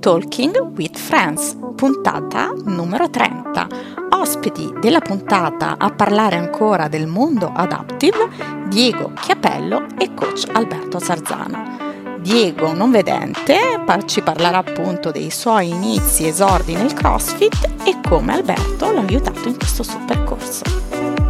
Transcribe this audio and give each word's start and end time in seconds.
Talking 0.00 0.74
with 0.76 0.96
Friends, 0.98 1.56
puntata 1.76 2.52
numero 2.64 3.08
30. 3.08 3.68
Ospiti 4.10 4.74
della 4.80 4.98
puntata 4.98 5.76
a 5.78 5.92
parlare 5.92 6.34
ancora 6.34 6.88
del 6.88 7.06
mondo 7.06 7.52
adaptive, 7.54 8.28
Diego 8.66 9.12
Chiapello 9.14 9.86
e 9.96 10.12
coach 10.12 10.48
Alberto 10.50 10.98
Sarzano. 10.98 12.18
Diego, 12.18 12.72
non 12.72 12.90
vedente, 12.90 13.56
ci 14.06 14.22
parlerà 14.22 14.58
appunto 14.58 15.12
dei 15.12 15.30
suoi 15.30 15.68
inizi 15.68 16.26
esordi 16.26 16.74
nel 16.74 16.92
CrossFit 16.92 17.74
e 17.84 18.00
come 18.04 18.32
Alberto 18.32 18.90
l'ha 18.90 19.02
aiutato 19.02 19.46
in 19.46 19.56
questo 19.56 19.84
suo 19.84 20.00
percorso. 20.04 21.21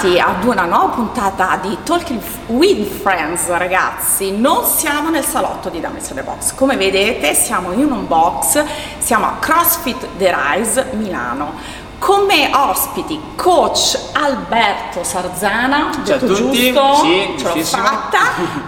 Bentornati 0.00 0.18
ad 0.18 0.44
una 0.44 0.64
nuova 0.64 0.94
puntata 0.94 1.58
di 1.60 1.76
Talking 1.82 2.22
with 2.46 2.88
Friends, 3.02 3.48
ragazzi. 3.48 4.34
Non 4.34 4.64
siamo 4.64 5.10
nel 5.10 5.24
salotto 5.24 5.68
di 5.68 5.78
Dames 5.78 6.08
the 6.14 6.22
Box. 6.22 6.54
Come 6.54 6.78
vedete, 6.78 7.34
siamo 7.34 7.72
in 7.72 7.92
un 7.92 8.06
box, 8.06 8.64
siamo 8.98 9.26
a 9.26 9.36
CrossFit 9.38 10.06
The 10.16 10.34
Rise 10.34 10.86
Milano 10.92 11.52
come 11.98 12.50
ospiti 12.50 13.20
coach 13.36 13.98
Alberto 14.12 15.04
Sarzana, 15.04 15.90
Ciao 15.92 16.02
detto 16.02 16.24
a 16.24 16.28
tutti, 16.28 16.72
giusto, 16.72 16.94
sì, 17.02 17.34
ce 17.36 17.48
l'ho 17.48 17.64
fatta, 17.64 18.18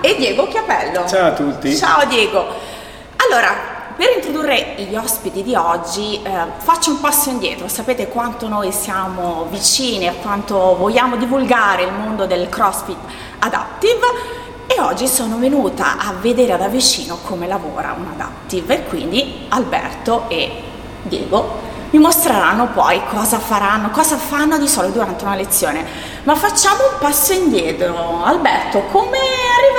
e 0.02 0.16
Diego 0.16 0.46
Chiapello. 0.48 1.08
Ciao 1.08 1.28
a 1.28 1.32
tutti. 1.32 1.74
Ciao 1.74 2.04
Diego. 2.04 2.46
Allora, 3.16 3.71
per 3.96 4.08
introdurre 4.16 4.74
gli 4.78 4.94
ospiti 4.94 5.42
di 5.42 5.54
oggi 5.54 6.22
eh, 6.22 6.30
faccio 6.58 6.90
un 6.90 7.00
passo 7.00 7.30
indietro, 7.30 7.68
sapete 7.68 8.08
quanto 8.08 8.48
noi 8.48 8.72
siamo 8.72 9.46
vicini 9.50 10.06
e 10.06 10.14
quanto 10.20 10.76
vogliamo 10.76 11.16
divulgare 11.16 11.82
il 11.82 11.92
mondo 11.92 12.26
del 12.26 12.48
CrossFit 12.48 12.96
Adaptive 13.40 14.06
e 14.66 14.80
oggi 14.80 15.06
sono 15.06 15.36
venuta 15.38 15.98
a 15.98 16.12
vedere 16.20 16.56
da 16.56 16.68
vicino 16.68 17.18
come 17.22 17.46
lavora 17.46 17.94
un 17.98 18.06
Adaptive 18.12 18.74
e 18.74 18.84
quindi 18.84 19.46
Alberto 19.48 20.24
e 20.28 20.62
Diego 21.02 21.70
mi 21.92 21.98
mostreranno 21.98 22.68
poi 22.68 23.02
cosa 23.10 23.38
faranno, 23.38 23.90
cosa 23.90 24.16
fanno 24.16 24.56
di 24.56 24.66
solito 24.66 24.94
durante 24.94 25.24
una 25.24 25.34
lezione. 25.34 25.84
Ma 26.22 26.34
facciamo 26.34 26.84
un 26.90 26.98
passo 26.98 27.34
indietro. 27.34 28.24
Alberto, 28.24 28.84
come 28.90 29.18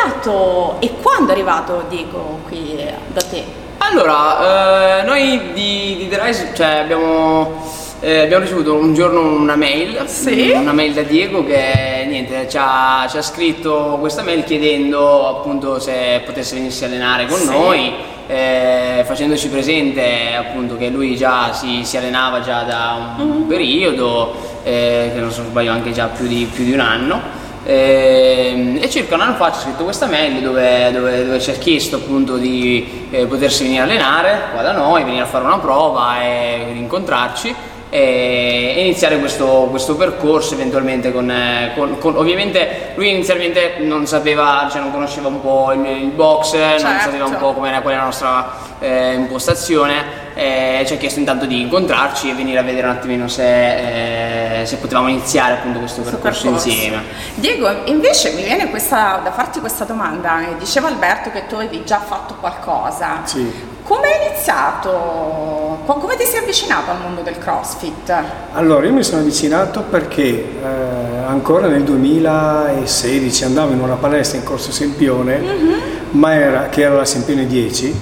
arrivato 0.04 0.78
e 0.80 0.92
quando 1.02 1.30
è 1.30 1.32
arrivato 1.32 1.86
Diego 1.88 2.40
qui 2.48 2.76
da 3.14 3.22
te? 3.22 3.44
Allora, 3.78 5.00
eh, 5.00 5.04
noi 5.04 5.52
di, 5.54 5.96
di 5.98 6.08
The 6.10 6.24
Rise 6.24 6.52
cioè, 6.54 6.80
abbiamo, 6.84 7.62
eh, 8.00 8.22
abbiamo, 8.22 8.44
ricevuto 8.44 8.76
un 8.76 8.94
giorno 8.94 9.22
una 9.22 9.56
mail, 9.56 10.08
sì. 10.08 10.52
una 10.52 10.74
mail 10.74 10.94
da 10.94 11.02
Diego 11.02 11.44
che 11.46 12.06
niente, 12.08 12.48
ci, 12.50 12.58
ha, 12.60 13.06
ci 13.10 13.18
ha 13.18 13.22
scritto 13.22 13.98
questa 14.00 14.24
mail 14.24 14.44
chiedendo 14.44 15.28
appunto 15.28 15.80
se 15.80 16.22
potesse 16.26 16.56
venirsi 16.56 16.84
a 16.84 16.88
allenare 16.88 17.26
con 17.28 17.40
sì. 17.40 17.50
noi 17.50 17.94
eh, 18.28 19.04
facendoci 19.06 19.50
presente 19.50 20.34
appunto 20.34 20.78
che 20.78 20.88
lui 20.90 21.16
già 21.16 21.52
si, 21.54 21.84
si 21.84 21.98
allenava 21.98 22.40
già 22.40 22.64
da 22.64 23.16
un 23.18 23.26
mm-hmm. 23.26 23.48
periodo, 23.48 24.34
eh, 24.64 25.12
che 25.14 25.20
non 25.20 25.32
so 25.32 25.44
sbaglio 25.44 25.72
anche 25.72 25.92
già 25.92 26.08
più 26.08 26.26
di, 26.26 26.50
più 26.52 26.64
di 26.64 26.72
un 26.72 26.80
anno. 26.80 27.42
Eh, 27.66 28.80
e 28.82 28.90
circa 28.90 29.16
un 29.16 29.22
anno 29.22 29.36
fa 29.36 29.52
ci 29.52 29.60
ha 29.60 29.62
scritto 29.62 29.86
questa 29.86 30.06
mail 30.06 30.42
dove, 30.42 30.92
dove, 30.92 31.26
dove 31.26 31.40
ci 31.40 31.50
ha 31.50 31.54
chiesto 31.54 31.96
appunto 31.96 32.36
di 32.36 33.08
eh, 33.10 33.26
potersi 33.26 33.64
venire 33.64 33.82
a 33.82 33.84
allenare 33.86 34.42
qua 34.52 34.62
da 34.62 34.74
noi, 34.74 35.04
venire 35.04 35.24
a 35.24 35.28
fare 35.28 35.46
una 35.46 35.60
prova 35.60 36.22
e 36.22 36.74
incontrarci 36.76 37.56
e 37.94 38.74
iniziare 38.78 39.20
questo, 39.20 39.68
questo 39.70 39.96
percorso 39.96 40.56
eventualmente 40.56 41.12
con, 41.12 41.30
eh, 41.30 41.74
con, 41.76 42.00
con, 42.00 42.18
ovviamente 42.18 42.94
lui 42.96 43.12
inizialmente 43.12 43.76
non 43.82 44.08
sapeva, 44.08 44.68
cioè 44.72 44.82
non 44.82 44.92
conosceva 44.92 45.28
un 45.28 45.40
po' 45.40 45.72
il, 45.74 45.86
il 45.86 46.10
box, 46.10 46.54
certo. 46.54 46.88
non 46.88 47.00
sapeva 47.00 47.26
un 47.26 47.38
po' 47.38 47.54
qual 47.54 47.72
era 47.72 47.84
la 47.84 48.04
nostra 48.04 48.52
eh, 48.80 49.14
impostazione 49.14 50.24
eh, 50.34 50.84
ci 50.88 50.94
ha 50.94 50.98
chiesto 50.98 51.20
intanto 51.20 51.46
di 51.46 51.62
incontrarci 51.62 52.32
e 52.32 52.34
venire 52.34 52.58
a 52.58 52.64
vedere 52.64 52.88
un 52.88 52.94
attimino 52.94 53.28
se, 53.28 54.62
eh, 54.62 54.66
se 54.66 54.78
potevamo 54.78 55.10
iniziare 55.10 55.54
appunto 55.54 55.78
questo 55.78 56.02
percorso, 56.02 56.48
percorso, 56.48 56.68
insieme. 56.70 57.04
Diego, 57.36 57.70
invece 57.86 58.32
mi 58.32 58.42
viene 58.42 58.72
questa, 58.72 59.22
da 59.24 59.32
farti 59.32 59.60
questa 59.60 59.84
domanda, 59.84 60.40
diceva 60.58 60.88
Alberto 60.88 61.30
che 61.30 61.46
tu 61.46 61.54
avevi 61.54 61.84
già 61.86 62.00
fatto 62.00 62.38
qualcosa. 62.40 63.22
Sì. 63.26 63.73
Come 63.84 64.08
hai 64.08 64.30
iniziato? 64.30 65.82
Come 65.86 66.16
ti 66.16 66.24
sei 66.24 66.40
avvicinato 66.40 66.92
al 66.92 67.02
mondo 67.02 67.22
del 67.22 67.38
CrossFit? 67.38 68.14
Allora, 68.54 68.86
io 68.86 68.94
mi 68.94 69.04
sono 69.04 69.20
avvicinato 69.20 69.82
perché 69.82 70.24
eh, 70.24 71.18
ancora 71.26 71.68
nel 71.68 71.84
2016 71.84 73.44
andavo 73.44 73.74
in 73.74 73.82
una 73.82 73.96
palestra 73.96 74.38
in 74.38 74.46
Corso 74.46 74.72
Sempione, 74.72 75.38
mm-hmm. 75.38 75.80
ma 76.12 76.34
era, 76.34 76.70
che 76.70 76.82
era 76.84 76.96
la 76.96 77.04
Sempione 77.04 77.46
10, 77.46 77.96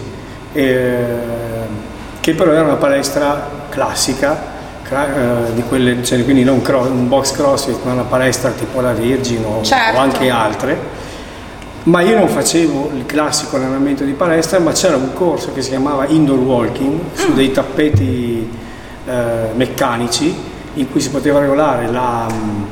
eh, 0.54 1.06
che 2.20 2.34
però 2.36 2.52
era 2.52 2.62
una 2.62 2.76
palestra 2.76 3.50
classica, 3.70 4.50
eh, 4.88 5.54
di 5.54 5.64
quelle, 5.64 6.04
cioè, 6.04 6.24
quindi 6.24 6.44
non 6.44 6.62
cross, 6.62 6.90
un 6.90 7.08
box 7.08 7.32
CrossFit, 7.32 7.84
ma 7.86 7.94
una 7.94 8.04
palestra 8.04 8.52
tipo 8.52 8.82
la 8.82 8.92
Virgin 8.92 9.44
o, 9.46 9.64
certo. 9.64 9.98
o 9.98 10.00
anche 10.00 10.30
altre 10.30 11.01
ma 11.84 12.02
io 12.02 12.18
non 12.18 12.28
facevo 12.28 12.92
il 12.96 13.06
classico 13.06 13.56
allenamento 13.56 14.04
di 14.04 14.14
palestra, 14.14 14.60
ma 14.60 14.72
c'era 14.72 14.96
un 14.96 15.14
corso 15.14 15.52
che 15.52 15.62
si 15.62 15.70
chiamava 15.70 16.06
indoor 16.08 16.40
walking 16.40 17.00
su 17.14 17.32
mm. 17.32 17.36
dei 17.36 17.52
tappeti 17.52 18.50
eh, 19.06 19.14
meccanici 19.56 20.36
in 20.76 20.90
cui 20.92 21.02
si 21.02 21.10
poteva 21.10 21.40
regolare 21.40 21.90
la, 21.92 22.28
mm, 22.32 22.64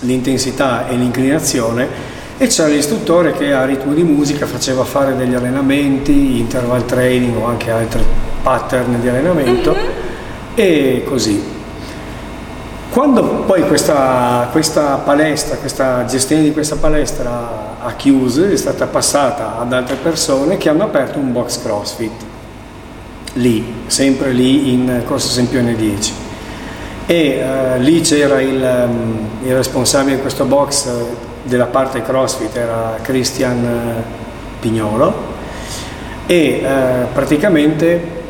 l'intensità 0.00 0.88
e 0.88 0.96
l'inclinazione 0.96 2.10
e 2.38 2.46
c'era 2.46 2.68
l'istruttore 2.68 3.32
che 3.32 3.52
a 3.52 3.64
ritmo 3.64 3.92
di 3.92 4.02
musica 4.02 4.46
faceva 4.46 4.84
fare 4.84 5.14
degli 5.14 5.34
allenamenti, 5.34 6.40
interval 6.40 6.86
training 6.86 7.36
o 7.36 7.46
anche 7.46 7.70
altri 7.70 8.02
pattern 8.42 9.00
di 9.00 9.08
allenamento 9.08 9.72
mm-hmm. 9.72 9.90
e 10.54 11.04
così. 11.06 11.51
Quando 12.92 13.22
poi 13.46 13.66
questa, 13.66 14.48
questa, 14.52 14.96
palestra, 14.96 15.56
questa 15.56 16.04
gestione 16.04 16.42
di 16.42 16.52
questa 16.52 16.76
palestra 16.76 17.78
ha 17.80 17.94
chiuso, 17.94 18.44
è 18.44 18.54
stata 18.54 18.84
passata 18.84 19.58
ad 19.58 19.72
altre 19.72 19.94
persone 19.94 20.58
che 20.58 20.68
hanno 20.68 20.84
aperto 20.84 21.18
un 21.18 21.32
box 21.32 21.62
CrossFit, 21.62 22.12
lì, 23.32 23.84
sempre 23.86 24.32
lì 24.32 24.74
in 24.74 25.04
Corso 25.06 25.28
Sempione 25.28 25.74
10. 25.74 26.12
E 27.06 27.42
uh, 27.42 27.80
lì 27.80 28.02
c'era 28.02 28.42
il, 28.42 28.86
um, 28.86 29.28
il, 29.42 29.54
responsabile 29.54 30.16
di 30.16 30.20
questo 30.20 30.44
box 30.44 30.90
della 31.44 31.68
parte 31.68 32.02
CrossFit, 32.02 32.54
era 32.54 32.98
Christian 33.00 34.04
Pignolo, 34.60 35.14
e 36.26 36.62
uh, 36.62 37.10
praticamente 37.14 38.20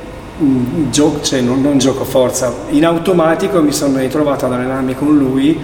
gioco, 0.90 1.22
cioè 1.22 1.40
non, 1.40 1.60
non, 1.60 1.78
gioco 1.78 2.04
forza, 2.04 2.52
in 2.70 2.84
automatico 2.84 3.60
mi 3.62 3.72
sono 3.72 3.98
ritrovato 3.98 4.46
ad 4.46 4.52
allenarmi 4.52 4.94
con 4.94 5.16
lui 5.16 5.58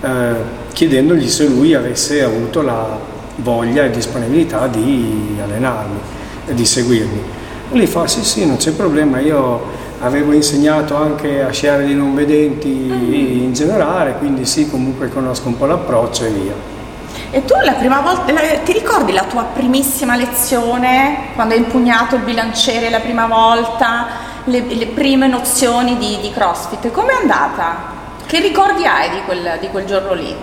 eh, 0.00 0.34
chiedendogli 0.72 1.28
se 1.28 1.46
lui 1.46 1.74
avesse 1.74 2.22
avuto 2.22 2.62
la 2.62 2.98
voglia 3.36 3.84
e 3.84 3.90
disponibilità 3.90 4.66
di 4.66 5.36
allenarmi 5.42 5.98
e 6.46 6.54
di 6.54 6.64
seguirmi. 6.64 7.22
E 7.70 7.76
lui 7.76 7.86
fa 7.86 8.06
sì 8.06 8.22
sì 8.22 8.46
non 8.46 8.56
c'è 8.56 8.72
problema, 8.72 9.20
io 9.20 9.82
avevo 10.00 10.32
insegnato 10.32 10.96
anche 10.96 11.42
a 11.42 11.50
sciare 11.50 11.84
dei 11.84 11.94
non 11.94 12.14
vedenti 12.14 12.68
mm. 12.68 13.12
in 13.12 13.52
generale, 13.52 14.16
quindi 14.18 14.44
sì 14.44 14.68
comunque 14.68 15.08
conosco 15.08 15.48
un 15.48 15.56
po' 15.56 15.66
l'approccio 15.66 16.24
e 16.24 16.30
via. 16.30 16.73
E 17.30 17.44
tu 17.44 17.54
la 17.64 17.72
prima 17.72 18.00
volta, 18.00 18.32
ti 18.62 18.72
ricordi 18.72 19.12
la 19.12 19.24
tua 19.24 19.42
primissima 19.42 20.16
lezione, 20.16 21.30
quando 21.34 21.54
hai 21.54 21.60
impugnato 21.60 22.14
il 22.14 22.22
bilanciere 22.22 22.90
la 22.90 23.00
prima 23.00 23.26
volta, 23.26 24.06
le, 24.44 24.60
le 24.68 24.86
prime 24.86 25.26
nozioni 25.26 25.98
di, 25.98 26.18
di 26.20 26.30
CrossFit? 26.30 26.90
Com'è 26.90 27.12
andata? 27.12 27.92
Che 28.26 28.40
ricordi 28.40 28.84
hai 28.84 29.10
di 29.10 29.22
quel, 29.24 29.58
di 29.60 29.68
quel 29.68 29.84
giorno 29.84 30.14
lì? 30.14 30.34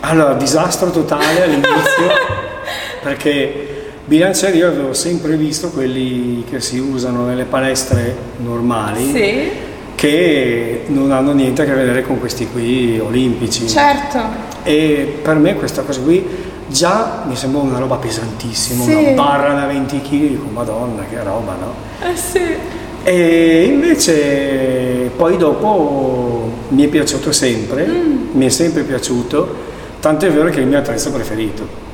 Allora, 0.00 0.34
disastro 0.34 0.90
totale 0.90 1.42
all'inizio, 1.42 2.10
perché 3.02 3.92
bilancieri 4.04 4.58
io 4.58 4.68
avevo 4.68 4.94
sempre 4.94 5.36
visto 5.36 5.70
quelli 5.70 6.44
che 6.48 6.60
si 6.60 6.78
usano 6.78 7.24
nelle 7.24 7.44
palestre 7.44 8.16
normali. 8.36 9.10
Sì. 9.10 9.50
Che 9.96 10.84
non 10.88 11.10
hanno 11.10 11.32
niente 11.32 11.62
a 11.62 11.64
che 11.64 11.72
vedere 11.72 12.02
con 12.02 12.20
questi 12.20 12.46
qui 12.48 13.00
olimpici. 13.00 13.66
Certo 13.66 14.55
e 14.66 15.20
per 15.22 15.36
me 15.36 15.54
questa 15.54 15.82
cosa 15.82 16.00
qui 16.00 16.26
già 16.66 17.22
mi 17.24 17.36
sembra 17.36 17.60
una 17.60 17.78
roba 17.78 17.96
pesantissima, 17.96 18.82
sì. 18.82 18.92
una 18.92 19.10
barra 19.10 19.52
da 19.52 19.66
20 19.66 20.02
kg, 20.02 20.10
dico 20.10 20.48
madonna 20.50 21.04
che 21.08 21.22
roba, 21.22 21.54
no? 21.54 21.74
Eh 22.02 22.16
sì. 22.16 22.56
E 23.04 23.62
invece 23.62 25.12
poi 25.16 25.36
dopo 25.36 26.50
mi 26.70 26.84
è 26.84 26.88
piaciuto 26.88 27.30
sempre, 27.30 27.86
mm. 27.86 28.28
mi 28.32 28.46
è 28.46 28.48
sempre 28.48 28.82
piaciuto, 28.82 29.54
tanto 30.00 30.26
è 30.26 30.32
vero 30.32 30.50
che 30.50 30.56
è 30.56 30.60
il 30.62 30.66
mio 30.66 30.78
attrezzo 30.78 31.12
preferito. 31.12 31.84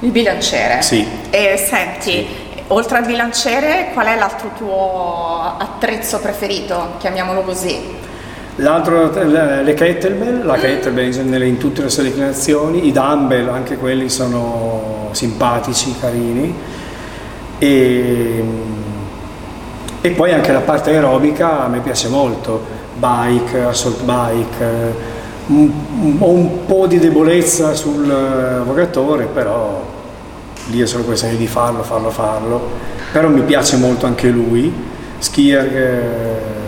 Il 0.00 0.10
bilanciere? 0.10 0.82
Sì. 0.82 1.06
E 1.30 1.56
senti, 1.56 2.10
sì. 2.10 2.26
oltre 2.68 2.98
al 2.98 3.06
bilanciere, 3.06 3.88
qual 3.94 4.08
è 4.08 4.18
l'altro 4.18 4.50
tuo 4.54 5.56
attrezzo 5.58 6.18
preferito, 6.18 6.96
chiamiamolo 6.98 7.40
così? 7.40 8.08
L'altro, 8.60 9.10
le 9.12 9.74
kettlebell, 9.74 10.44
la 10.44 10.56
kettlebell 10.56 11.14
in, 11.14 11.42
in 11.46 11.56
tutte 11.56 11.82
le 11.82 11.88
sue 11.88 12.02
declinazioni, 12.02 12.86
i 12.86 12.92
dumbbell, 12.92 13.48
anche 13.48 13.76
quelli 13.78 14.10
sono 14.10 15.08
simpatici, 15.12 15.94
carini. 15.98 16.54
E, 17.58 18.44
e 20.02 20.10
poi 20.10 20.32
anche 20.32 20.52
la 20.52 20.60
parte 20.60 20.90
aerobica 20.90 21.64
a 21.64 21.68
me 21.68 21.80
piace 21.80 22.08
molto, 22.08 22.62
bike, 22.96 23.62
assault 23.62 24.02
bike, 24.02 24.94
ho 26.18 26.28
un 26.28 26.66
po' 26.66 26.86
di 26.86 26.98
debolezza 26.98 27.74
sul 27.74 28.62
vogatore, 28.64 29.24
però 29.24 29.82
lì 30.66 30.80
è 30.80 30.86
solo 30.86 31.04
questione 31.04 31.36
di 31.36 31.46
farlo, 31.46 31.82
farlo, 31.82 32.10
farlo. 32.10 32.60
Però 33.10 33.28
mi 33.28 33.42
piace 33.42 33.76
molto 33.76 34.04
anche 34.04 34.28
lui, 34.28 34.72
skier 35.18 35.76
eh, 35.76 36.59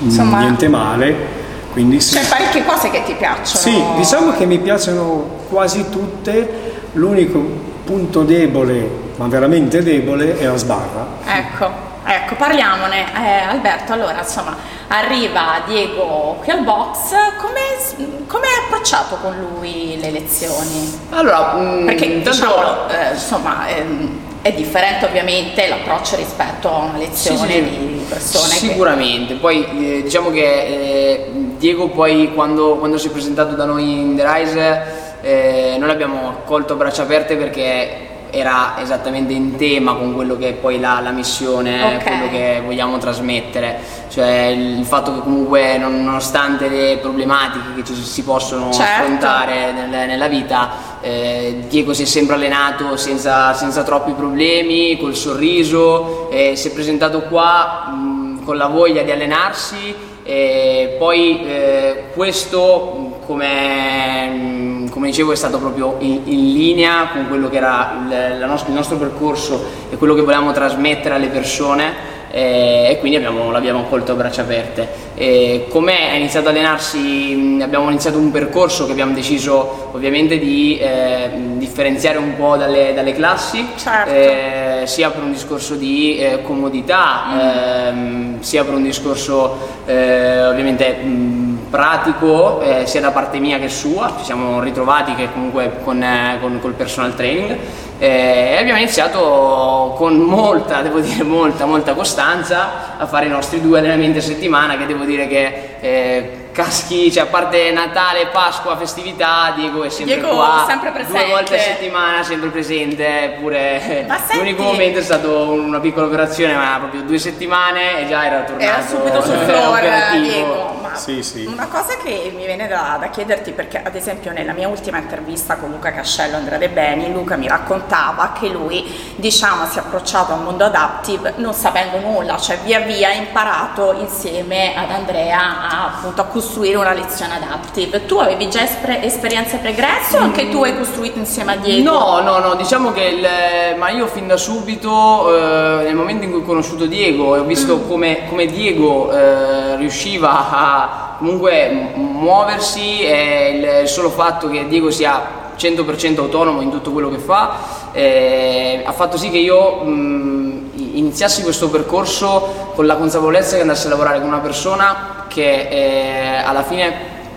Insomma, 0.00 0.40
niente 0.40 0.68
male. 0.68 1.38
Quindi 1.72 2.00
sì. 2.00 2.16
C'è 2.16 2.26
parecchie 2.26 2.64
cose 2.64 2.90
che 2.90 3.02
ti 3.04 3.14
piacciono. 3.14 3.46
Sì, 3.46 3.82
diciamo 3.96 4.32
che 4.32 4.44
mi 4.44 4.58
piacciono 4.58 5.38
quasi 5.48 5.88
tutte, 5.88 6.88
l'unico 6.92 7.38
punto 7.84 8.22
debole, 8.22 8.88
ma 9.16 9.26
veramente 9.26 9.82
debole, 9.82 10.38
è 10.38 10.46
la 10.46 10.56
sbarra. 10.56 11.06
Ecco. 11.24 11.88
Ecco, 12.02 12.34
parliamone. 12.34 13.04
Eh, 13.14 13.48
Alberto, 13.48 13.92
allora, 13.92 14.18
insomma, 14.18 14.56
arriva 14.88 15.62
Diego 15.66 16.38
qui 16.42 16.50
al 16.50 16.64
box, 16.64 17.10
come 17.36 18.46
hai 18.46 18.64
approcciato 18.64 19.16
con 19.16 19.36
lui 19.38 19.98
le 20.00 20.10
lezioni? 20.10 20.98
Allora, 21.10 21.54
mm, 21.56 21.86
perché 21.86 22.04
intanto... 22.06 22.30
diciamo, 22.30 22.88
eh, 22.88 23.12
insomma, 23.12 23.68
ehm, 23.68 24.18
è 24.42 24.52
differente 24.52 25.04
ovviamente 25.04 25.68
l'approccio 25.68 26.16
rispetto 26.16 26.74
a 26.74 26.78
una 26.78 26.96
lezione 26.96 27.52
sì, 27.52 27.52
sì, 27.52 27.62
di 27.62 27.89
persone. 28.10 28.54
Sicuramente, 28.54 29.34
che... 29.34 29.40
poi 29.40 29.64
eh, 29.64 30.02
diciamo 30.02 30.30
che 30.30 30.42
eh, 30.42 31.30
Diego 31.56 31.88
poi 31.88 32.32
quando, 32.34 32.76
quando, 32.76 32.98
si 32.98 33.08
è 33.08 33.10
presentato 33.10 33.54
da 33.54 33.64
noi 33.64 34.00
in 34.00 34.16
The 34.16 34.32
Rise 34.32 34.82
eh, 35.22 35.76
noi 35.78 35.88
l'abbiamo 35.88 36.28
accolto 36.28 36.72
a 36.72 36.76
braccia 36.76 37.02
aperte 37.02 37.36
perché 37.36 38.08
era 38.30 38.74
esattamente 38.78 39.32
in 39.32 39.56
tema 39.56 39.94
con 39.94 40.14
quello 40.14 40.36
che 40.36 40.50
è 40.50 40.52
poi 40.52 40.78
la, 40.80 41.00
la 41.00 41.10
missione, 41.10 41.96
okay. 41.96 42.02
quello 42.02 42.30
che 42.30 42.62
vogliamo 42.64 42.98
trasmettere, 42.98 43.78
cioè 44.08 44.46
il 44.46 44.84
fatto 44.84 45.14
che 45.14 45.20
comunque 45.20 45.78
nonostante 45.78 46.68
le 46.68 46.98
problematiche 47.00 47.74
che 47.76 47.84
ci 47.84 47.94
si 47.94 48.22
possono 48.22 48.72
certo. 48.72 49.02
affrontare 49.02 49.72
nel, 49.72 49.88
nella 50.08 50.28
vita, 50.28 50.70
eh, 51.00 51.64
Diego 51.68 51.92
si 51.92 52.02
è 52.02 52.06
sempre 52.06 52.36
allenato 52.36 52.96
senza, 52.96 53.52
senza 53.54 53.82
troppi 53.82 54.12
problemi, 54.12 54.96
col 54.98 55.14
sorriso, 55.14 56.30
eh, 56.30 56.56
si 56.56 56.68
è 56.68 56.72
presentato 56.72 57.22
qua 57.22 57.88
mh, 57.88 58.44
con 58.44 58.56
la 58.56 58.66
voglia 58.66 59.02
di 59.02 59.10
allenarsi 59.10 60.08
e 60.22 60.96
poi 60.98 61.44
eh, 61.44 62.04
questo 62.12 63.18
come 63.26 64.59
come 64.90 65.06
dicevo 65.06 65.32
è 65.32 65.36
stato 65.36 65.58
proprio 65.58 65.96
in, 66.00 66.20
in 66.24 66.52
linea 66.52 67.08
con 67.12 67.28
quello 67.28 67.48
che 67.48 67.56
era 67.56 68.04
il, 68.08 68.44
nostro, 68.46 68.68
il, 68.68 68.74
nostro, 68.74 68.96
percorso 68.96 69.64
e 69.88 69.96
quello 69.96 70.14
che 70.14 70.20
volevamo 70.20 70.52
trasmettere 70.52 71.14
alle 71.14 71.28
persone 71.28 72.18
eh, 72.32 72.88
e 72.90 72.98
quindi 72.98 73.16
abbiamo, 73.16 73.50
l'abbiamo 73.50 73.80
accolto 73.80 74.12
a 74.12 74.14
braccia 74.14 74.42
aperte. 74.42 75.08
E 75.14 75.66
come 75.68 76.10
ha 76.10 76.14
iniziato 76.14 76.48
ad 76.48 76.54
allenarsi, 76.54 77.58
abbiamo 77.60 77.88
iniziato 77.88 78.18
un 78.18 78.30
percorso 78.30 78.86
che 78.86 78.92
abbiamo 78.92 79.12
deciso 79.12 79.90
ovviamente 79.92 80.38
di 80.38 80.78
eh, 80.78 81.30
differenziare 81.56 82.18
un 82.18 82.36
po' 82.36 82.56
dalle, 82.56 82.92
dalle 82.94 83.14
classi, 83.14 83.66
certo. 83.76 84.10
eh, 84.12 84.82
sia 84.86 85.10
per 85.10 85.22
un 85.22 85.32
discorso 85.32 85.74
di 85.74 86.18
eh, 86.18 86.42
comodità, 86.42 87.24
mm. 87.26 87.38
Ehm, 87.40 88.40
sia 88.40 88.64
per 88.64 88.74
un 88.74 88.82
discorso 88.82 89.56
eh, 89.86 90.46
ovviamente 90.46 90.94
mh, 90.94 91.49
pratico, 91.70 92.60
eh, 92.60 92.86
sia 92.86 93.00
da 93.00 93.12
parte 93.12 93.38
mia 93.38 93.58
che 93.58 93.68
sua, 93.68 94.14
ci 94.18 94.24
siamo 94.24 94.60
ritrovati 94.60 95.14
che 95.14 95.32
comunque 95.32 95.78
con, 95.84 96.04
con 96.40 96.58
col 96.60 96.72
personal 96.72 97.14
training. 97.14 97.56
E 97.98 98.56
abbiamo 98.58 98.78
iniziato 98.78 99.94
con 99.96 100.16
molta, 100.16 100.82
devo 100.82 101.00
dire 101.00 101.22
molta, 101.22 101.66
molta 101.66 101.94
costanza 101.94 102.98
a 102.98 103.06
fare 103.06 103.26
i 103.26 103.28
nostri 103.28 103.60
due 103.60 103.78
allenamenti 103.78 104.18
a 104.18 104.22
settimana 104.22 104.76
che 104.76 104.86
devo 104.86 105.04
dire 105.04 105.28
che 105.28 105.76
eh, 105.80 106.39
caschi, 106.52 107.10
cioè 107.12 107.24
a 107.24 107.26
parte 107.26 107.70
Natale, 107.70 108.26
Pasqua, 108.26 108.76
festività, 108.76 109.52
Diego 109.56 109.84
è 109.84 109.88
sempre 109.88 110.14
Diego 110.14 110.34
qua, 110.34 110.64
sempre 110.66 110.90
presente. 110.90 111.18
due 111.18 111.28
volte 111.28 111.56
a 111.56 111.60
settimana, 111.60 112.22
sempre 112.22 112.48
presente, 112.48 113.36
pure 113.38 114.06
l'unico 114.32 114.62
momento 114.62 114.98
è 114.98 115.02
stato 115.02 115.50
una 115.50 115.80
piccola 115.80 116.06
operazione, 116.06 116.54
ma 116.54 116.76
proprio 116.78 117.02
due 117.02 117.18
settimane 117.18 118.00
e 118.00 118.08
già 118.08 118.26
era 118.26 118.42
tornato. 118.42 118.62
Era 118.62 118.86
subito 118.86 119.22
sul 119.22 119.38
floor, 119.44 119.80
Diego. 120.12 120.78
Ma 120.80 120.96
sì, 120.96 121.22
sì. 121.22 121.44
una 121.44 121.68
cosa 121.68 121.96
che 122.02 122.32
mi 122.34 122.44
viene 122.46 122.66
da, 122.66 122.96
da, 122.98 123.08
chiederti, 123.08 123.52
perché 123.52 123.82
ad 123.82 123.94
esempio 123.94 124.32
nella 124.32 124.52
mia 124.52 124.68
ultima 124.68 124.98
intervista 124.98 125.56
con 125.56 125.70
Luca 125.70 125.92
Cascello 125.92 126.36
Andrea 126.36 126.58
De 126.58 126.68
Beni, 126.68 127.12
Luca 127.12 127.36
mi 127.36 127.48
raccontava 127.48 128.32
che 128.38 128.48
lui, 128.48 129.14
diciamo, 129.16 129.66
si 129.66 129.78
è 129.78 129.80
approcciato 129.80 130.32
al 130.32 130.42
mondo 130.42 130.64
adaptive 130.64 131.34
non 131.36 131.54
sapendo 131.54 131.98
nulla, 131.98 132.38
cioè 132.38 132.58
via 132.58 132.80
via 132.80 133.08
ha 133.08 133.12
imparato 133.12 133.92
insieme 133.98 134.74
ad 134.74 134.90
Andrea 134.90 135.38
a, 135.38 135.84
appunto 135.86 136.22
a 136.22 136.24
costruire 136.40 136.76
una 136.78 136.94
lezione 136.94 137.34
adaptive. 137.34 138.06
Tu 138.06 138.16
avevi 138.16 138.48
già 138.48 138.62
esper- 138.62 139.04
esperienze 139.04 139.58
pregresse 139.58 140.16
o 140.16 140.20
anche 140.20 140.48
tu 140.48 140.64
hai 140.64 140.74
costruito 140.74 141.18
insieme 141.18 141.52
a 141.52 141.56
Diego? 141.56 141.90
No, 141.90 142.20
no, 142.22 142.38
no, 142.38 142.54
diciamo 142.54 142.92
che 142.92 143.02
il, 143.02 143.28
ma 143.76 143.90
io 143.90 144.06
fin 144.06 144.26
da 144.26 144.38
subito, 144.38 145.36
eh, 145.36 145.82
nel 145.84 145.94
momento 145.94 146.24
in 146.24 146.30
cui 146.30 146.40
ho 146.40 146.44
conosciuto 146.44 146.86
Diego 146.86 147.36
e 147.36 147.40
ho 147.40 147.44
visto 147.44 147.76
mm. 147.76 147.88
come, 147.88 148.26
come, 148.28 148.46
Diego 148.46 149.12
eh, 149.12 149.76
riusciva 149.76 150.50
a 150.50 151.16
comunque 151.18 151.90
muoversi 151.94 153.02
e 153.02 153.50
il, 153.56 153.82
il 153.82 153.88
solo 153.88 154.08
fatto 154.08 154.48
che 154.48 154.66
Diego 154.66 154.90
sia 154.90 155.38
100% 155.58 156.20
autonomo 156.20 156.62
in 156.62 156.70
tutto 156.70 156.90
quello 156.90 157.10
che 157.10 157.18
fa, 157.18 157.90
eh, 157.92 158.82
ha 158.82 158.92
fatto 158.92 159.18
sì 159.18 159.28
che 159.28 159.36
io 159.36 159.82
mh, 159.84 160.70
iniziassi 160.94 161.42
questo 161.42 161.68
percorso 161.68 162.72
con 162.74 162.86
la 162.86 162.96
consapevolezza 162.96 163.56
che 163.56 163.60
andassi 163.60 163.86
a 163.86 163.90
lavorare 163.90 164.20
con 164.20 164.28
una 164.28 164.38
persona 164.38 165.19
che 165.30 165.68
eh, 165.68 166.42
alla 166.44 166.64
fine 166.64 166.92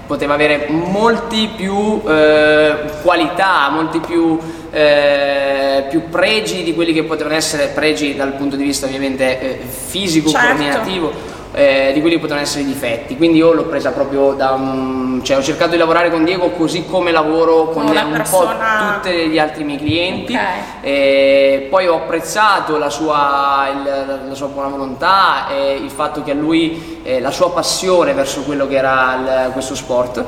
poteva 0.08 0.34
avere 0.34 0.68
molti 0.70 1.50
più 1.56 2.02
eh, 2.08 2.76
qualità, 3.04 3.70
molti 3.70 4.00
più, 4.00 4.38
eh, 4.72 5.86
più, 5.90 6.10
pregi 6.10 6.64
di 6.64 6.74
quelli 6.74 6.92
che 6.92 7.04
potevano 7.04 7.36
essere 7.36 7.68
pregi 7.68 8.16
dal 8.16 8.34
punto 8.34 8.56
di 8.56 8.64
vista 8.64 8.88
ovviamente 8.88 9.40
eh, 9.40 9.60
fisico, 9.66 10.30
certo. 10.30 10.48
coordinativo 10.48 11.12
eh, 11.54 11.92
di 11.94 12.00
quelli 12.00 12.16
che 12.16 12.22
potevano 12.22 12.44
essere 12.46 12.64
i 12.64 12.66
difetti. 12.66 13.16
Quindi 13.16 13.38
io 13.38 13.54
l'ho 13.54 13.66
presa 13.66 13.92
proprio 13.92 14.34
da 14.34 14.52
un. 14.52 15.22
cioè 15.24 15.38
ho 15.38 15.44
cercato 15.44 15.72
di 15.72 15.78
lavorare 15.78 16.10
con 16.10 16.24
Diego 16.24 16.50
così 16.52 16.86
come 16.86 17.12
lavoro 17.12 17.70
con 17.70 17.88
un 17.88 18.12
persona... 18.12 19.00
po' 19.02 19.10
tutti 19.10 19.30
gli 19.30 19.38
altri 19.38 19.64
miei 19.64 19.78
clienti. 19.78 20.34
Okay. 20.34 20.62
E 20.82 21.68
poi 21.70 21.88
ho 21.88 21.96
apprezzato 21.96 22.78
la 22.78 22.90
sua, 22.90 23.70
il, 23.72 24.28
la 24.30 24.36
sua, 24.36 24.48
buona 24.48 24.70
volontà 24.70 25.48
e 25.50 25.76
il 25.76 25.92
fatto 25.92 26.24
che 26.24 26.32
a 26.32 26.36
lui 26.36 27.02
eh, 27.04 27.20
la 27.20 27.32
sua 27.32 27.52
passione 27.52 28.14
verso 28.14 28.42
quello 28.42 28.68
che 28.68 28.76
era 28.76 29.16
il, 29.16 29.52
questo 29.54 29.76
sport. 29.76 30.24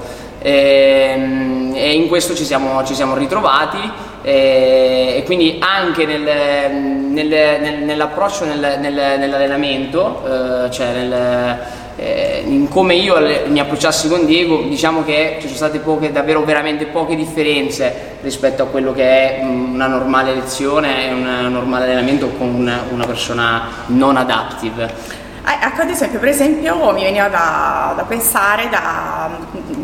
E, 0.46 1.14
ehm, 1.16 1.72
e 1.74 1.94
in 1.94 2.08
questo 2.08 2.36
ci 2.36 2.46
siamo, 2.46 2.84
ci 2.84 2.94
siamo 2.94 3.16
ritrovati 3.16 3.80
e, 4.22 5.16
e 5.18 5.24
quindi 5.25 5.58
anche 5.60 6.06
nel, 6.06 6.22
nel, 6.22 7.28
nel, 7.28 7.84
nell'approccio 7.84 8.46
nell'allenamento, 8.46 10.68
eh, 10.68 10.70
cioè 10.70 11.58
eh, 11.98 12.44
in 12.46 12.70
come 12.70 12.94
io 12.94 13.18
mi 13.48 13.60
approcciassi 13.60 14.08
con 14.08 14.28
Diego, 14.28 14.62
diciamo 14.68 15.04
che 15.04 15.38
ci 15.40 15.48
sono 15.48 15.58
state 15.58 15.80
poche, 15.80 16.12
davvero 16.12 16.44
veramente 16.44 16.86
poche 16.86 17.16
differenze 17.16 18.18
rispetto 18.22 18.62
a 18.62 18.68
quello 18.68 18.94
che 18.94 19.38
è 19.38 19.44
una 19.44 19.88
normale 19.88 20.36
lezione 20.36 21.08
e 21.08 21.12
un 21.12 21.48
normale 21.52 21.86
allenamento 21.86 22.30
con 22.38 22.72
una 22.92 23.06
persona 23.08 23.64
non 23.88 24.16
adaptive. 24.16 25.24
Ecco, 25.48 25.82
ad 25.82 25.90
esempio, 25.90 26.20
per 26.20 26.30
esempio, 26.30 26.92
mi 26.92 27.04
veniva 27.04 27.28
da, 27.28 27.94
da 27.96 28.04
pensare, 28.04 28.68
da, 28.70 29.30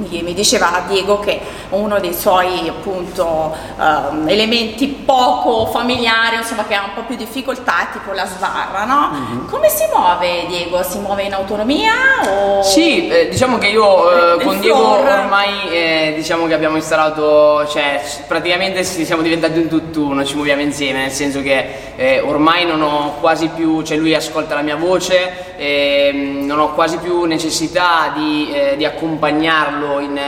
mi, 0.10 0.34
diceva 0.34 0.82
Diego 0.88 1.20
che 1.20 1.40
uno 1.70 2.00
dei 2.00 2.14
suoi 2.14 2.68
appunto 2.68 3.56
um, 3.78 4.28
elementi 4.28 4.88
poco 4.88 5.68
familiari, 5.68 6.38
insomma, 6.38 6.66
che 6.66 6.74
ha 6.74 6.84
un 6.84 6.94
po' 6.96 7.04
più 7.04 7.16
difficoltà 7.16 7.82
è 7.82 7.92
tipo 7.92 8.12
la 8.12 8.26
sbarra, 8.26 8.86
no? 8.86 9.12
Mm-hmm. 9.14 9.48
Come 9.50 9.70
si 9.70 9.84
muove 9.94 10.46
Diego? 10.48 10.82
Si 10.82 10.98
muove 10.98 11.24
in 11.24 11.34
autonomia? 11.34 11.94
O... 12.28 12.64
Sì, 12.64 13.08
eh, 13.08 13.30
diciamo 13.30 13.58
che 13.60 13.68
io 13.68 14.40
eh, 14.40 14.44
con 14.44 14.60
Diego 14.60 15.00
ormai 15.00 15.70
eh, 15.70 16.14
diciamo 16.16 16.48
che 16.48 16.56
abbiamo 16.56 16.78
instaurato, 16.78 17.68
cioè 17.68 18.02
praticamente 18.28 18.84
siamo 18.84 19.22
diventati 19.22 19.60
un 19.60 19.68
tutt'uno, 19.68 20.26
ci 20.26 20.36
muoviamo 20.36 20.62
insieme, 20.62 21.02
nel 21.02 21.12
senso 21.12 21.42
che 21.42 21.94
eh, 21.96 22.20
ormai 22.20 22.66
non 22.66 22.82
ho 22.82 23.16
quasi 23.20 23.50
più, 23.50 23.84
cioè 23.84 23.98
lui 23.98 24.16
ascolta 24.16 24.56
la 24.56 24.62
mia 24.62 24.76
voce 24.76 25.51
eh, 25.62 26.12
non 26.12 26.58
ho 26.58 26.74
quasi 26.74 26.98
più 26.98 27.26
necessità 27.26 28.12
di, 28.16 28.52
eh, 28.52 28.76
di 28.78 28.84
accompagnarlo 28.84 30.00
in, 30.00 30.20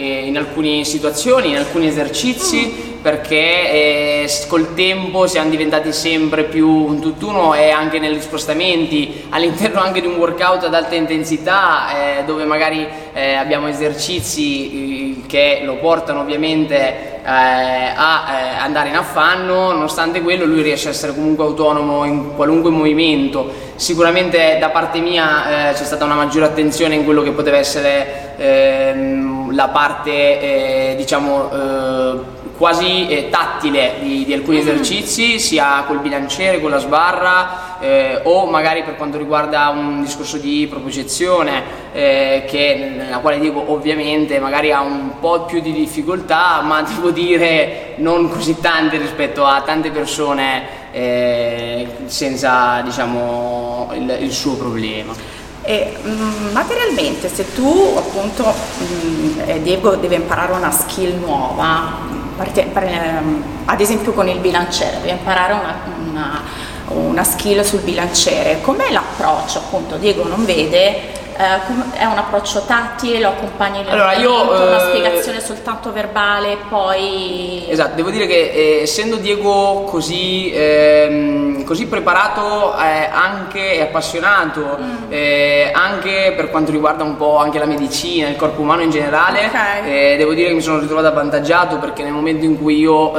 eh, 0.00 0.26
in, 0.26 0.36
alcune 0.36 0.84
situazioni, 0.84 1.50
in 1.50 1.56
alcuni 1.56 1.86
esercizi, 1.86 2.88
perché 3.00 3.34
eh, 3.34 4.30
col 4.46 4.74
tempo 4.74 5.26
siamo 5.26 5.48
diventati 5.48 5.92
sempre 5.92 6.44
più 6.44 6.68
un 6.68 7.00
tutt'uno 7.00 7.54
e 7.54 7.70
anche 7.70 7.98
negli 7.98 8.20
spostamenti 8.20 9.24
all'interno 9.30 9.80
anche 9.80 10.00
di 10.00 10.06
un 10.06 10.16
workout 10.16 10.64
ad 10.64 10.74
alta 10.74 10.94
intensità 10.94 12.18
eh, 12.18 12.24
dove 12.24 12.44
magari 12.44 12.86
eh, 13.12 13.34
abbiamo 13.34 13.68
esercizi 13.68 15.24
che 15.26 15.60
lo 15.64 15.76
portano 15.76 16.20
ovviamente 16.20 17.20
eh, 17.22 17.92
a 17.94 18.26
eh, 18.28 18.56
andare 18.58 18.88
in 18.88 18.96
affanno, 18.96 19.72
nonostante 19.72 20.20
quello 20.20 20.44
lui 20.44 20.62
riesce 20.62 20.88
a 20.88 20.90
essere 20.90 21.14
comunque 21.14 21.44
autonomo 21.44 22.04
in 22.04 22.34
qualunque 22.34 22.70
movimento. 22.70 23.68
Sicuramente 23.76 24.58
da 24.60 24.68
parte 24.68 24.98
mia 24.98 25.72
c'è 25.72 25.84
stata 25.84 26.04
una 26.04 26.14
maggiore 26.14 26.44
attenzione 26.44 26.96
in 26.96 27.04
quello 27.04 27.22
che 27.22 27.30
poteva 27.30 27.56
essere 27.56 28.34
ehm, 28.36 29.29
la 29.60 29.68
parte 29.68 30.10
eh, 30.10 30.94
diciamo 30.96 31.50
eh, 31.52 32.38
quasi 32.56 33.08
eh, 33.08 33.28
tattile 33.28 33.96
di, 34.00 34.24
di 34.24 34.32
alcuni 34.32 34.56
mm. 34.56 34.60
esercizi, 34.60 35.38
sia 35.38 35.84
col 35.86 35.98
bilanciere, 35.98 36.60
con 36.60 36.70
la 36.70 36.78
sbarra 36.78 37.78
eh, 37.78 38.20
o 38.24 38.46
magari 38.46 38.82
per 38.82 38.96
quanto 38.96 39.18
riguarda 39.18 39.68
un 39.68 40.02
discorso 40.02 40.38
di 40.38 40.66
propriocezione 40.68 41.62
eh, 41.92 42.44
che, 42.46 42.92
nella 42.96 43.18
quale 43.18 43.38
dico 43.38 43.70
ovviamente 43.70 44.38
magari 44.38 44.72
ha 44.72 44.80
un 44.80 45.18
po' 45.20 45.44
più 45.44 45.60
di 45.60 45.72
difficoltà, 45.72 46.62
ma 46.62 46.80
devo 46.88 47.10
dire 47.10 47.94
non 47.96 48.30
così 48.30 48.58
tante 48.60 48.96
rispetto 48.96 49.44
a 49.44 49.60
tante 49.60 49.90
persone 49.90 50.78
eh, 50.92 51.86
senza 52.06 52.80
diciamo 52.82 53.90
il, 53.94 54.18
il 54.20 54.32
suo 54.32 54.56
problema. 54.56 55.39
E, 55.70 55.96
mh, 56.02 56.08
mm, 56.10 56.52
materialmente 56.52 57.28
se 57.28 57.54
tu 57.54 57.94
appunto 57.96 58.44
mh, 58.44 59.52
mm, 59.52 59.62
Diego 59.62 59.94
deve 59.94 60.16
imparare 60.16 60.52
una 60.52 60.72
skill 60.72 61.20
nuova 61.20 62.18
Ehm, 62.42 63.42
ad 63.66 63.80
esempio 63.80 64.12
con 64.12 64.26
il 64.26 64.38
bilanciere, 64.38 64.96
devi 65.00 65.10
imparare 65.10 65.52
una, 65.52 65.76
una, 66.08 66.42
una 66.88 67.24
skill 67.24 67.60
sul 67.62 67.80
bilanciere. 67.80 68.60
Com'è 68.62 68.90
l'approccio? 68.90 69.58
Appunto, 69.58 69.96
Diego 69.96 70.26
non 70.26 70.44
vede, 70.44 71.19
eh, 71.40 71.98
è 71.98 72.04
un 72.04 72.18
approccio 72.18 72.64
tattile, 72.66 73.18
lo 73.18 73.28
accompagni 73.28 73.82
allora, 73.88 74.12
io, 74.14 74.42
una 74.42 74.76
eh, 74.76 74.88
spiegazione 74.88 75.40
soltanto 75.40 75.90
verbale, 75.90 76.58
poi... 76.68 77.64
Esatto, 77.66 77.94
devo 77.94 78.10
dire 78.10 78.26
che 78.26 78.50
eh, 78.50 78.82
essendo 78.82 79.16
Diego 79.16 79.84
così, 79.84 80.52
ehm, 80.52 81.64
così 81.64 81.86
preparato 81.86 82.76
eh, 82.76 83.08
anche 83.10 83.74
e 83.74 83.80
appassionato, 83.80 84.78
mm. 84.80 84.88
Eh, 85.08 85.70
anche 85.74 86.34
per 86.36 86.50
quanto 86.50 86.70
riguarda 86.70 87.04
un 87.04 87.16
po' 87.16 87.38
anche 87.38 87.58
la 87.58 87.64
medicina, 87.64 88.28
il 88.28 88.36
corpo 88.36 88.60
umano 88.60 88.82
in 88.82 88.90
generale, 88.90 89.46
okay. 89.46 90.12
Eh, 90.12 90.16
devo 90.18 90.34
dire 90.34 90.48
che 90.48 90.54
mi 90.54 90.60
sono 90.60 90.78
ritrovato 90.78 91.06
avvantaggiato 91.06 91.78
perché 91.78 92.02
nel 92.02 92.12
momento 92.12 92.44
in 92.44 92.60
cui 92.60 92.78
io 92.78 93.12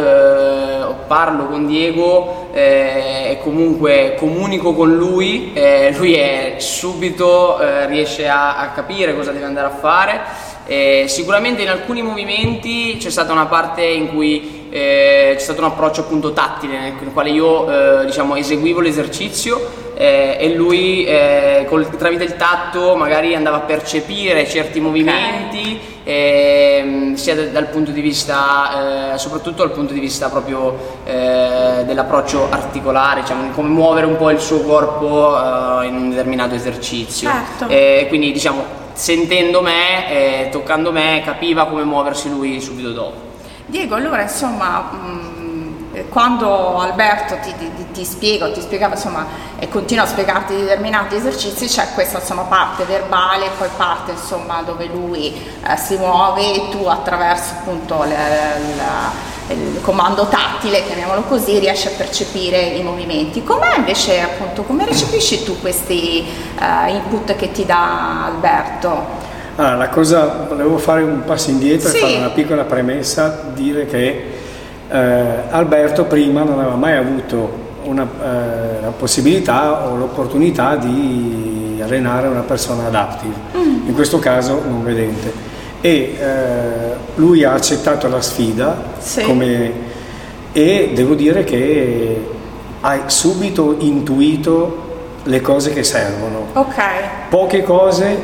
parlo 1.08 1.48
con 1.48 1.66
Diego 1.66 2.51
e 2.54 3.40
comunque 3.42 4.16
comunico 4.18 4.74
con 4.74 4.96
lui, 4.96 5.54
lui 5.96 6.14
è 6.16 6.56
subito 6.58 7.58
riesce 7.88 8.12
riesce 8.22 8.28
a, 8.28 8.58
a 8.58 8.70
capire 8.72 9.16
cosa 9.16 9.32
deve 9.32 9.46
andare 9.46 9.68
a 9.68 9.72
fare. 9.72 10.22
Eh, 10.66 11.06
sicuramente 11.08 11.64
in 11.64 11.70
alcuni 11.70 12.02
movimenti 12.02 12.98
c'è 12.98 13.10
stata 13.10 13.32
una 13.32 13.48
parte 13.48 13.84
in 13.84 14.14
cui 14.14 14.68
eh, 14.70 15.34
c'è 15.36 15.42
stato 15.42 15.60
un 15.60 15.68
approccio 15.68 16.02
appunto 16.02 16.34
tattile 16.34 16.80
nel, 16.80 17.12
quale 17.12 17.32
io 17.32 18.02
eh, 18.02 18.06
diciamo, 18.06 18.36
eseguivo 18.36 18.80
l'esercizio 18.80 19.81
eh, 20.02 20.36
e 20.40 20.56
lui 20.56 21.04
eh, 21.04 21.64
col, 21.70 21.88
tramite 21.96 22.24
il 22.24 22.36
tatto 22.36 22.96
magari 22.96 23.36
andava 23.36 23.58
a 23.58 23.60
percepire 23.60 24.48
certi 24.48 24.80
movimenti 24.80 25.80
eh, 26.04 27.12
sia 27.14 27.36
dal, 27.36 27.50
dal 27.50 27.68
punto 27.68 27.92
di 27.92 28.02
vista 28.02 29.14
soprattutto 29.18 29.62
dal 29.62 29.72
punto 29.72 29.94
di 29.94 30.00
vista 30.00 30.30
proprio 30.30 31.00
dell'approccio 31.04 32.50
articolare 32.50 33.22
diciamo, 33.22 33.52
come 33.52 33.70
muovere 33.70 34.08
un 34.08 34.18
po' 34.18 34.32
il 34.32 34.40
suo 34.40 34.62
corpo 34.62 35.38
in 35.84 35.94
un 35.96 36.10
determinato 36.10 36.56
esercizio. 36.56 37.30
Certo. 37.30 38.08
quindi 38.08 38.32
diciamo 38.32 38.80
sentendo 38.94 39.62
me, 39.62 40.50
toccando 40.52 40.92
me 40.92 41.22
capiva 41.24 41.68
come 41.68 41.84
muoversi 41.84 42.28
lui 42.30 42.60
subito 42.60 42.92
dopo. 42.92 43.30
Diego, 43.68 43.96
allora 43.96 44.24
insomma, 44.24 44.90
mh, 44.92 45.08
mm, 45.08 45.31
quando 46.10 46.78
Alberto 46.78 47.36
ti, 47.42 47.54
ti, 47.58 47.92
ti 47.92 48.06
spiega, 48.06 48.50
ti 48.52 48.62
spiegava 48.62 48.96
insomma, 48.96 49.26
e 49.60 49.68
continua 49.68 50.06
a 50.06 50.08
spiegarti 50.08 50.56
determinati 50.56 51.16
esercizi, 51.16 51.68
c'è 51.68 51.88
questa 51.94 52.20
insomma, 52.20 52.44
parte 52.44 52.84
verbale, 52.86 53.50
poi 53.58 53.68
parte 53.76 54.12
insomma, 54.12 54.62
dove 54.62 54.86
lui 54.86 55.34
eh, 55.34 55.78
si 55.78 55.98
muove 55.98 56.54
e 56.54 56.70
tu 56.70 56.86
attraverso 56.86 57.54
appunto 57.60 58.04
le, 58.04 58.16
le, 58.16 59.54
il 59.54 59.82
comando 59.82 60.28
tattile, 60.28 60.86
chiamiamolo 60.86 61.24
così, 61.24 61.60
riesci 61.60 61.88
a 61.88 61.92
percepire 61.98 62.60
i 62.60 62.84
movimenti. 62.84 63.44
Com'è 63.44 63.78
invece 63.78 64.22
appunto, 64.22 64.64
come 64.64 64.86
recepisci 64.86 65.44
tu 65.44 65.60
questi 65.60 66.26
uh, 66.58 66.90
input 66.90 67.36
che 67.36 67.52
ti 67.52 67.66
dà 67.66 68.26
Alberto? 68.28 69.20
Ah, 69.58 69.76
la 69.76 69.90
cosa, 69.90 70.46
volevo 70.48 70.78
fare 70.78 71.04
un 71.04 71.24
passo 71.26 71.50
indietro 71.50 71.90
sì. 71.90 71.98
e 71.98 72.00
fare 72.00 72.16
una 72.16 72.30
piccola 72.30 72.64
premessa, 72.64 73.42
dire 73.54 73.86
che 73.86 74.41
eh, 74.92 75.44
Alberto 75.50 76.04
prima 76.06 76.44
non 76.44 76.60
aveva 76.60 76.76
mai 76.76 76.98
avuto 76.98 77.70
una, 77.84 78.04
eh, 78.04 78.82
la 78.82 78.92
possibilità 78.98 79.88
o 79.88 79.96
l'opportunità 79.96 80.76
di 80.76 81.80
allenare 81.82 82.28
una 82.28 82.42
persona 82.42 82.88
adaptive, 82.88 83.34
mm. 83.58 83.88
in 83.88 83.94
questo 83.94 84.20
caso 84.20 84.62
non 84.68 84.84
vedente. 84.84 85.50
E 85.82 85.90
eh, 85.90 86.18
lui 87.16 87.44
ha 87.44 87.54
accettato 87.54 88.08
la 88.08 88.22
sfida 88.22 88.84
sì. 89.00 89.24
come, 89.24 89.72
e 90.52 90.92
devo 90.94 91.16
dire 91.16 91.44
che 91.44 92.28
ha 92.82 93.10
subito 93.10 93.78
intuito 93.80 94.90
le 95.24 95.42
cose 95.42 95.72
che 95.72 95.84
servono. 95.84 96.48
Okay. 96.54 97.00
Poche 97.30 97.64
cose 97.64 98.20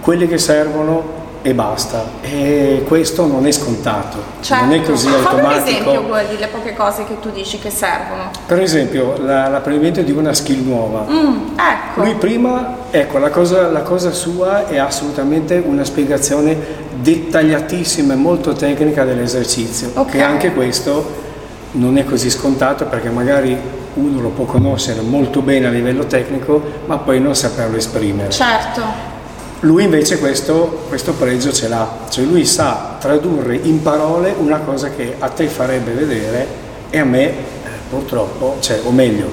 quelle 0.00 0.26
che 0.26 0.38
servono 0.38 1.16
e 1.48 1.54
basta. 1.54 2.04
E 2.20 2.84
questo 2.86 3.26
non 3.26 3.46
è 3.46 3.50
scontato, 3.50 4.18
certo. 4.40 4.64
non 4.64 4.74
è 4.74 4.82
così 4.82 5.08
automatico. 5.08 5.38
Fammi 5.38 5.54
un 5.54 5.66
esempio 5.66 6.02
quelli, 6.02 6.38
le 6.38 6.46
poche 6.48 6.74
cose 6.74 7.04
che 7.04 7.20
tu 7.20 7.30
dici 7.30 7.58
che 7.58 7.70
servono. 7.70 8.30
Per 8.46 8.60
esempio 8.60 9.16
la, 9.18 9.48
l'apprendimento 9.48 10.02
di 10.02 10.12
una 10.12 10.32
skill 10.34 10.64
nuova. 10.64 11.06
Mm, 11.08 11.58
ecco. 11.58 12.02
Lui 12.02 12.14
prima, 12.14 12.76
ecco, 12.90 13.18
la 13.18 13.30
cosa, 13.30 13.68
la 13.68 13.82
cosa 13.82 14.12
sua 14.12 14.66
è 14.66 14.78
assolutamente 14.78 15.62
una 15.64 15.84
spiegazione 15.84 16.86
dettagliatissima 16.94 18.12
e 18.12 18.16
molto 18.16 18.52
tecnica 18.52 19.04
dell'esercizio, 19.04 19.90
okay. 19.94 20.12
che 20.12 20.22
anche 20.22 20.52
questo 20.52 21.26
non 21.72 21.98
è 21.98 22.04
così 22.04 22.30
scontato 22.30 22.86
perché 22.86 23.10
magari 23.10 23.56
uno 23.94 24.20
lo 24.20 24.28
può 24.28 24.44
conoscere 24.44 25.00
molto 25.00 25.40
bene 25.42 25.66
a 25.66 25.70
livello 25.70 26.06
tecnico, 26.06 26.62
ma 26.86 26.98
poi 26.98 27.20
non 27.20 27.34
saperlo 27.34 27.76
esprimere. 27.76 28.30
Certo. 28.30 29.07
Lui 29.60 29.82
invece 29.82 30.18
questo, 30.18 30.84
questo, 30.88 31.12
pregio 31.14 31.52
ce 31.52 31.66
l'ha, 31.66 31.88
cioè 32.08 32.24
lui 32.24 32.46
sa 32.46 32.96
tradurre 33.00 33.56
in 33.56 33.82
parole 33.82 34.32
una 34.38 34.58
cosa 34.58 34.90
che 34.90 35.16
a 35.18 35.28
te 35.30 35.48
farebbe 35.48 35.92
vedere 35.92 36.46
e 36.90 36.98
a 37.00 37.04
me 37.04 37.28
eh, 37.28 37.34
purtroppo, 37.90 38.58
cioè, 38.60 38.80
o 38.84 38.92
meglio, 38.92 39.28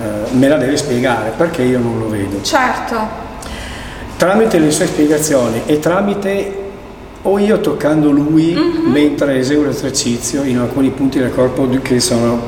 eh, 0.00 0.30
me 0.32 0.48
la 0.48 0.56
deve 0.56 0.78
spiegare 0.78 1.32
perché 1.36 1.62
io 1.62 1.78
non 1.78 1.98
lo 1.98 2.08
vedo. 2.08 2.40
Certo. 2.42 3.24
Tramite 4.16 4.58
le 4.58 4.70
sue 4.70 4.86
spiegazioni 4.86 5.62
e 5.66 5.78
tramite 5.78 6.64
o 7.22 7.38
io 7.38 7.60
toccando 7.60 8.10
lui 8.10 8.54
mm-hmm. 8.54 8.90
mentre 8.90 9.38
eseguo 9.38 9.66
l'esercizio 9.66 10.42
in 10.44 10.58
alcuni 10.58 10.88
punti 10.90 11.18
del 11.18 11.34
corpo 11.34 11.68
che 11.82 12.00
sono 12.00 12.40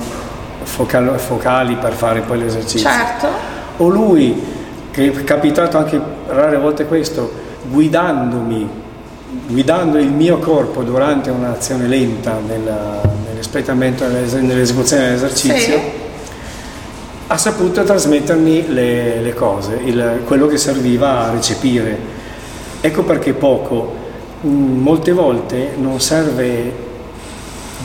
focali, 0.62 1.10
focali 1.18 1.76
per 1.76 1.92
fare 1.92 2.20
poi 2.20 2.38
l'esercizio. 2.38 2.88
Certo. 2.88 3.28
O 3.78 3.88
lui 3.88 4.56
che 4.90 5.12
è 5.12 5.24
capitato 5.24 5.76
anche 5.76 6.00
rare 6.28 6.58
volte 6.58 6.86
questo, 6.86 7.30
guidandomi, 7.68 8.68
guidando 9.46 9.98
il 9.98 10.10
mio 10.10 10.38
corpo 10.38 10.82
durante 10.82 11.30
un'azione 11.30 11.86
lenta 11.86 12.38
nella, 12.46 13.00
nell'espletamento, 13.26 14.06
nell'esecuzione 14.06 15.04
dell'esercizio, 15.04 15.74
sì. 15.74 15.80
ha 17.26 17.36
saputo 17.36 17.82
trasmettermi 17.82 18.72
le, 18.72 19.20
le 19.20 19.34
cose, 19.34 19.78
il, 19.84 20.20
quello 20.24 20.46
che 20.46 20.58
serviva 20.58 21.26
a 21.26 21.30
recepire. 21.30 22.16
Ecco 22.80 23.02
perché 23.02 23.32
poco, 23.32 23.94
mm, 24.46 24.80
molte 24.80 25.12
volte 25.12 25.74
non 25.76 26.00
serve 26.00 26.86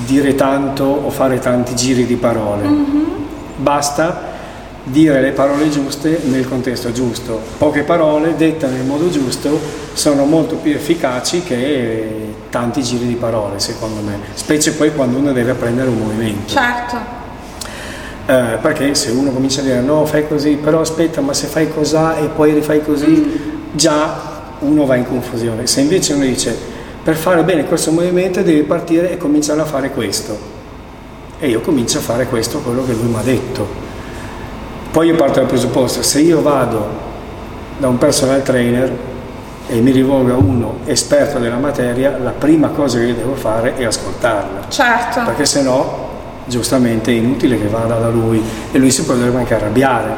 dire 0.06 0.36
tanto 0.36 0.84
o 0.84 1.10
fare 1.10 1.40
tanti 1.40 1.76
giri 1.76 2.06
di 2.06 2.16
parole, 2.16 2.68
mm-hmm. 2.68 3.04
basta 3.58 4.32
dire 4.84 5.22
le 5.22 5.32
parole 5.32 5.70
giuste 5.70 6.20
nel 6.26 6.48
contesto 6.48 6.92
giusto. 6.92 7.40
Poche 7.58 7.84
parole 7.84 8.36
dette 8.36 8.68
nel 8.68 8.84
modo 8.86 9.10
giusto 9.10 9.60
sono 9.94 10.26
molto 10.26 10.56
più 10.56 10.74
efficaci 10.74 11.44
che 11.44 12.32
tanti 12.50 12.84
giri 12.84 13.08
di 13.08 13.16
parole, 13.16 13.60
secondo 13.60 14.02
me, 14.02 14.20
specie 14.34 14.74
poi 14.74 14.94
quando 14.94 15.18
uno 15.18 15.32
deve 15.32 15.52
apprendere 15.52 15.90
un 15.90 15.98
movimento. 15.98 16.54
Certo. 16.54 17.22
Eh, 18.26 18.58
perché 18.62 18.96
se 18.96 19.12
uno 19.12 19.32
comincia 19.32 19.62
a 19.62 19.64
dire 19.64 19.82
no, 19.82 20.06
fai 20.06 20.28
così, 20.28 20.56
però 20.56 20.82
aspetta, 20.82 21.22
ma 21.22 21.34
se 21.34 21.48
fai 21.48 21.72
cos'ha 21.74 22.18
e 22.18 22.28
poi 22.28 22.54
rifai 22.54 22.82
così, 22.84 23.08
mm. 23.08 23.32
già 23.74 24.32
uno 24.60 24.86
va 24.86 24.96
in 24.96 25.06
confusione. 25.06 25.68
Se 25.68 25.82
invece 25.82 26.14
uno 26.14 26.24
dice 26.24 26.56
per 27.04 27.16
fare 27.16 27.44
bene 27.44 27.66
questo 27.66 27.92
movimento 27.92 28.42
devi 28.42 28.64
partire 28.64 29.12
e 29.12 29.18
cominciare 29.18 29.60
a 29.60 29.66
fare 29.66 29.90
questo 29.92 30.62
e 31.38 31.50
io 31.50 31.60
comincio 31.60 31.98
a 31.98 32.02
fare 32.02 32.26
questo, 32.28 32.60
quello 32.60 32.86
che 32.86 32.94
lui 32.94 33.08
mi 33.08 33.18
ha 33.18 33.22
detto. 33.22 33.93
Poi 34.94 35.08
io 35.08 35.16
parto 35.16 35.40
dal 35.40 35.48
presupposto, 35.48 36.04
se 36.04 36.20
io 36.20 36.44
vado 36.44 36.88
da 37.80 37.88
un 37.88 37.98
personal 37.98 38.44
trainer 38.44 38.96
e 39.68 39.82
mi 39.82 39.90
rivolgo 39.90 40.34
a 40.34 40.38
uno 40.38 40.76
esperto 40.86 41.40
della 41.40 41.58
materia, 41.58 42.16
la 42.22 42.30
prima 42.30 42.68
cosa 42.68 43.00
che 43.00 43.06
io 43.06 43.16
devo 43.16 43.34
fare 43.34 43.76
è 43.76 43.86
ascoltarlo. 43.86 44.66
Certo. 44.70 45.22
Perché 45.26 45.48
se 45.48 45.64
no, 45.64 46.10
giustamente 46.46 47.10
è 47.10 47.16
inutile 47.16 47.60
che 47.60 47.70
vada 47.70 47.96
da 47.96 48.10
lui 48.10 48.40
e 48.72 48.78
lui 48.78 48.92
si 48.92 49.04
potrebbe 49.04 49.36
anche 49.36 49.56
arrabbiare. 49.56 50.14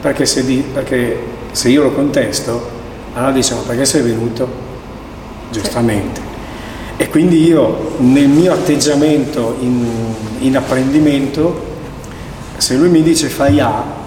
Perché 0.00 0.26
se, 0.26 0.44
di, 0.44 0.64
perché 0.72 1.24
se 1.52 1.68
io 1.68 1.84
lo 1.84 1.92
contesto, 1.92 2.70
allora 3.14 3.30
dice 3.30 3.54
ma 3.54 3.60
perché 3.60 3.84
sei 3.84 4.02
venuto? 4.02 4.48
Giustamente. 5.52 6.20
E 6.96 7.08
quindi 7.08 7.46
io 7.46 7.92
nel 7.98 8.26
mio 8.26 8.52
atteggiamento 8.52 9.58
in, 9.60 9.86
in 10.40 10.56
apprendimento, 10.56 11.66
se 12.56 12.74
lui 12.74 12.88
mi 12.88 13.04
dice 13.04 13.28
fai 13.28 13.60
A, 13.60 14.06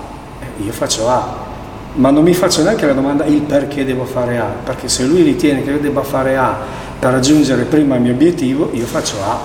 io 0.57 0.71
faccio 0.71 1.07
A, 1.09 1.49
ma 1.93 2.09
non 2.09 2.23
mi 2.23 2.33
faccio 2.33 2.63
neanche 2.63 2.85
la 2.85 2.93
domanda 2.93 3.25
il 3.25 3.41
perché 3.41 3.83
devo 3.85 4.05
fare 4.05 4.37
A, 4.37 4.45
perché 4.63 4.87
se 4.87 5.03
lui 5.05 5.21
ritiene 5.23 5.63
che 5.63 5.71
io 5.71 5.79
debba 5.79 6.03
fare 6.03 6.37
A 6.37 6.57
per 6.99 7.11
raggiungere 7.11 7.63
prima 7.63 7.95
il 7.95 8.01
mio 8.01 8.13
obiettivo, 8.13 8.69
io 8.73 8.85
faccio 8.85 9.15
A. 9.23 9.39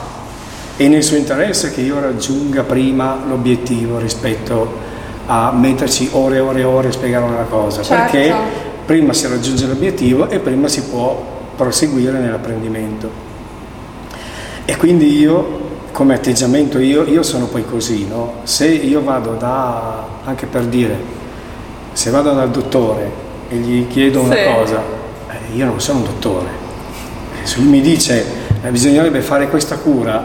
E 0.77 0.89
nel 0.89 1.03
suo 1.03 1.17
interesse 1.17 1.73
che 1.73 1.81
io 1.81 1.99
raggiunga 1.99 2.63
prima 2.63 3.19
l'obiettivo 3.27 3.99
rispetto 3.99 4.85
a 5.27 5.51
metterci 5.51 6.11
ore 6.13 6.37
e 6.37 6.41
ore 6.41 6.61
e 6.61 6.65
ore 6.65 6.89
a 6.89 6.93
spiegare 6.93 7.25
una 7.25 7.47
cosa, 7.49 7.83
Certo. 7.83 8.03
perché 8.13 8.35
prima 8.85 9.13
si 9.13 9.27
raggiunge 9.27 9.67
l'obiettivo 9.67 10.29
e 10.29 10.39
prima 10.39 10.69
si 10.69 10.83
può 10.83 11.35
proseguire 11.57 12.19
nell'apprendimento. 12.19 13.11
E 14.67 14.77
quindi 14.77 15.19
io, 15.19 15.61
come 15.97 16.13
atteggiamento, 16.13 16.79
io, 16.79 17.05
io 17.05 17.23
sono 17.23 17.47
poi 17.47 17.65
così, 17.65 18.07
no? 18.07 18.35
Se 18.43 18.67
io 18.67 19.03
vado 19.03 19.33
da, 19.33 20.05
anche 20.25 20.45
per 20.45 20.65
dire, 20.65 20.95
se 21.95 22.11
vado 22.11 22.33
dal 22.35 22.51
dottore 22.51 23.11
e 23.49 23.57
gli 23.57 23.89
chiedo 23.89 24.21
una 24.21 24.35
Sì. 24.35 24.43
cosa, 24.45 24.83
eh, 25.31 25.55
io 25.57 25.65
non 25.65 25.81
sono 25.81 26.01
un 26.01 26.05
dottore. 26.05 26.49
Eh, 27.43 27.47
Se 27.47 27.61
lui 27.61 27.69
mi 27.69 27.81
dice 27.81 28.23
eh, 28.63 28.69
bisognerebbe 28.69 29.23
fare 29.23 29.49
questa 29.49 29.77
cura, 29.79 30.23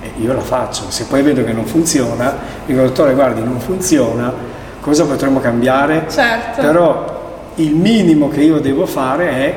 eh, 0.00 0.10
io 0.20 0.32
la 0.32 0.40
faccio. 0.40 0.86
Se 0.88 1.04
poi 1.04 1.22
vedo 1.22 1.44
che 1.44 1.52
non 1.52 1.64
funziona, 1.64 2.34
dico 2.66 2.80
dottore 2.82 3.14
guardi 3.14 3.40
non 3.40 3.60
funziona, 3.60 4.32
cosa 4.80 5.04
potremmo 5.04 5.38
cambiare? 5.38 6.06
Certo. 6.10 6.60
Però 6.60 7.22
il 7.54 7.72
minimo 7.72 8.28
che 8.30 8.40
io 8.42 8.58
devo 8.58 8.84
fare 8.84 9.28
è 9.30 9.54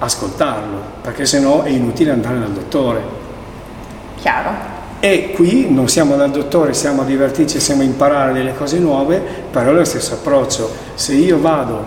ascoltarlo, 0.00 0.76
perché 1.02 1.24
sennò 1.24 1.62
è 1.62 1.68
inutile 1.70 2.10
andare 2.10 2.40
dal 2.40 2.50
dottore. 2.50 3.00
Chiaro. 4.16 4.77
E 5.00 5.30
qui 5.30 5.70
non 5.70 5.88
siamo 5.88 6.16
dal 6.16 6.30
dottore, 6.30 6.74
siamo 6.74 7.02
a 7.02 7.04
divertirci, 7.04 7.60
siamo 7.60 7.82
a 7.82 7.84
imparare 7.84 8.32
delle 8.32 8.54
cose 8.54 8.78
nuove, 8.78 9.22
però 9.50 9.70
è 9.70 9.74
lo 9.74 9.84
stesso 9.84 10.14
approccio. 10.14 10.70
Se 10.94 11.14
io 11.14 11.38
vado 11.38 11.84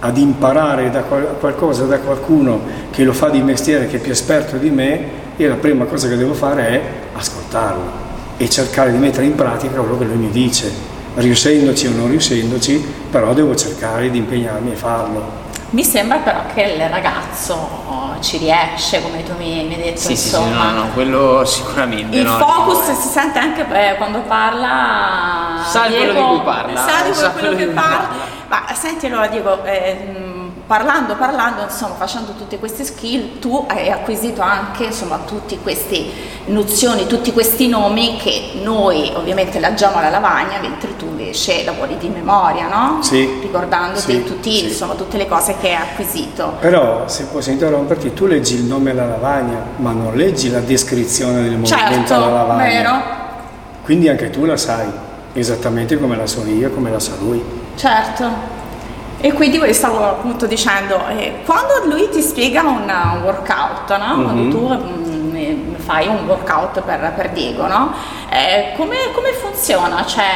ad 0.00 0.18
imparare 0.18 0.90
da 0.90 1.02
qual- 1.02 1.36
qualcosa 1.38 1.84
da 1.84 1.98
qualcuno 1.98 2.60
che 2.90 3.04
lo 3.04 3.12
fa 3.12 3.28
di 3.28 3.40
mestiere, 3.40 3.86
che 3.86 3.96
è 3.96 4.00
più 4.00 4.10
esperto 4.10 4.56
di 4.56 4.68
me, 4.68 5.22
io 5.36 5.48
la 5.48 5.54
prima 5.54 5.84
cosa 5.84 6.08
che 6.08 6.16
devo 6.16 6.34
fare 6.34 6.68
è 6.68 6.82
ascoltarlo 7.14 8.02
e 8.36 8.50
cercare 8.50 8.90
di 8.90 8.98
mettere 8.98 9.26
in 9.26 9.36
pratica 9.36 9.78
quello 9.78 9.96
che 9.96 10.04
lui 10.04 10.16
mi 10.16 10.30
dice, 10.30 10.70
riuscendoci 11.14 11.86
o 11.86 11.90
non 11.90 12.08
riuscendoci, 12.08 12.84
però 13.10 13.32
devo 13.32 13.54
cercare 13.54 14.10
di 14.10 14.18
impegnarmi 14.18 14.72
a 14.72 14.76
farlo. 14.76 15.52
Mi 15.74 15.82
sembra 15.82 16.18
però 16.18 16.42
che 16.54 16.62
il 16.62 16.88
ragazzo 16.88 18.16
ci 18.20 18.38
riesce, 18.38 19.02
come 19.02 19.24
tu 19.24 19.32
mi, 19.36 19.64
mi 19.64 19.74
hai 19.74 19.82
detto, 19.82 19.98
Sì, 19.98 20.14
sì, 20.14 20.28
sì, 20.28 20.36
insomma. 20.36 20.70
no, 20.70 20.82
no, 20.84 20.88
quello 20.92 21.44
sicuramente. 21.44 22.16
Il 22.16 22.22
no, 22.24 22.36
focus 22.38 22.86
dico- 22.86 23.00
si 23.00 23.08
sente 23.08 23.40
anche 23.40 23.66
eh, 23.90 23.96
quando 23.96 24.20
parla. 24.20 25.60
Sa 25.66 25.86
quello 25.86 26.12
di 26.12 26.22
cui 26.22 26.40
parla, 26.44 26.76
Sa 26.80 27.02
di 27.04 27.12
sa 27.14 27.30
quello, 27.32 27.48
quello 27.48 27.56
che 27.56 27.66
parla. 27.74 27.96
parla. 28.48 28.66
Ma 28.68 28.74
senti 28.74 29.06
allora 29.06 29.26
Diego, 29.26 29.64
eh, 29.64 30.23
parlando, 30.66 31.14
parlando, 31.16 31.62
insomma, 31.62 31.94
facendo 31.94 32.32
tutte 32.32 32.58
queste 32.58 32.84
skill, 32.84 33.38
tu 33.38 33.64
hai 33.68 33.90
acquisito 33.90 34.40
anche 34.40 34.84
insomma 34.84 35.18
tutte 35.26 35.58
queste 35.58 36.04
nozioni, 36.46 37.06
tutti 37.06 37.32
questi 37.32 37.68
nomi 37.68 38.16
che 38.16 38.52
noi 38.62 39.12
ovviamente 39.14 39.58
leggiamo 39.60 39.96
alla 39.96 40.08
lavagna, 40.10 40.58
mentre 40.60 40.96
tu 40.96 41.04
invece 41.06 41.64
lavori 41.64 41.96
di 41.98 42.08
memoria, 42.08 42.68
no? 42.68 43.02
Sì. 43.02 43.38
Ricordandoti 43.42 44.00
Sì, 44.00 44.24
tutti, 44.24 44.52
sì. 44.52 44.64
insomma, 44.68 44.94
tutte 44.94 45.16
le 45.16 45.26
cose 45.28 45.56
che 45.60 45.68
hai 45.74 45.82
acquisito. 45.82 46.54
Però, 46.60 47.06
se 47.08 47.24
posso 47.24 47.50
interromperti, 47.50 48.12
tu 48.14 48.26
leggi 48.26 48.54
il 48.54 48.64
nome 48.64 48.90
alla 48.90 49.06
lavagna, 49.06 49.62
ma 49.76 49.92
non 49.92 50.14
leggi 50.14 50.50
la 50.50 50.60
descrizione 50.60 51.42
del 51.42 51.58
movimento 51.58 52.14
alla 52.14 52.24
Certo, 52.24 52.36
lavagna. 52.36 52.64
vero? 52.64 53.02
Quindi 53.82 54.08
anche 54.08 54.30
tu 54.30 54.44
la 54.46 54.56
sai, 54.56 54.88
esattamente 55.34 55.98
come 55.98 56.16
la 56.16 56.26
so 56.26 56.44
io, 56.46 56.70
come 56.70 56.90
la 56.90 56.98
sa 57.00 57.12
lui. 57.18 57.42
Certo. 57.76 58.53
E 59.24 59.32
quindi 59.32 59.72
stavo 59.72 60.04
appunto 60.04 60.44
dicendo, 60.44 61.00
eh, 61.08 61.36
quando 61.46 61.84
lui 61.86 62.10
ti 62.10 62.20
spiega 62.20 62.60
un, 62.60 62.82
un 62.82 63.20
workout, 63.22 63.96
no? 63.96 64.22
quando 64.22 64.50
tu 64.50 64.68
mm, 64.68 65.34
eh, 65.34 65.58
fai 65.78 66.06
un 66.08 66.26
workout 66.26 66.82
per, 66.82 67.10
per 67.16 67.30
Diego, 67.30 67.66
no? 67.66 67.94
Eh, 68.28 68.74
come, 68.76 68.96
come 69.14 69.32
funziona? 69.32 70.04
Cioè, 70.04 70.26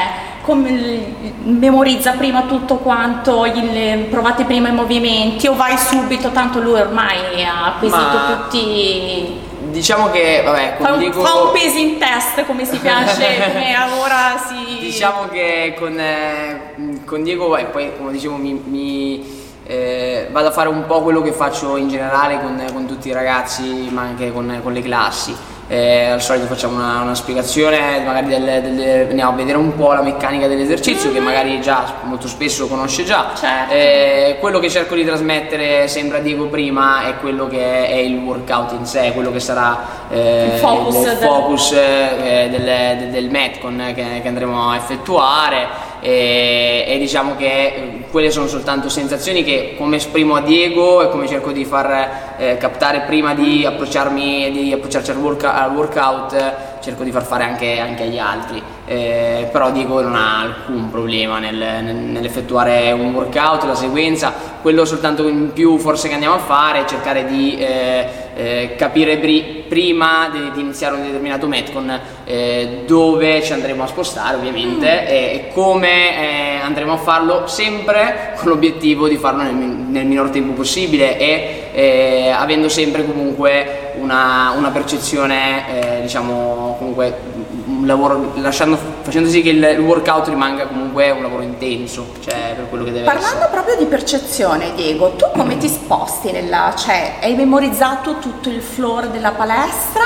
come 0.41 1.05
memorizza 1.43 2.13
prima 2.13 2.45
tutto 2.49 2.77
quanto, 2.77 3.45
il- 3.45 4.07
provate 4.09 4.45
prima 4.45 4.69
i 4.69 4.73
movimenti 4.73 5.47
o 5.49 5.55
vai 5.55 5.77
subito, 5.77 6.31
tanto 6.31 6.59
lui 6.59 6.81
ormai 6.81 7.45
ha 7.45 7.67
acquisito 7.67 8.01
Ma- 8.01 8.39
tutti... 8.41 9.47
Diciamo 9.71 10.11
che, 10.11 10.43
vabbè, 10.45 10.77
Fa 10.81 10.93
un, 10.93 10.99
dico... 10.99 11.23
fa 11.23 11.43
un 11.43 11.53
pacing 11.53 11.99
test 11.99 12.45
come 12.47 12.65
si 12.65 12.79
piace, 12.79 13.51
come 13.53 13.77
ora 14.01 14.43
si... 14.47 14.79
Diciamo 14.81 15.29
che 15.29 15.75
con, 15.79 15.99
eh, 15.99 17.01
con 17.05 17.23
Diego, 17.23 17.57
e 17.57 17.65
poi 17.67 17.93
come 17.97 18.13
dicevo, 18.13 18.37
mi, 18.37 18.53
mi, 18.53 19.47
eh, 19.65 20.29
vado 20.31 20.49
a 20.49 20.51
fare 20.51 20.69
un 20.69 20.87
po' 20.87 21.03
quello 21.03 21.21
che 21.21 21.33
faccio 21.33 21.77
in 21.77 21.89
generale 21.89 22.41
con, 22.41 22.63
con 22.73 22.87
tutti 22.87 23.09
i 23.09 23.13
ragazzi, 23.13 23.89
ma 23.91 24.03
anche 24.03 24.33
con, 24.33 24.61
con 24.63 24.73
le 24.73 24.83
classi. 24.83 25.37
Eh, 25.71 26.07
al 26.07 26.23
solito 26.23 26.47
facciamo 26.47 26.77
una, 26.77 27.03
una 27.03 27.15
spiegazione, 27.15 28.01
magari 28.03 28.27
del- 28.27 28.63
del- 28.63 29.07
andiamo 29.11 29.33
a 29.33 29.35
vedere 29.35 29.59
un 29.59 29.75
po' 29.77 29.93
la 29.93 30.01
meccanica 30.01 30.47
dell'esercizio 30.47 31.13
che 31.13 31.21
magari 31.21 31.61
già 31.61 31.97
molto 32.05 32.27
spesso 32.27 32.67
conosce 32.69 33.05
già. 33.05 33.33
Certo. 33.39 33.75
Eh, 33.75 34.37
quello 34.41 34.61
che 34.61 34.71
cerco 34.71 34.95
di 34.95 35.05
trasmettere 35.05 35.87
sempre 35.87 36.19
a 36.19 36.21
Diego 36.23 36.47
prima 36.47 37.07
è 37.09 37.17
quello 37.19 37.49
che 37.49 37.87
è 37.87 37.97
il 37.97 38.17
workout 38.17 38.73
in 38.73 38.87
sé, 38.87 39.13
quello 39.13 39.31
che 39.31 39.41
sarà 39.41 40.07
eh, 40.09 40.53
Il 40.55 40.59
focus 40.59 40.95
il 40.97 41.03
del- 41.03 41.17
focus 41.19 41.73
eh, 41.73 42.49
del, 42.51 42.99
del, 42.99 43.09
del 43.11 43.29
Metcon 43.29 43.93
che, 43.95 44.21
che 44.23 44.29
andremo 44.29 44.71
a 44.71 44.77
effettuare 44.77 45.67
e, 46.01 46.85
e 46.87 46.99
diciamo 46.99 47.37
che 47.37 47.47
eh, 47.47 48.05
quelle 48.11 48.31
sono 48.31 48.47
soltanto 48.47 48.89
sensazioni 48.89 49.45
che 49.45 49.75
come 49.77 49.97
esprimo 49.97 50.35
a 50.35 50.41
Diego 50.41 51.03
e 51.03 51.09
come 51.09 51.27
cerco 51.27 51.53
di 51.53 51.65
far 51.65 52.37
eh, 52.39 52.57
captare 52.59 53.01
prima 53.07 53.35
di 53.35 53.65
approcciarmi 53.65 54.51
di 54.51 54.73
approcciarci 54.73 55.11
al, 55.11 55.19
worka- 55.19 55.55
al 55.55 55.75
workout 55.75 56.33
eh, 56.33 56.55
cerco 56.81 57.03
di 57.03 57.11
far 57.11 57.25
fare 57.25 57.45
anche, 57.45 57.79
anche 57.79 58.05
agli 58.05 58.19
altri 58.19 58.63
Eh, 58.91 59.49
però 59.53 59.71
Diego 59.71 60.01
non 60.01 60.15
ha 60.17 60.41
alcun 60.41 60.89
problema 60.89 61.39
nel- 61.39 61.55
nel- 61.57 61.95
nell'effettuare 61.95 62.91
un 62.93 63.13
workout 63.13 63.65
la 63.65 63.75
sequenza. 63.75 64.33
Quello 64.63 64.87
soltanto 64.87 65.29
in 65.29 65.53
più 65.53 65.77
forse 65.77 66.09
che 66.09 66.15
andiamo 66.15 66.37
a 66.37 66.39
fare 66.39 66.81
è 66.81 66.85
cercare 66.87 67.27
di 67.27 67.59
eh, 67.59 68.07
eh, 68.35 68.75
capire 68.79 69.19
pri- 69.19 69.65
prima 69.69 70.31
di, 70.33 70.51
di 70.53 70.61
iniziare 70.61 70.95
un 70.95 71.03
determinato 71.03 71.47
Metcon 71.49 72.01
eh, 72.25 72.85
dove 72.87 73.43
ci 73.43 73.53
andremo 73.53 73.83
a 73.83 73.87
spostare 73.87 74.37
ovviamente 74.37 75.07
e, 75.07 75.15
e 75.35 75.51
come 75.53 76.57
eh, 76.57 76.57
andremo 76.63 76.95
a 76.95 76.97
farlo 76.97 77.47
sempre 77.47 78.33
con 78.39 78.49
l'obiettivo 78.49 79.07
di 79.07 79.19
farlo 79.19 79.43
nel, 79.43 79.53
nel 79.55 80.07
minor 80.07 80.31
tempo 80.31 80.55
possibile 80.55 81.19
e 81.19 81.69
eh, 81.75 82.31
avendo 82.31 82.71
sempre 82.71 83.05
comunque 83.05 83.93
una, 83.99 84.55
una 84.57 84.71
percezione 84.71 86.01
diciamo 86.03 86.77
comunque 86.79 87.38
un 87.79 87.87
lavoro 87.87 88.33
lasciando, 88.37 88.77
facendo 89.03 89.29
sì 89.29 89.41
che 89.43 89.51
il, 89.51 89.63
il 89.63 89.79
workout 89.81 90.29
rimanga 90.29 90.67
comunque 90.67 91.11
un 91.11 91.23
lavoro 91.23 91.43
intenso 91.43 92.15
cioè 92.21 92.55
per 92.57 92.69
quello 92.69 92.85
che 92.85 92.93
deve 92.93 93.07
essere 93.07 93.21
Parlando 93.21 93.49
proprio 93.51 93.77
di 93.77 93.85
percezione, 93.85 94.73
Diego, 94.75 95.11
tu 95.13 95.27
come 95.35 95.57
ti 95.59 95.69
sposti 95.69 96.33
nella... 96.33 96.75
cioè 96.77 97.15
hai 97.23 97.35
memorizzato 97.35 98.19
tutto 98.19 98.49
il 98.49 98.61
floor 98.61 99.09
della 99.09 99.31
palestra 99.31 100.03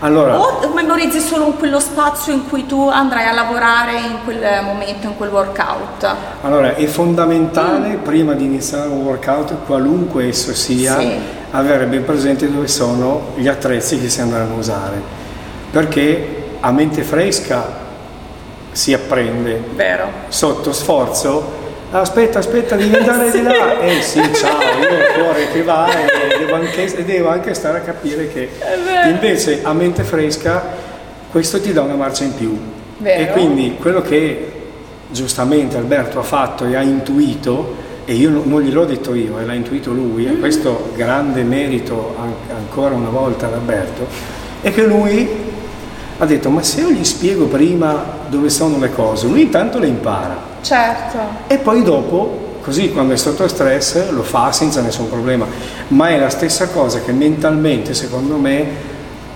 Allora, 0.00 0.38
o 0.40 0.72
memorizzi 0.72 1.20
solo 1.20 1.44
in 1.46 1.56
quello 1.58 1.78
spazio 1.78 2.32
in 2.32 2.48
cui 2.48 2.64
tu 2.64 2.88
andrai 2.88 3.26
a 3.26 3.32
lavorare 3.32 3.98
in 4.00 4.18
quel 4.24 4.64
momento, 4.64 5.06
in 5.08 5.16
quel 5.16 5.28
workout? 5.30 6.14
allora, 6.42 6.74
è 6.74 6.86
fondamentale 6.86 7.96
prima 7.96 8.32
di 8.32 8.44
iniziare 8.44 8.88
un 8.88 9.02
workout, 9.02 9.54
qualunque 9.66 10.28
esso 10.28 10.54
sia, 10.54 10.98
Sì. 10.98 11.12
avere 11.50 11.84
ben 11.84 12.04
presente 12.04 12.50
dove 12.50 12.66
sono 12.68 13.32
gli 13.34 13.46
attrezzi 13.48 14.00
che 14.00 14.08
si 14.08 14.20
andranno 14.22 14.54
a 14.54 14.58
usare, 14.58 15.02
perché 15.70 16.39
a 16.60 16.70
mente 16.72 17.02
fresca 17.02 17.88
si 18.72 18.92
apprende, 18.92 19.60
Vero. 19.74 20.08
sotto 20.28 20.72
sforzo 20.72 21.58
aspetta 21.92 22.38
aspetta 22.38 22.76
devi 22.76 22.94
andare 22.94 23.30
di 23.32 23.42
là 23.42 23.80
eh 23.80 24.00
sì 24.00 24.20
ciao 24.32 24.60
io 24.80 24.88
ho 24.88 24.92
il 24.96 25.06
cuore 25.20 25.48
che 25.52 25.62
va 25.64 25.88
e 25.90 26.38
devo 26.38 26.54
anche, 26.54 26.84
e 26.96 27.04
devo 27.04 27.28
anche 27.30 27.52
stare 27.54 27.78
a 27.78 27.80
capire 27.80 28.28
che 28.32 28.48
invece 29.08 29.60
a 29.64 29.72
mente 29.72 30.04
fresca 30.04 30.62
questo 31.32 31.60
ti 31.60 31.72
dà 31.72 31.82
una 31.82 31.94
marcia 31.94 32.24
in 32.24 32.34
più. 32.34 32.58
Vero. 32.98 33.22
E 33.22 33.26
quindi 33.32 33.76
quello 33.80 34.02
che 34.02 34.52
giustamente 35.10 35.76
Alberto 35.76 36.18
ha 36.18 36.22
fatto 36.24 36.66
e 36.66 36.74
ha 36.74 36.82
intuito, 36.82 37.76
e 38.04 38.14
io 38.14 38.30
non- 38.30 38.60
gliel'ho 38.60 38.84
detto 38.84 39.14
io, 39.14 39.38
e 39.38 39.44
l'ha 39.44 39.54
intuito 39.54 39.92
lui, 39.92 40.26
e 40.26 40.38
questo 40.40 40.90
grande 40.96 41.42
merito 41.44 42.16
an- 42.20 42.34
ancora 42.56 42.94
una 42.96 43.10
volta 43.10 43.46
ad 43.46 43.52
Alberto, 43.54 44.06
è 44.60 44.72
che 44.72 44.82
lui 44.82 45.49
ha 46.22 46.26
detto 46.26 46.50
ma 46.50 46.62
se 46.62 46.82
io 46.82 46.90
gli 46.90 47.04
spiego 47.04 47.46
prima 47.46 48.04
dove 48.28 48.50
sono 48.50 48.78
le 48.78 48.92
cose, 48.92 49.26
lui 49.26 49.40
intanto 49.42 49.78
le 49.78 49.86
impara 49.86 50.36
Certo. 50.60 51.18
e 51.46 51.56
poi 51.56 51.82
dopo, 51.82 52.58
così 52.62 52.90
quando 52.92 53.14
è 53.14 53.16
sotto 53.16 53.48
stress, 53.48 54.10
lo 54.10 54.22
fa 54.22 54.52
senza 54.52 54.82
nessun 54.82 55.08
problema. 55.08 55.46
Ma 55.88 56.08
è 56.08 56.18
la 56.18 56.28
stessa 56.28 56.68
cosa 56.68 57.00
che 57.00 57.12
mentalmente, 57.12 57.94
secondo 57.94 58.36
me, 58.36 58.66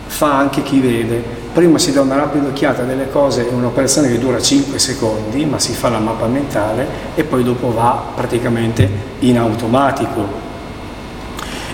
fa 0.07 0.37
anche 0.37 0.63
chi 0.63 0.81
vede. 0.81 1.43
Prima 1.55 1.79
si 1.79 1.93
dà 1.93 2.03
una 2.03 2.17
rapida 2.17 2.49
occhiata 2.49 2.83
delle 2.83 3.09
cose 3.11 3.47
in 3.49 3.55
un'operazione 3.55 4.09
che 4.09 4.19
dura 4.19 4.39
5 4.39 4.79
secondi, 4.79 5.47
ma 5.47 5.59
si 5.59 5.73
fa 5.73 5.89
la 5.89 6.01
mappa 6.01 6.27
mentale 6.27 6.87
e 7.15 7.25
poi 7.25 7.43
dopo 7.43 7.73
va 7.73 8.03
praticamente 8.15 8.87
in 9.21 9.39
automatico. 9.39 10.43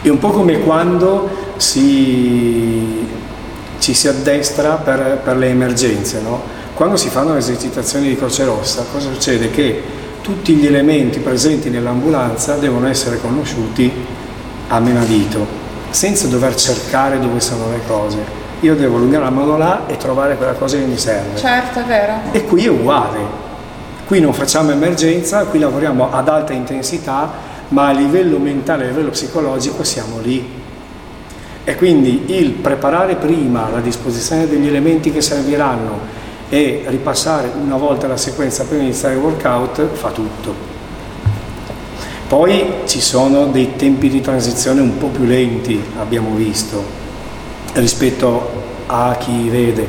È 0.02 0.08
un 0.08 0.18
po' 0.18 0.30
come 0.30 0.60
quando 0.60 1.28
si, 1.56 3.06
ci 3.80 3.94
si 3.94 4.06
addestra 4.06 4.74
per, 4.74 5.20
per 5.24 5.36
le 5.36 5.48
emergenze, 5.48 6.20
no? 6.20 6.58
Quando 6.74 6.96
si 6.96 7.08
fanno 7.08 7.32
le 7.32 7.38
esercitazioni 7.38 8.08
di 8.08 8.16
Croce 8.16 8.44
Rossa, 8.44 8.84
cosa 8.92 9.10
succede? 9.12 9.50
Che 9.50 9.82
tutti 10.22 10.54
gli 10.54 10.66
elementi 10.66 11.18
presenti 11.18 11.68
nell'ambulanza 11.70 12.54
devono 12.56 12.86
essere 12.86 13.20
conosciuti 13.20 13.92
a 14.68 14.78
menadito, 14.78 15.46
senza 15.90 16.26
dover 16.28 16.54
cercare 16.54 17.18
dove 17.18 17.40
sono 17.40 17.68
le 17.70 17.80
cose. 17.86 18.38
Io 18.60 18.76
devo 18.76 18.96
allungare 18.96 19.24
la 19.24 19.30
mano 19.30 19.56
là 19.56 19.86
e 19.86 19.96
trovare 19.96 20.36
quella 20.36 20.52
cosa 20.52 20.76
che 20.76 20.84
mi 20.84 20.98
serve. 20.98 21.38
Certo, 21.38 21.80
è 21.80 21.84
vero. 21.84 22.12
E 22.32 22.44
qui 22.44 22.66
è 22.66 22.68
uguale. 22.68 23.18
Qui 24.06 24.20
non 24.20 24.32
facciamo 24.32 24.70
emergenza, 24.70 25.44
qui 25.44 25.58
lavoriamo 25.58 26.12
ad 26.12 26.28
alta 26.28 26.52
intensità, 26.52 27.30
ma 27.68 27.88
a 27.88 27.92
livello 27.92 28.38
mentale, 28.38 28.84
a 28.84 28.86
livello 28.88 29.10
psicologico 29.10 29.82
siamo 29.84 30.18
lì. 30.20 30.59
E 31.70 31.76
quindi 31.76 32.24
il 32.36 32.50
preparare 32.50 33.14
prima 33.14 33.68
la 33.70 33.78
disposizione 33.78 34.48
degli 34.48 34.66
elementi 34.66 35.12
che 35.12 35.22
serviranno 35.22 36.00
e 36.48 36.82
ripassare 36.88 37.48
una 37.62 37.76
volta 37.76 38.08
la 38.08 38.16
sequenza 38.16 38.64
prima 38.64 38.80
di 38.80 38.88
iniziare 38.88 39.14
il 39.14 39.20
workout 39.20 39.86
fa 39.92 40.10
tutto. 40.10 40.52
Poi 42.26 42.72
ci 42.86 43.00
sono 43.00 43.46
dei 43.46 43.76
tempi 43.76 44.08
di 44.08 44.20
transizione 44.20 44.80
un 44.80 44.98
po' 44.98 45.06
più 45.06 45.22
lenti, 45.22 45.80
abbiamo 46.00 46.34
visto, 46.34 46.82
rispetto 47.74 48.50
a 48.86 49.14
chi 49.16 49.48
vede, 49.48 49.86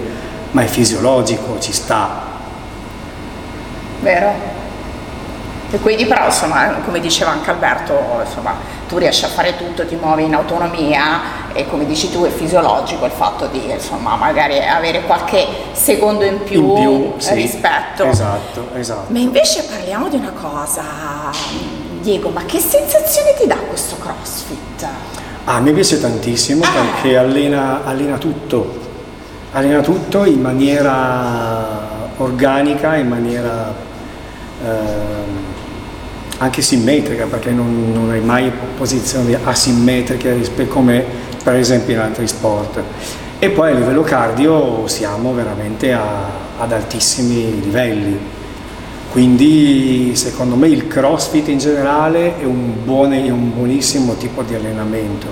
ma 0.52 0.62
è 0.62 0.68
fisiologico, 0.68 1.58
ci 1.60 1.74
sta. 1.74 2.28
Vero. 4.02 4.34
E 5.72 5.80
quindi 5.80 6.06
però 6.06 6.26
insomma, 6.26 6.76
come 6.86 7.00
diceva 7.00 7.32
anche 7.32 7.50
Alberto, 7.50 8.22
insomma, 8.24 8.54
tu 8.92 8.98
riesci 8.98 9.24
a 9.24 9.30
fare 9.30 9.56
tutto, 9.56 9.86
ti 9.88 9.96
muovi 9.96 10.26
in 10.26 10.34
autonomia 10.36 11.54
e 11.54 11.66
come 11.66 11.86
dici 11.86 12.12
tu 12.12 12.26
è 12.26 12.30
fisiologico 12.30 13.06
il 13.06 13.12
fatto 13.12 13.46
di 13.46 13.72
insomma 13.72 14.18
magari 14.18 14.60
avere 14.60 15.04
qualche 15.04 15.48
secondo 15.72 16.26
in 16.26 16.44
più, 16.44 16.76
In 16.76 16.82
più, 16.82 17.14
sì. 17.16 17.34
rispetto. 17.36 18.04
Esatto, 18.04 18.68
esatto. 18.76 19.14
Ma 19.14 19.20
invece 19.20 19.64
parliamo 19.64 20.10
di 20.10 20.18
una 20.18 20.34
cosa, 20.34 20.84
Diego, 22.02 22.32
ma 22.32 22.44
che 22.44 22.60
sensazione 22.60 23.34
ti 23.40 23.48
dà 23.48 23.56
questo 23.56 23.96
CrossFit? 23.96 24.86
Ah, 25.46 25.60
mi 25.62 25.72
piace 25.72 26.02
tantissimo 26.02 26.62
Ah. 26.66 26.68
perché 26.70 27.16
allena, 27.16 27.86
allena 27.86 28.18
tutto, 28.18 28.78
allena 29.54 29.80
tutto 29.80 30.26
in 30.26 30.42
maniera 30.42 31.88
organica, 32.18 32.98
in 32.98 33.08
maniera 33.08 33.74
ehm, 34.66 35.50
anche 36.42 36.64
simmetrica, 36.64 37.26
perché 37.26 37.52
non, 37.52 37.92
non 37.94 38.10
hai 38.10 38.20
mai 38.20 38.52
posizioni 38.76 39.38
asimmetriche 39.44 40.68
come 40.68 41.04
per 41.44 41.54
esempio 41.56 41.94
in 41.94 42.00
altri 42.00 42.28
sport. 42.28 42.82
E 43.38 43.50
poi 43.50 43.72
a 43.72 43.76
livello 43.76 44.02
cardio 44.02 44.88
siamo 44.88 45.34
veramente 45.36 45.94
a- 45.94 46.30
ad 46.58 46.72
altissimi 46.72 47.62
livelli. 47.62 48.18
Quindi 49.12 50.16
secondo 50.16 50.56
me 50.56 50.68
il 50.68 50.88
CrossFit 50.88 51.48
in 51.50 51.60
generale 51.60 52.40
è 52.40 52.44
un, 52.46 52.74
buon- 52.86 53.14
è 53.14 53.30
un 53.30 53.54
buonissimo 53.54 54.16
tipo 54.16 54.42
di 54.42 54.56
allenamento, 54.56 55.28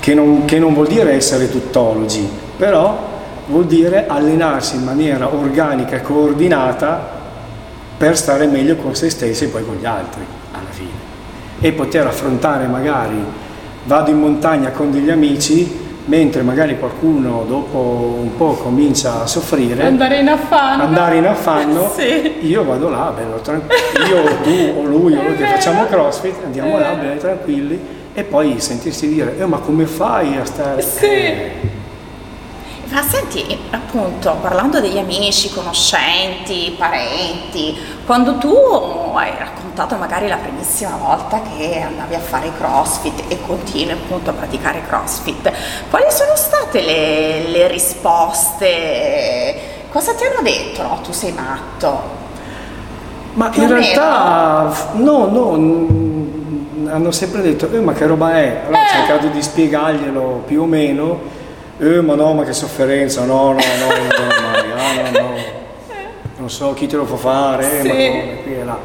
che 0.00 0.14
non, 0.14 0.44
che 0.46 0.58
non 0.58 0.74
vuol 0.74 0.88
dire 0.88 1.12
essere 1.12 1.48
tuttologi, 1.48 2.26
però 2.56 3.06
vuol 3.46 3.66
dire 3.66 4.06
allenarsi 4.08 4.74
in 4.76 4.82
maniera 4.84 5.32
organica 5.32 5.94
e 5.96 6.02
coordinata 6.02 7.17
per 7.98 8.16
stare 8.16 8.46
meglio 8.46 8.76
con 8.76 8.94
se 8.94 9.10
stessi 9.10 9.44
e 9.44 9.48
poi 9.48 9.64
con 9.64 9.76
gli 9.76 9.84
altri 9.84 10.22
alla 10.52 10.70
fine. 10.70 11.06
E 11.60 11.72
poter 11.72 12.06
affrontare 12.06 12.66
magari, 12.66 13.16
vado 13.84 14.10
in 14.10 14.18
montagna 14.18 14.70
con 14.70 14.90
degli 14.92 15.10
amici, 15.10 15.86
mentre 16.04 16.40
magari 16.42 16.78
qualcuno 16.78 17.44
dopo 17.46 17.76
un 18.22 18.34
po' 18.36 18.52
comincia 18.54 19.22
a 19.22 19.26
soffrire, 19.26 19.82
Andare 19.84 20.20
in 20.20 20.28
affanno. 20.28 20.84
andare 20.84 21.16
in 21.16 21.26
affanno, 21.26 21.90
Sì. 21.98 22.46
io 22.46 22.64
vado 22.64 22.88
là, 22.88 23.12
bello 23.14 23.40
tranquillo, 23.40 24.06
io 24.08 24.22
o 24.22 24.34
tu 24.42 24.78
o 24.78 24.84
lui 24.84 25.14
o 25.16 25.22
noi 25.22 25.36
che 25.36 25.44
facciamo 25.46 25.84
crossfit, 25.86 26.36
andiamo 26.44 26.78
là, 26.78 26.92
belli 26.92 27.18
tranquilli 27.18 27.78
e 28.14 28.22
poi 28.22 28.58
sentirsi 28.58 29.08
dire, 29.08 29.36
eh, 29.38 29.44
ma 29.44 29.58
come 29.58 29.84
fai 29.86 30.36
a 30.38 30.44
stare... 30.46 30.80
Sì. 30.80 31.04
Eh, 31.06 31.50
Ma 32.90 33.02
senti, 33.02 33.44
appunto, 33.70 34.38
parlando 34.40 34.80
degli 34.80 34.96
amici, 34.96 35.50
conoscenti, 35.50 36.74
parenti, 36.78 37.76
quando 38.06 38.38
tu 38.38 38.50
hai 39.14 39.30
raccontato 39.38 39.96
magari 39.96 40.26
la 40.26 40.36
primissima 40.36 40.96
volta 40.96 41.42
che 41.42 41.82
andavi 41.82 42.14
a 42.14 42.18
fare 42.18 42.50
CrossFit 42.56 43.24
e 43.28 43.38
continui 43.46 43.92
appunto 43.92 44.30
a 44.30 44.32
praticare 44.32 44.82
CrossFit, 44.88 45.52
quali 45.90 46.06
sono 46.10 46.34
state 46.34 46.80
le, 46.80 47.48
le 47.48 47.68
risposte? 48.68 49.60
Cosa 49.90 50.14
ti 50.14 50.24
hanno 50.24 50.40
detto? 50.42 50.82
No, 50.82 51.00
tu 51.02 51.12
sei 51.12 51.32
matto. 51.32 52.16
Ma 53.34 53.50
Più 53.50 53.62
in 53.62 53.68
realtà 53.68 54.72
no, 54.94 55.26
no, 55.26 56.90
hanno 56.90 57.10
sempre 57.10 57.42
detto, 57.42 57.70
eh, 57.70 57.80
ma 57.80 57.92
che 57.92 58.06
roba 58.06 58.34
è? 58.34 58.62
Allora 58.66 58.78
ho 58.80 58.82
Eh. 58.82 58.88
cercato 59.06 59.26
di 59.28 59.42
spiegarglielo 59.42 60.42
più 60.46 60.62
o 60.62 60.64
meno, 60.64 61.36
eh, 61.78 62.00
ma 62.00 62.14
no, 62.14 62.32
ma 62.34 62.44
che 62.44 62.52
sofferenza, 62.52 63.24
no, 63.24 63.52
no, 63.52 63.58
no, 63.58 63.86
non 63.96 64.08
devo 64.08 64.40
mai, 64.42 64.72
ah, 65.06 65.10
no, 65.10 65.28
no, 65.28 65.34
non 66.38 66.50
so 66.50 66.72
chi 66.74 66.86
te 66.86 66.96
lo 66.96 67.04
fa 67.04 67.16
fare, 67.16 67.80
eh, 67.80 67.82
ma 67.82 67.82
Sì. 67.82 67.88
come, 67.88 68.38
qui 68.42 68.54
e 68.54 68.64
là. 68.64 68.78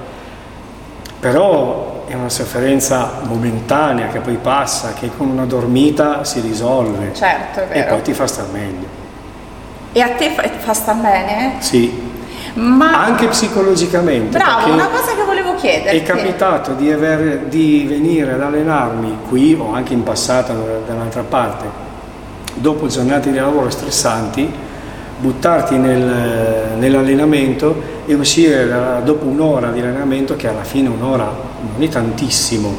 Però 1.19 2.03
è 2.07 2.13
una 2.15 2.29
sofferenza 2.29 3.21
momentanea 3.23 4.07
che 4.07 4.19
poi 4.19 4.35
passa, 4.35 4.93
che 4.93 5.09
con 5.15 5.29
una 5.29 5.45
dormita 5.45 6.23
si 6.25 6.41
risolve 6.41 7.13
Certo, 7.13 7.61
è 7.61 7.63
e 7.69 7.79
vero. 7.81 7.93
poi 7.93 8.01
ti 8.01 8.13
fa 8.13 8.27
star 8.27 8.47
meglio. 8.51 8.87
E 9.93 10.01
a 10.01 10.09
te 10.09 10.31
fa, 10.31 10.43
fa 10.59 10.73
star 10.73 10.95
bene? 10.95 11.53
Sì, 11.59 12.11
Ma 12.55 13.03
anche 13.05 13.27
psicologicamente. 13.27 14.37
bravo, 14.37 14.73
una 14.73 14.87
cosa 14.87 15.15
che 15.15 15.23
volevo 15.23 15.55
chiederti. 15.55 15.97
È 15.97 16.03
capitato 16.03 16.73
di, 16.73 16.91
aver- 16.91 17.45
di 17.45 17.85
venire 17.87 18.33
ad 18.33 18.41
allenarmi 18.41 19.19
qui 19.29 19.55
o 19.59 19.73
anche 19.73 19.93
in 19.93 20.03
passato 20.03 20.81
da 20.85 20.93
un'altra 20.93 21.23
parte, 21.23 21.65
dopo 22.55 22.87
giornate 22.87 23.31
di 23.31 23.37
lavoro 23.37 23.69
stressanti, 23.69 24.51
buttarti 25.19 25.77
nel- 25.77 26.75
nell'allenamento 26.77 27.91
e 28.05 28.13
uscire 28.13 28.67
da- 28.67 28.99
dopo 29.03 29.25
un'ora 29.25 29.69
di 29.71 29.79
allenamento, 29.79 30.35
che 30.35 30.47
alla 30.47 30.63
fine 30.63 30.89
un'ora 30.89 31.25
non 31.25 31.81
è 31.81 31.87
tantissimo, 31.87 32.75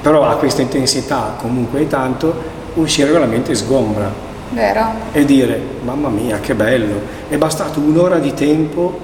però 0.00 0.24
a 0.28 0.36
questa 0.36 0.62
intensità 0.62 1.34
comunque 1.38 1.80
è 1.80 1.86
tanto, 1.86 2.60
uscire 2.74 3.10
veramente 3.10 3.54
sgombra 3.54 4.10
Vero? 4.50 4.84
e 5.12 5.24
dire 5.24 5.60
mamma 5.84 6.08
mia 6.08 6.38
che 6.40 6.54
bello, 6.54 7.00
è 7.28 7.36
bastato 7.36 7.80
un'ora 7.80 8.18
di 8.18 8.32
tempo 8.34 8.98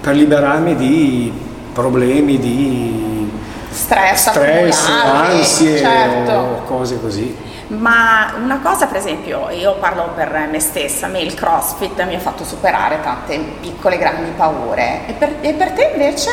per 0.00 0.14
liberarmi 0.14 0.74
di 0.76 1.32
problemi, 1.72 2.38
di 2.38 3.30
Stress, 3.70 4.28
stress, 4.28 4.86
ansie 4.86 5.78
certo. 5.78 6.30
o 6.32 6.62
cose 6.66 7.00
così. 7.00 7.34
Ma 7.78 8.34
una 8.42 8.58
cosa, 8.62 8.86
per 8.86 8.98
esempio, 8.98 9.48
io 9.50 9.76
parlo 9.80 10.10
per 10.14 10.46
me 10.50 10.60
stessa, 10.60 11.06
a 11.06 11.08
me 11.08 11.20
il 11.20 11.32
CrossFit 11.34 12.04
mi 12.04 12.14
ha 12.14 12.18
fatto 12.18 12.44
superare 12.44 13.00
tante 13.02 13.38
piccole 13.60 13.96
grandi 13.96 14.30
paure. 14.36 15.06
E 15.06 15.12
per, 15.14 15.36
e 15.40 15.54
per 15.54 15.70
te 15.70 15.90
invece? 15.92 16.30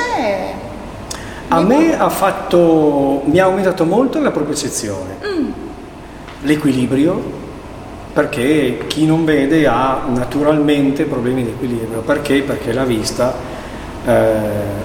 A 1.48 1.62
me 1.62 1.98
ha 1.98 2.10
fatto, 2.10 3.22
mi 3.26 3.40
ha 3.40 3.46
aumentato 3.46 3.86
molto 3.86 4.20
la 4.20 4.32
propriocezione, 4.32 5.18
Mm. 5.26 5.52
l'equilibrio, 6.42 7.22
perché 8.14 8.84
chi 8.88 9.06
non 9.06 9.24
vede 9.24 9.66
ha 9.66 10.02
naturalmente 10.08 11.06
problemi 11.06 11.44
di 11.44 11.50
equilibrio. 11.50 12.02
Perché? 12.02 12.42
Perché 12.42 12.74
la 12.74 12.84
vista 12.84 13.34
eh, 14.06 14.12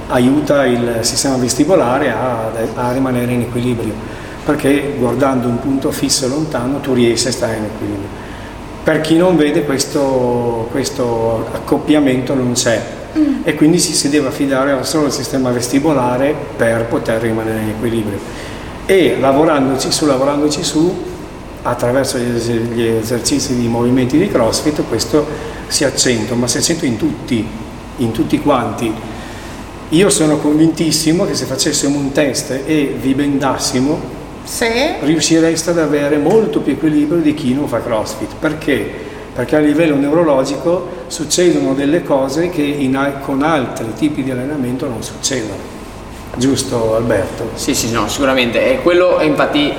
aiuta 0.08 0.64
il 0.66 0.98
sistema 1.00 1.36
vestibolare 1.36 2.12
a, 2.12 2.50
a 2.76 2.92
rimanere 2.92 3.32
in 3.32 3.40
equilibrio, 3.42 3.92
perché 4.44 4.94
guardando 4.98 5.48
un 5.48 5.58
punto 5.58 5.90
fisso 5.90 6.28
lontano 6.28 6.80
tu 6.80 6.92
riesci 6.92 7.28
a 7.28 7.32
stare 7.32 7.56
in 7.56 7.64
equilibrio. 7.64 8.22
Per 8.82 9.00
chi 9.00 9.16
non 9.16 9.36
vede 9.36 9.64
questo, 9.64 10.68
questo 10.70 11.48
accoppiamento 11.52 12.34
non 12.34 12.52
c'è 12.52 12.82
mm. 13.16 13.36
e 13.42 13.54
quindi 13.54 13.80
ci 13.80 13.94
si 13.94 14.10
deve 14.10 14.28
affidare 14.28 14.84
solo 14.84 15.06
al 15.06 15.12
sistema 15.12 15.50
vestibolare 15.50 16.34
per 16.56 16.84
poter 16.84 17.22
rimanere 17.22 17.62
in 17.62 17.68
equilibrio. 17.70 18.18
E 18.84 19.16
lavorandoci 19.18 19.90
su, 19.90 20.04
lavorandoci 20.04 20.62
su, 20.62 21.02
attraverso 21.62 22.18
gli 22.18 22.82
esercizi 22.82 23.58
di 23.58 23.66
movimenti 23.68 24.18
di 24.18 24.28
CrossFit, 24.28 24.82
questo 24.86 25.26
si 25.68 25.84
accentua, 25.84 26.36
ma 26.36 26.46
si 26.46 26.58
accentua 26.58 26.86
in 26.86 26.98
tutti, 26.98 27.46
in 27.96 28.12
tutti 28.12 28.38
quanti. 28.40 28.92
Io 29.90 30.10
sono 30.10 30.36
convintissimo 30.36 31.24
che 31.24 31.34
se 31.34 31.46
facessimo 31.46 31.98
un 31.98 32.12
test 32.12 32.60
e 32.66 32.94
vi 33.00 33.14
bendassimo, 33.14 34.13
sì. 34.44 34.66
riuscireste 35.00 35.70
ad 35.70 35.78
avere 35.78 36.18
molto 36.18 36.60
più 36.60 36.72
equilibrio 36.72 37.20
di 37.20 37.34
chi 37.34 37.54
non 37.54 37.66
fa 37.66 37.80
CrossFit. 37.80 38.34
Perché? 38.38 38.88
Perché 39.34 39.56
a 39.56 39.58
livello 39.58 39.96
neurologico 39.96 40.88
succedono 41.08 41.74
delle 41.74 42.02
cose 42.02 42.50
che 42.50 42.62
in, 42.62 43.14
con 43.22 43.42
altri 43.42 43.92
tipi 43.94 44.22
di 44.22 44.30
allenamento 44.30 44.86
non 44.86 45.02
succedono. 45.02 45.72
Giusto 46.36 46.96
Alberto? 46.96 47.50
Sì, 47.54 47.74
sì, 47.74 47.90
no, 47.90 48.08
sicuramente. 48.08 48.72
E 48.72 48.82
quello 48.82 49.18
è 49.18 49.24
infatti 49.24 49.72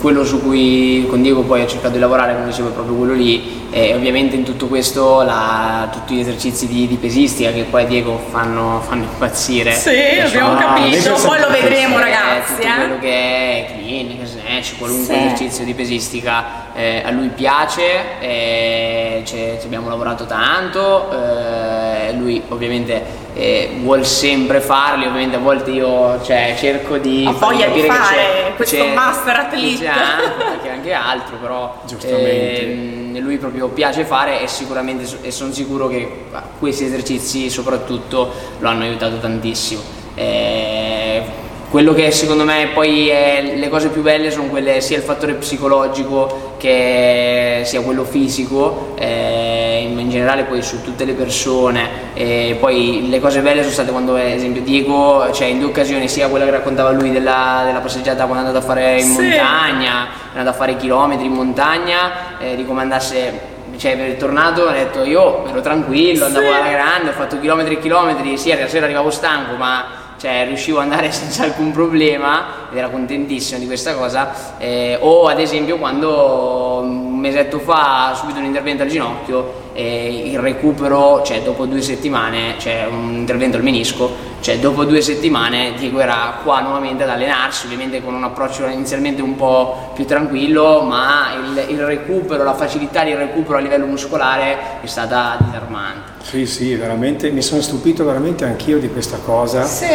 quello 0.00 0.24
su 0.24 0.42
cui 0.42 1.06
con 1.08 1.22
Diego 1.22 1.42
poi 1.42 1.62
ho 1.62 1.66
cercato 1.66 1.94
di 1.94 1.98
lavorare, 1.98 2.34
come 2.34 2.46
dicevo, 2.46 2.68
è 2.68 2.72
proprio 2.72 2.96
quello 2.96 3.14
lì. 3.14 3.58
E 3.72 3.94
ovviamente 3.94 4.34
in 4.34 4.42
tutto 4.42 4.66
questo 4.66 5.22
la, 5.22 5.88
tutti 5.92 6.14
gli 6.14 6.20
esercizi 6.20 6.66
di, 6.66 6.88
di, 6.88 6.96
pesistica 6.96 7.52
che 7.52 7.62
poi 7.62 7.86
Diego 7.86 8.20
fanno, 8.30 8.82
fanno 8.84 9.04
impazzire. 9.04 9.72
Sì, 9.72 9.90
abbiamo 10.24 10.56
capito, 10.56 11.14
poi 11.14 11.40
lo 11.40 11.50
vedremo 11.50 11.98
ragazzi. 11.98 12.56
Tutto 12.56 12.66
eh? 12.66 12.74
quello 12.74 12.98
che 12.98 13.08
è 13.08 13.66
clinic, 13.76 14.24
snatch, 14.24 14.76
qualunque 14.76 15.14
sì. 15.14 15.20
esercizio 15.20 15.64
di 15.64 15.74
pesistica 15.74 16.72
eh, 16.74 17.02
a 17.04 17.10
lui 17.10 17.28
piace, 17.28 18.18
eh, 18.20 19.22
ci 19.24 19.36
abbiamo 19.64 19.88
lavorato 19.88 20.26
tanto, 20.26 21.10
eh, 21.12 22.12
lui 22.14 22.42
ovviamente 22.48 23.28
eh, 23.40 23.70
vuol 23.80 24.04
sempre 24.04 24.60
farli, 24.60 25.06
ovviamente 25.06 25.36
a 25.36 25.38
volte 25.38 25.70
io 25.70 26.22
cioè, 26.22 26.54
cerco 26.58 26.98
di... 26.98 27.24
Ha 27.26 27.32
voglia 27.32 27.68
di 27.68 27.80
fare 27.80 28.52
questo 28.54 28.84
master 28.88 29.36
athlete. 29.36 29.86
Anche, 29.88 30.68
anche 30.68 30.92
altro, 30.92 31.36
però 31.36 31.82
eh, 32.02 33.12
lui 33.18 33.38
proprio 33.38 33.68
piace 33.68 34.04
fare 34.04 34.42
e 34.42 34.46
sicuramente 34.46 35.06
e 35.22 35.30
sono 35.30 35.52
sicuro 35.52 35.88
che 35.88 36.26
questi 36.58 36.84
esercizi 36.84 37.48
soprattutto 37.48 38.30
lo 38.58 38.68
hanno 38.68 38.82
aiutato 38.82 39.16
tantissimo. 39.16 39.80
Eh, 40.14 41.22
quello 41.70 41.94
che 41.94 42.10
secondo 42.10 42.42
me 42.42 42.70
poi 42.74 43.08
è, 43.08 43.54
le 43.54 43.68
cose 43.68 43.90
più 43.90 44.02
belle 44.02 44.32
sono 44.32 44.48
quelle 44.48 44.80
sia 44.80 44.96
il 44.96 45.04
fattore 45.04 45.34
psicologico 45.34 46.54
che 46.58 47.62
sia 47.64 47.80
quello 47.82 48.02
fisico 48.02 48.94
eh, 48.98 49.86
in, 49.88 50.10
generale 50.10 50.42
poi 50.42 50.62
su 50.62 50.82
tutte 50.82 51.04
le 51.04 51.12
persone 51.12 51.88
e 52.14 52.56
poi 52.58 53.06
le 53.08 53.20
cose 53.20 53.40
belle 53.40 53.60
sono 53.60 53.72
state 53.72 53.92
quando 53.92 54.16
ad 54.16 54.22
esempio 54.22 54.62
Diego 54.62 55.30
cioè 55.32 55.46
in 55.46 55.60
due 55.60 55.68
occasioni 55.68 56.08
sia 56.08 56.26
quella 56.26 56.44
che 56.44 56.50
raccontava 56.50 56.90
lui 56.90 57.12
della, 57.12 57.62
della 57.64 57.78
passeggiata 57.78 58.24
quando 58.24 58.42
è 58.42 58.46
andato 58.48 58.64
a 58.64 58.66
fare 58.66 59.00
in 59.00 59.06
sì. 59.06 59.22
montagna 59.22 60.08
è 60.34 60.38
andato 60.38 60.48
a 60.48 60.58
fare 60.58 60.76
chilometri 60.76 61.26
in 61.26 61.32
montagna 61.32 62.38
eh, 62.40 62.56
di 62.56 62.66
come 62.66 62.82
andasse 62.82 63.58
cioè 63.76 63.96
è 63.96 64.16
tornato 64.16 64.66
ha 64.66 64.72
detto 64.72 65.04
io 65.04 65.46
ero 65.46 65.60
tranquillo 65.60 66.24
andavo 66.24 66.52
alla 66.52 66.68
grande 66.68 67.10
ho 67.10 67.12
fatto 67.12 67.38
chilometri 67.38 67.74
e 67.74 67.78
chilometri 67.78 68.36
sì 68.36 68.52
la 68.58 68.66
sera 68.66 68.86
arrivavo 68.86 69.10
stanco 69.10 69.54
ma 69.54 69.99
cioè 70.20 70.44
riuscivo 70.46 70.78
ad 70.78 70.84
andare 70.84 71.10
senza 71.12 71.44
alcun 71.44 71.72
problema 71.72 72.68
ed 72.70 72.76
era 72.76 72.88
contentissimo 72.88 73.58
di 73.58 73.66
questa 73.66 73.94
cosa 73.94 74.58
eh, 74.58 74.98
o 75.00 75.26
ad 75.26 75.40
esempio 75.40 75.78
quando 75.78 76.80
un 76.82 77.18
mesetto 77.18 77.58
fa 77.58 78.08
ha 78.08 78.14
subito 78.14 78.38
un 78.38 78.44
intervento 78.44 78.82
al 78.82 78.88
ginocchio 78.88 79.68
e 79.72 80.30
il 80.30 80.38
recupero 80.38 81.22
cioè 81.22 81.40
dopo 81.42 81.64
due 81.64 81.80
settimane 81.80 82.56
cioè 82.58 82.86
un 82.90 83.14
intervento 83.14 83.56
al 83.56 83.62
menisco 83.62 84.28
cioè 84.40 84.58
dopo 84.58 84.84
due 84.84 85.00
settimane 85.00 85.74
Diego 85.74 86.00
era 86.00 86.38
qua 86.42 86.60
nuovamente 86.60 87.04
ad 87.04 87.10
allenarsi 87.10 87.66
ovviamente 87.66 88.02
con 88.02 88.14
un 88.14 88.24
approccio 88.24 88.66
inizialmente 88.66 89.22
un 89.22 89.36
po' 89.36 89.90
più 89.94 90.04
tranquillo 90.04 90.82
ma 90.82 91.32
il, 91.34 91.70
il 91.70 91.84
recupero 91.84 92.44
la 92.44 92.54
facilità 92.54 93.04
di 93.04 93.14
recupero 93.14 93.58
a 93.58 93.60
livello 93.60 93.86
muscolare 93.86 94.80
è 94.82 94.86
stata 94.86 95.36
disarmante 95.40 96.09
sì, 96.22 96.46
sì, 96.46 96.74
veramente, 96.74 97.30
mi 97.30 97.42
sono 97.42 97.60
stupito 97.60 98.04
veramente 98.04 98.44
anch'io 98.44 98.78
di 98.78 98.88
questa 98.88 99.18
cosa, 99.24 99.64
sì. 99.64 99.86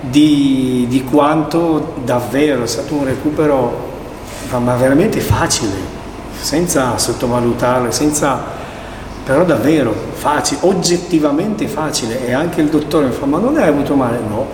di, 0.00 0.86
di, 0.88 1.04
quanto 1.04 1.94
davvero 2.04 2.64
è 2.64 2.66
stato 2.66 2.94
un 2.94 3.04
recupero 3.04 3.86
ma 4.58 4.76
veramente 4.76 5.20
facile, 5.20 5.76
senza 6.40 6.96
sottovalutarlo, 6.98 7.90
senza, 7.90 8.42
però 9.24 9.44
davvero 9.44 9.94
facile, 10.12 10.60
oggettivamente 10.62 11.68
facile 11.68 12.26
e 12.26 12.32
anche 12.32 12.60
il 12.60 12.68
dottore 12.68 13.06
mi 13.06 13.12
fa 13.12 13.26
ma 13.26 13.38
non 13.38 13.56
hai 13.56 13.68
avuto 13.68 13.94
male? 13.94 14.18
No, 14.26 14.46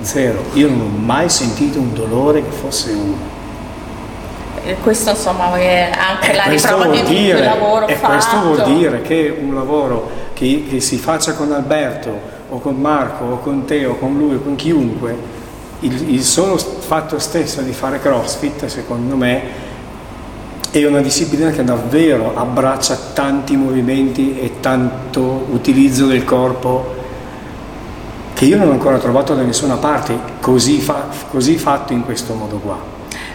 zero, 0.00 0.42
io 0.54 0.68
non 0.68 0.80
ho 0.80 0.98
mai 0.98 1.28
sentito 1.28 1.78
un 1.78 1.94
dolore 1.94 2.42
che 2.42 2.50
fosse 2.50 2.90
uno 2.90 3.40
questo 4.80 5.10
insomma 5.10 5.56
è 5.56 5.90
anche 5.92 6.30
e 6.30 6.34
la 6.36 6.44
riprova 6.44 6.86
di 6.86 7.02
dire, 7.02 7.40
un 7.40 7.44
lavoro 7.44 7.86
e 7.88 7.94
fatto. 7.96 8.12
questo 8.12 8.40
vuol 8.40 8.62
dire 8.74 9.02
che 9.02 9.36
un 9.40 9.54
lavoro 9.54 10.08
che, 10.42 10.64
che, 10.68 10.80
si 10.80 10.96
faccia 10.96 11.34
con 11.34 11.52
Alberto 11.52 12.10
o 12.48 12.58
con 12.58 12.74
Marco 12.74 13.24
o 13.26 13.38
con 13.38 13.64
te 13.64 13.86
o 13.86 13.96
con 13.96 14.18
lui 14.18 14.34
o 14.34 14.42
con 14.42 14.56
chiunque 14.56 15.16
il, 15.80 16.14
il 16.14 16.22
solo 16.24 16.56
fatto 16.56 17.20
stesso 17.20 17.60
di 17.60 17.72
fare 17.72 18.00
crossfit 18.00 18.66
secondo 18.66 19.14
me 19.14 19.70
è 20.72 20.84
una 20.84 21.00
disciplina 21.00 21.50
che 21.50 21.62
davvero 21.62 22.36
abbraccia 22.36 22.98
tanti 23.12 23.56
movimenti 23.56 24.40
e 24.40 24.54
tanto 24.58 25.46
utilizzo 25.50 26.06
del 26.06 26.24
corpo 26.24 27.00
che 28.34 28.44
io 28.44 28.56
non 28.56 28.68
ho 28.68 28.72
ancora 28.72 28.98
trovato 28.98 29.34
da 29.36 29.42
nessuna 29.42 29.76
parte 29.76 30.18
così, 30.40 30.80
fa, 30.80 31.06
così 31.30 31.56
fatto 31.56 31.92
in 31.92 32.04
questo 32.04 32.34
modo 32.34 32.56
qua. 32.56 32.91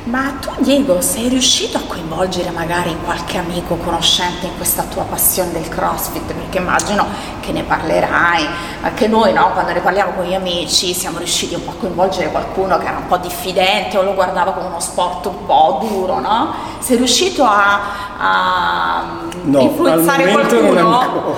Ma 0.07 0.31
tu 0.39 0.49
Diego 0.59 1.01
sei 1.01 1.27
riuscito 1.27 1.77
a 1.77 1.81
coinvolgere 1.85 2.49
magari 2.51 2.95
qualche 3.03 3.37
amico 3.37 3.75
conoscente 3.75 4.45
in 4.45 4.55
questa 4.55 4.83
tua 4.83 5.03
passione 5.03 5.51
del 5.51 5.67
CrossFit? 5.67 6.31
Perché 6.31 6.59
immagino 6.59 7.05
che 7.41 7.51
ne 7.51 7.63
parlerai, 7.63 8.47
anche 8.83 9.07
noi 9.09 9.33
no? 9.33 9.51
quando 9.51 9.73
ne 9.73 9.81
parliamo 9.81 10.13
con 10.13 10.23
gli 10.23 10.33
amici 10.33 10.93
siamo 10.93 11.17
riusciti 11.17 11.55
un 11.55 11.65
po' 11.65 11.71
a 11.71 11.73
coinvolgere 11.73 12.31
qualcuno 12.31 12.77
che 12.77 12.85
era 12.85 12.95
un 12.95 13.07
po' 13.07 13.17
diffidente 13.17 13.97
o 13.97 14.03
lo 14.03 14.13
guardava 14.13 14.53
come 14.53 14.67
uno 14.67 14.79
sport 14.79 15.25
un 15.25 15.45
po' 15.45 15.79
duro, 15.81 16.19
no? 16.19 16.53
Sei 16.79 16.95
riuscito 16.95 17.43
a, 17.43 17.79
a 18.17 19.03
no, 19.43 19.59
influenzare 19.59 20.31
qualcuno? 20.31 20.99
ancora 20.99 21.29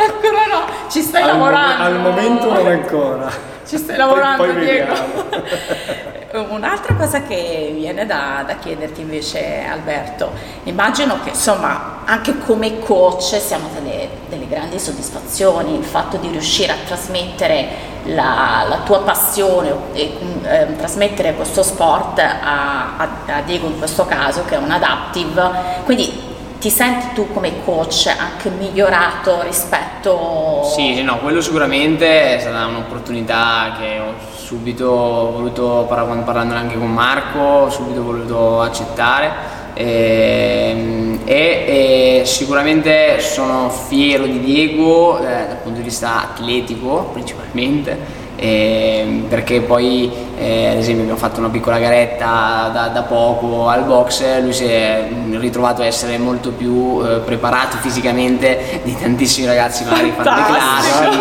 no, 0.50 0.64
ci 0.90 1.02
stai 1.02 1.22
al 1.22 1.28
lavorando. 1.28 1.82
Mom- 1.84 1.94
al 1.94 2.00
momento 2.00 2.52
non 2.52 2.66
ancora. 2.66 3.30
Ci 3.64 3.78
stai 3.78 3.96
lavorando, 3.96 4.42
poi, 4.42 4.54
poi 4.54 4.64
Diego. 4.64 6.12
Un'altra 6.36 6.96
cosa 6.96 7.22
che 7.22 7.72
viene 7.76 8.06
da, 8.06 8.42
da, 8.44 8.56
chiederti 8.56 9.02
invece, 9.02 9.64
Alberto, 9.70 10.32
immagino 10.64 11.20
che 11.22 11.28
insomma 11.28 12.00
anche 12.04 12.36
come 12.38 12.80
coach 12.80 13.40
siamo 13.40 13.68
delle, 13.72 14.08
delle 14.28 14.48
grandi 14.48 14.80
soddisfazioni, 14.80 15.78
il 15.78 15.84
fatto 15.84 16.16
di 16.16 16.26
riuscire 16.26 16.72
a 16.72 16.76
trasmettere 16.84 17.68
la, 18.06 18.64
la 18.68 18.78
tua 18.84 19.02
passione 19.02 19.72
e 19.92 20.12
eh, 20.42 20.76
trasmettere 20.76 21.34
questo 21.34 21.62
sport 21.62 22.18
a, 22.18 22.96
a, 22.96 23.08
a 23.26 23.40
Diego 23.42 23.68
in 23.68 23.78
questo 23.78 24.04
caso 24.04 24.44
che 24.44 24.56
è 24.56 24.58
un 24.58 24.72
adaptive, 24.72 25.50
quindi 25.84 26.32
ti 26.58 26.68
senti 26.68 27.14
tu 27.14 27.32
come 27.32 27.62
coach 27.64 28.12
anche 28.18 28.48
migliorato 28.48 29.40
rispetto... 29.42 30.64
Sì, 30.74 31.00
no, 31.00 31.18
quello 31.18 31.40
sicuramente 31.40 32.34
è 32.34 32.40
stata 32.40 32.66
un'opportunità 32.66 33.76
che 33.78 34.00
ho 34.00 34.33
subito 34.54 34.88
voluto, 35.32 35.84
parlando 35.88 36.54
anche 36.54 36.78
con 36.78 36.92
Marco, 36.92 37.38
ho 37.40 37.70
subito 37.70 38.04
voluto 38.04 38.60
accettare 38.60 39.32
ehm, 39.74 41.20
e, 41.24 41.34
e, 41.34 42.20
e 42.20 42.24
sicuramente 42.24 43.18
sono 43.18 43.68
fiero 43.68 44.24
di 44.24 44.38
Diego 44.38 45.18
eh, 45.18 45.24
dal 45.24 45.56
punto 45.62 45.78
di 45.78 45.84
vista 45.84 46.22
atletico 46.22 47.10
principalmente 47.12 48.22
eh, 48.36 49.24
perché 49.28 49.60
poi 49.60 50.10
eh, 50.36 50.68
ad 50.68 50.76
esempio 50.76 51.02
abbiamo 51.02 51.18
fatto 51.18 51.40
una 51.40 51.50
piccola 51.50 51.78
garetta 51.78 52.70
da, 52.72 52.88
da, 52.88 53.02
poco 53.02 53.68
al 53.68 53.84
box, 53.84 54.40
lui 54.40 54.52
si 54.52 54.64
è 54.64 55.08
ritrovato 55.30 55.82
a 55.82 55.86
essere 55.86 56.18
molto 56.18 56.50
più 56.50 57.00
eh, 57.04 57.18
preparato 57.18 57.76
fisicamente 57.76 58.80
di 58.82 58.96
tantissimi 58.96 59.46
ragazzi 59.46 59.84
magari 59.84 60.12
fanno 60.16 60.36
le 60.36 60.44
classi, 60.46 61.18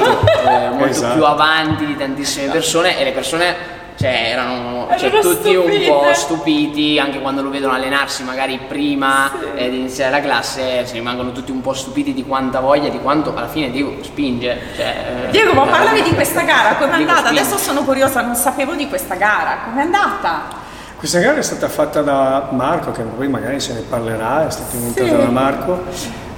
eh, 0.48 0.70
molto 0.70 0.86
esatto. 0.88 1.14
più 1.14 1.26
avanti 1.26 1.86
di 1.86 1.96
tantissime 1.96 2.52
persone 2.52 3.00
e 3.00 3.04
le 3.04 3.12
persone 3.12 3.82
cioè 4.04 4.32
erano 4.32 4.88
cioè, 4.98 5.10
tutti 5.10 5.52
stupite. 5.52 5.90
un 5.90 6.00
po' 6.02 6.14
stupiti 6.14 7.00
anche 7.00 7.22
quando 7.22 7.42
lo 7.42 7.50
vedono 7.50 7.74
allenarsi 7.74 8.24
magari 8.24 8.60
prima 8.68 9.32
sì. 9.40 9.48
eh, 9.56 9.70
di 9.70 9.78
iniziare 9.78 10.12
la 10.12 10.20
classe 10.20 10.86
si 10.86 10.94
rimangono 10.94 11.32
tutti 11.32 11.52
un 11.52 11.62
po' 11.62 11.74
stupiti 11.74 12.14
di 12.14 12.26
quanta 12.26 12.60
voglia 12.60 12.90
di 12.90 13.00
quanto 13.00 13.34
alla 13.34 13.48
fine 13.48 13.72
Diego 13.72 13.96
spinge 14.04 14.60
cioè, 14.76 15.28
eh, 15.28 15.30
Diego 15.32 15.54
ma 15.54 15.66
parlavi 15.66 16.02
di 16.02 16.14
questa 16.14 16.42
gara 16.42 16.76
com'è 16.76 16.92
andata? 16.92 17.28
Spinge. 17.28 17.40
adesso 17.40 17.58
sono 17.58 17.84
curiosa 17.84 18.22
non 18.22 18.36
sapevo 18.36 18.74
di 18.74 18.88
questa 18.90 19.16
gara 19.16 19.60
com'è 19.64 19.82
andata? 19.82 20.62
Questa 20.98 21.20
gara 21.20 21.38
è 21.38 21.42
stata 21.42 21.68
fatta 21.68 22.02
da 22.02 22.48
Marco, 22.52 22.94
che 22.94 23.02
poi 23.02 23.28
magari 23.28 23.60
se 23.60 23.74
ne 23.74 23.82
parlerà, 23.82 24.48
è 24.48 24.50
stata 24.50 24.74
inventata 24.78 25.10
Sì. 25.10 25.18
da 25.18 25.30
Marco. 25.30 25.84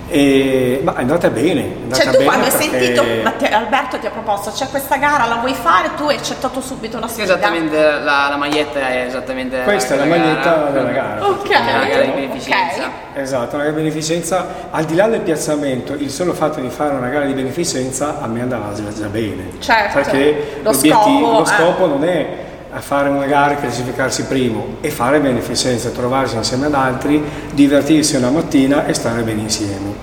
E, 0.07 0.81
ma 0.83 0.95
è 0.95 0.99
andata 1.01 1.29
bene. 1.29 1.61
È 1.61 1.65
andata 1.83 1.95
Cioè 1.95 2.05
tu 2.11 2.17
bene 2.19 2.23
quando 2.25 2.45
hai 2.45 2.51
perché- 2.51 2.69
sentito, 2.95 3.03
Matteo- 3.23 3.57
Alberto 3.57 3.97
ti 3.97 4.05
ha 4.05 4.11
proposto 4.11 4.51
c'è 4.51 4.67
questa 4.69 4.97
gara, 4.97 5.25
la 5.25 5.35
vuoi 5.37 5.53
fare, 5.55 5.89
tu 5.97 6.03
hai 6.07 6.17
accettato 6.17 6.61
subito 6.61 6.99
la 6.99 7.07
Sì, 7.07 7.13
sfida. 7.21 7.33
esattamente, 7.33 7.77
la, 7.81 8.27
la 8.29 8.37
maglietta 8.37 8.79
è 8.87 9.05
esattamente 9.07 9.61
Questa 9.63 9.95
è 9.95 9.97
la 9.97 10.05
maglietta 10.05 10.69
della 10.71 10.91
gara. 10.91 11.25
Ok, 11.25 11.49
una 11.49 11.85
gara 11.85 12.03
di 12.03 12.11
beneficenza. 12.11 12.89
Esatto, 13.15 13.55
una 13.55 13.69
beneficenza, 13.71 14.45
al 14.69 14.85
di 14.85 14.93
là 14.95 15.07
del 15.07 15.21
piazzamento, 15.21 15.93
il 15.93 16.11
solo 16.11 16.33
fatto 16.33 16.59
di 16.59 16.69
fare 16.69 16.93
una 16.93 17.07
gara 17.09 17.25
di 17.25 17.33
beneficenza 17.33 18.21
a 18.21 18.27
me 18.27 18.41
andava 18.41 18.73
già, 18.73 19.07
bene. 19.07 19.51
Certo, 19.59 19.93
Perché 20.01 20.59
lo 20.61 20.71
scopo, 20.73 21.19
lo 21.31 21.41
eh. 21.41 21.45
scopo 21.45 21.87
non 21.87 22.03
è 22.03 22.27
a 22.75 22.81
fare 22.81 23.07
una 23.07 23.25
gara 23.25 23.53
e 23.53 23.59
classificarsi 23.61 24.25
primo, 24.25 24.75
è 24.81 24.89
fare 24.89 25.21
beneficenza, 25.21 25.89
trovarsi 25.91 26.35
insieme 26.35 26.65
ad 26.65 26.73
altri, 26.73 27.23
divertirsi 27.53 28.17
una 28.17 28.29
mattina 28.29 28.85
e 28.85 28.93
stare 28.93 29.21
bene 29.21 29.41
insieme. 29.43 29.93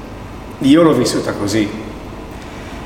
Io 0.61 0.83
l'ho 0.83 0.95
vissuta 0.95 1.33
così. 1.33 1.69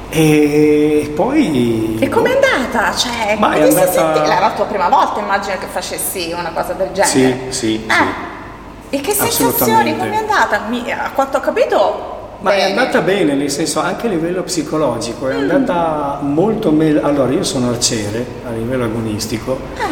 E 0.09 1.13
poi... 1.15 1.99
E 2.01 2.09
com'è 2.09 2.31
andata? 2.33 2.95
Cioè, 2.97 3.37
Ma 3.39 3.53
come 3.53 3.59
è 3.65 3.69
andata- 3.69 3.93
sentita? 3.93 4.25
Era 4.25 4.41
la 4.41 4.53
tua 4.55 4.65
prima 4.65 4.89
volta, 4.89 5.21
immagino 5.21 5.57
che 5.59 5.67
facessi 5.71 6.35
una 6.37 6.51
cosa 6.51 6.73
del 6.73 6.91
genere. 6.93 7.51
Sì, 7.51 7.57
sì, 7.59 7.87
Eh. 7.87 7.93
sì. 7.93 8.97
E 8.97 9.01
che 9.01 9.13
sensazioni? 9.13 9.97
Com'è 9.97 10.17
andata? 10.17 10.63
Mi- 10.69 10.91
a 10.91 11.11
quanto 11.15 11.37
ho 11.37 11.41
capito, 11.41 12.16
Ma 12.47 12.55
è 12.55 12.59
bene. 12.67 12.79
andata 12.79 13.01
bene, 13.01 13.35
nel 13.35 13.51
senso 13.51 13.81
anche 13.81 14.07
a 14.07 14.11
livello 14.11 14.43
psicologico, 14.43 15.29
è 15.29 15.35
Mm. 15.35 15.51
andata 15.51 16.19
molto 16.23 16.71
meglio. 16.71 17.03
Allora, 17.03 17.33
io 17.33 17.43
sono 17.43 17.69
arciere 17.71 18.25
a 18.47 18.51
livello 18.53 18.85
agonistico, 18.85 19.59
Ah. 19.77 19.83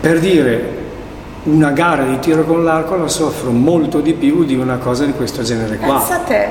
per 0.00 0.18
dire 0.20 0.80
una 1.44 1.70
gara 1.70 2.04
di 2.04 2.18
tiro 2.20 2.44
con 2.44 2.62
l'arco 2.64 2.96
la 2.96 3.08
soffro 3.08 3.50
molto 3.50 4.00
di 4.00 4.12
più 4.14 4.44
di 4.44 4.54
una 4.54 4.76
cosa 4.78 5.04
di 5.04 5.12
questo 5.12 5.42
genere 5.42 5.76
qua. 5.76 5.98
Pensa 5.98 6.14
a 6.14 6.18
te. 6.18 6.48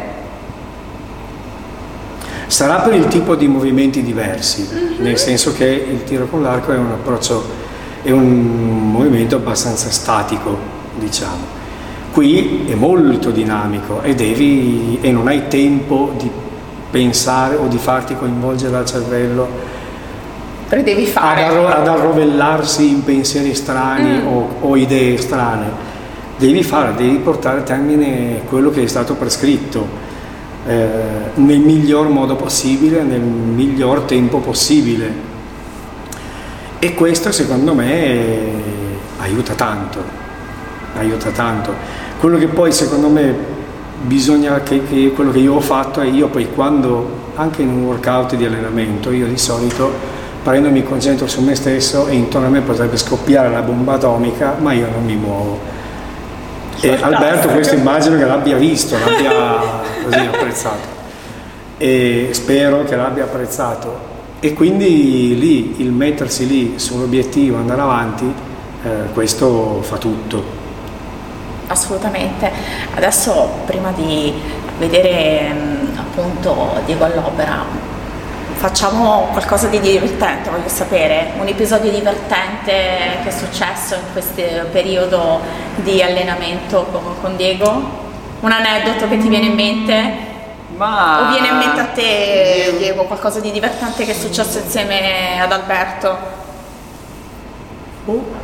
Sarà 2.47 2.75
per 2.81 2.93
il 2.93 3.07
tipo 3.07 3.35
di 3.35 3.47
movimenti 3.47 4.03
diversi, 4.03 4.67
Mhm. 4.69 5.03
nel 5.03 5.17
senso 5.17 5.53
che 5.53 5.65
il 5.65 6.03
tiro 6.03 6.25
con 6.27 6.41
l'arco 6.43 6.73
è 6.73 6.77
un 6.77 6.91
approccio, 6.91 7.43
è 8.03 8.11
un 8.11 8.89
movimento 8.91 9.37
abbastanza 9.37 9.89
statico, 9.89 10.57
diciamo. 10.95 11.59
Qui 12.11 12.65
è 12.67 12.75
molto 12.75 13.31
dinamico 13.31 14.01
e, 14.01 14.15
devi, 14.15 14.97
e 15.01 15.11
non 15.11 15.27
hai 15.27 15.47
tempo 15.47 16.13
di 16.17 16.29
pensare 16.91 17.55
o 17.55 17.67
di 17.67 17.77
farti 17.77 18.15
coinvolgere 18.15 18.71
dal 18.71 18.85
cervello 18.85 19.47
ad, 20.69 21.05
fare. 21.05 21.43
arro- 21.43 21.67
ad 21.67 21.87
arrovellarsi 21.87 22.89
in 22.89 23.03
pensieri 23.03 23.53
strani 23.55 24.19
Mm. 24.21 24.27
o, 24.27 24.49
o 24.61 24.75
idee 24.75 25.17
strane. 25.17 25.89
Devi 26.37 26.63
fare, 26.63 26.93
devi 26.95 27.17
portare 27.17 27.59
a 27.59 27.63
termine 27.63 28.41
quello 28.47 28.71
che 28.71 28.83
è 28.83 28.87
stato 28.87 29.13
prescritto 29.15 29.87
eh, 30.67 30.87
nel 31.35 31.59
miglior 31.59 32.09
modo 32.09 32.35
possibile, 32.35 33.03
nel 33.03 33.19
miglior 33.21 34.01
tempo 34.01 34.39
possibile. 34.39 35.29
E 36.79 36.93
questo 36.93 37.31
secondo 37.31 37.73
me 37.75 38.49
aiuta 39.19 39.53
tanto, 39.53 40.03
aiuta 40.97 41.29
tanto. 41.29 41.73
Quello 42.19 42.37
che 42.37 42.47
poi 42.47 42.71
secondo 42.71 43.07
me 43.07 43.59
bisogna 44.01 44.61
che, 44.61 44.83
che 44.83 45.11
quello 45.13 45.31
che 45.31 45.39
io 45.39 45.55
ho 45.55 45.59
fatto 45.59 46.01
è 46.01 46.05
io 46.05 46.27
poi 46.27 46.47
quando 46.53 47.19
anche 47.35 47.61
in 47.61 47.69
un 47.69 47.83
workout 47.83 48.35
di 48.35 48.45
allenamento 48.45 49.11
io 49.11 49.27
di 49.27 49.37
solito 49.37 49.91
prendo 50.43 50.69
mi 50.69 50.83
concentro 50.83 51.27
su 51.27 51.41
me 51.41 51.53
stesso 51.53 52.07
e 52.07 52.15
intorno 52.15 52.47
a 52.47 52.49
me 52.49 52.61
potrebbe 52.61 52.97
scoppiare 52.97 53.49
la 53.49 53.61
bomba 53.61 53.93
atomica 53.93 54.55
ma 54.59 54.73
io 54.73 54.87
non 54.91 55.05
mi 55.05 55.15
muovo 55.15 55.59
e 56.79 56.97
Fantastico. 56.97 57.05
Alberto 57.05 57.47
questo 57.49 57.75
immagino 57.75 58.17
che 58.17 58.25
l'abbia 58.25 58.57
visto 58.57 58.97
l'abbia 58.97 59.61
così 60.03 60.19
apprezzato 60.19 60.99
e 61.77 62.29
spero 62.31 62.83
che 62.83 62.95
l'abbia 62.95 63.23
apprezzato 63.25 64.09
e 64.39 64.53
quindi 64.53 65.37
lì 65.37 65.81
il 65.81 65.91
mettersi 65.91 66.47
lì 66.47 66.73
sull'obiettivo 66.77 67.57
andare 67.57 67.81
avanti 67.81 68.33
eh, 68.83 68.89
questo 69.13 69.81
fa 69.83 69.97
tutto 69.97 70.60
Assolutamente. 71.71 72.51
Adesso 72.95 73.61
prima 73.65 73.91
di 73.91 74.33
vedere 74.77 75.53
mm, 75.53 75.97
appunto 75.97 76.81
Diego 76.85 77.05
all'opera, 77.05 77.63
facciamo 78.55 79.29
qualcosa 79.31 79.67
di 79.67 79.79
divertente, 79.79 80.49
voglio 80.49 80.67
sapere, 80.67 81.31
un 81.39 81.47
episodio 81.47 81.89
divertente 81.89 82.73
che 83.23 83.29
è 83.29 83.31
successo 83.31 83.95
in 83.95 84.11
questo 84.11 84.41
periodo 84.71 85.39
di 85.77 86.03
allenamento 86.03 86.85
con, 87.21 87.37
Diego? 87.37 87.99
Un 88.41 88.51
aneddoto 88.51 89.07
che 89.07 89.17
ti 89.17 89.29
viene 89.29 89.45
in 89.45 89.53
mente? 89.53 90.29
Ma... 90.75 91.21
O 91.21 91.31
viene 91.31 91.47
in 91.47 91.57
mente 91.57 91.79
a 91.79 91.85
te, 91.85 92.75
Diego, 92.77 93.03
qualcosa 93.03 93.39
di 93.39 93.51
divertente 93.51 94.03
che 94.03 94.11
è 94.11 94.15
successo 94.15 94.57
insieme 94.57 95.39
ad 95.39 95.51
Alberto? 95.51 96.39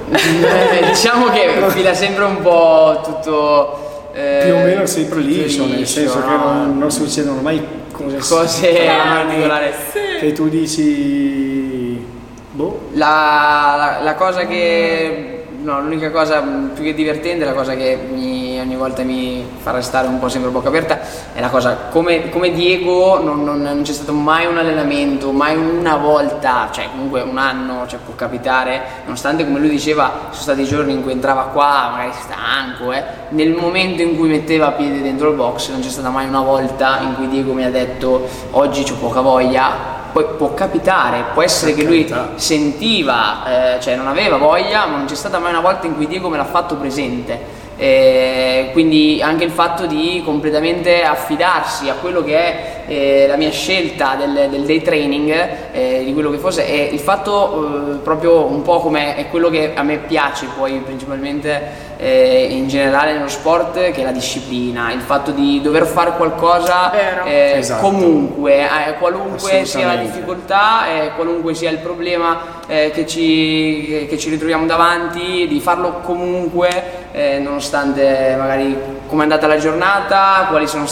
Eh, 0.10 0.86
diciamo 0.88 1.26
che 1.28 1.50
fila 1.70 1.94
sempre 1.94 2.24
un 2.24 2.42
po' 2.42 3.02
tutto... 3.04 4.10
eh, 4.14 4.42
più 4.46 4.54
o 4.54 4.58
meno 4.60 4.86
sempre 4.86 5.20
tutto 5.20 5.28
liscio 5.30 5.66
nel 5.66 5.80
liscio, 5.80 6.00
senso 6.00 6.20
che 6.22 6.26
no? 6.28 6.38
non, 6.54 6.78
non 6.78 6.92
succedono 6.92 7.42
mai 7.42 7.62
cose, 7.92 8.18
Cose 8.18 8.72
strane 8.74 9.24
particolari. 9.26 9.72
che 10.20 10.32
tu 10.34 10.48
dici 10.48 12.06
boh 12.52 12.80
La, 12.94 13.74
la- 13.78 14.04
la 14.04 14.16
cosa 14.16 14.46
che... 14.46 15.37
No, 15.68 15.82
l'unica 15.82 16.12
cosa 16.12 16.42
più 16.74 16.82
che 16.82 16.94
divertente, 16.94 17.44
la 17.44 17.52
cosa 17.52 17.76
che 17.76 18.00
mi- 18.10 18.58
ogni 18.58 18.78
volta 18.78 19.04
mi 19.04 19.46
fa 19.58 19.72
restare 19.72 20.08
un 20.08 20.18
po' 20.18 20.30
sempre 20.30 20.48
a 20.50 20.54
bocca 20.54 20.70
aperta 20.70 20.98
è 21.34 21.42
la 21.42 21.50
cosa, 21.50 21.76
come, 21.92 22.30
come 22.30 22.52
Diego 22.54 23.22
non, 23.22 23.44
non- 23.44 23.62
non 23.62 23.82
c'è 23.82 23.92
stato 23.92 24.14
mai 24.14 24.46
un 24.46 24.58
allenamento, 24.58 25.34
mai 25.34 25.58
una 25.58 25.98
volta, 25.98 26.70
cioè 26.72 26.88
comunque 26.90 27.20
un 27.20 27.38
anno, 27.38 27.86
cioè 27.86 28.00
può 28.00 28.14
capitare, 28.16 28.82
nonostante 29.04 29.44
come 29.44 29.60
lui 29.60 29.68
diceva, 29.68 30.30
sono 30.30 30.42
stati 30.42 30.64
giorni 30.64 30.94
in 30.94 31.02
cui 31.02 31.12
entrava 31.12 31.50
qua, 31.52 31.90
magari 31.92 32.12
stanco, 32.14 32.94
eh, 32.94 33.04
nel 33.32 33.52
momento 33.52 34.02
in 34.02 34.16
cui 34.16 34.30
metteva 34.30 34.72
piede 34.72 35.02
dentro 35.02 35.32
il 35.32 35.36
box 35.36 35.72
non 35.72 35.82
c'è 35.82 35.90
stata 35.90 36.08
mai 36.10 36.30
una 36.30 36.44
volta 36.44 37.00
in 37.02 37.16
cui 37.16 37.28
Diego 37.28 37.52
mi 37.52 37.66
ha 37.66 37.70
detto 37.70 38.26
oggi 38.52 38.90
ho 38.90 38.96
poca 38.96 39.20
voglia, 39.20 39.97
poi 40.12 40.26
può 40.38 40.54
capitare, 40.54 41.26
può 41.34 41.42
essere 41.42 41.74
che 41.74 41.84
lui 41.84 42.14
sentiva, 42.36 43.76
eh, 43.76 43.80
cioè 43.80 43.96
non 43.96 44.08
aveva 44.08 44.38
voglia, 44.38 44.86
ma 44.86 44.98
non 44.98 45.06
c'è 45.06 45.16
stata 45.16 45.40
mai 45.40 45.52
una 45.52 45.62
volta 45.62 45.88
in 45.88 45.96
cui 45.96 46.08
Diego 46.08 46.30
me 46.30 46.38
l'ha 46.38 46.46
fatto 46.46 46.76
presente. 46.76 47.56
Eh, 47.78 48.70
quindi 48.74 49.22
anche 49.22 49.44
il 49.44 49.52
fatto 49.52 49.86
di 49.86 50.22
completamente 50.26 51.04
affidarsi 51.04 51.90
a 51.90 51.94
quello 51.94 52.24
che 52.24 52.36
è 52.36 52.77
eh, 52.88 53.26
la 53.28 53.36
mia 53.36 53.52
scelta 53.52 54.16
del, 54.16 54.48
del 54.50 54.64
day 54.64 54.82
training, 54.82 55.48
eh, 55.72 56.04
di 56.06 56.14
quello 56.14 56.32
che 56.32 56.38
fosse, 56.38 56.66
è 56.66 56.90
il 56.92 57.00
fatto 57.00 57.94
eh, 57.94 57.98
proprio 57.98 58.46
un 58.46 58.62
po' 58.62 58.80
come 58.80 59.16
è 59.16 59.30
quello 59.30 59.50
che 59.50 59.74
a 59.76 59.84
me 59.84 59.98
piace 59.98 60.48
poi 60.58 60.74
principalmente 60.80 61.86
eh, 61.98 62.48
in 62.52 62.68
generale 62.68 63.14
nello 63.14 63.28
sport, 63.28 63.74
che 63.74 64.02
è 64.02 64.04
la 64.04 64.12
disciplina, 64.12 64.92
il 64.92 65.02
fatto 65.02 65.32
di 65.32 65.62
dover 65.62 65.86
fare 65.86 66.12
qualcosa 66.16 66.92
eh, 67.26 67.58
Esatto. 67.58 67.82
comunque, 67.82 68.62
eh, 68.62 68.94
qualunque 69.00 69.66
sia 69.66 69.88
la 69.88 69.96
difficoltà, 69.96 70.88
eh, 70.88 71.12
qualunque 71.16 71.54
sia 71.54 71.70
il 71.70 71.80
problema 71.80 72.62
eh, 72.68 72.92
che, 72.94 73.06
ci, 73.06 74.06
che- 74.10 74.18
ci 74.18 74.30
ritroviamo 74.30 74.66
davanti, 74.66 75.48
di 75.48 75.60
farlo 75.60 76.00
comunque, 76.04 77.08
eh, 77.12 77.40
nonostante 77.40 78.36
magari 78.38 78.78
come 79.08 79.22
è 79.22 79.24
andata 79.24 79.48
la 79.48 79.58
giornata, 79.58 80.48
quali 80.50 80.68
sono 80.68 80.86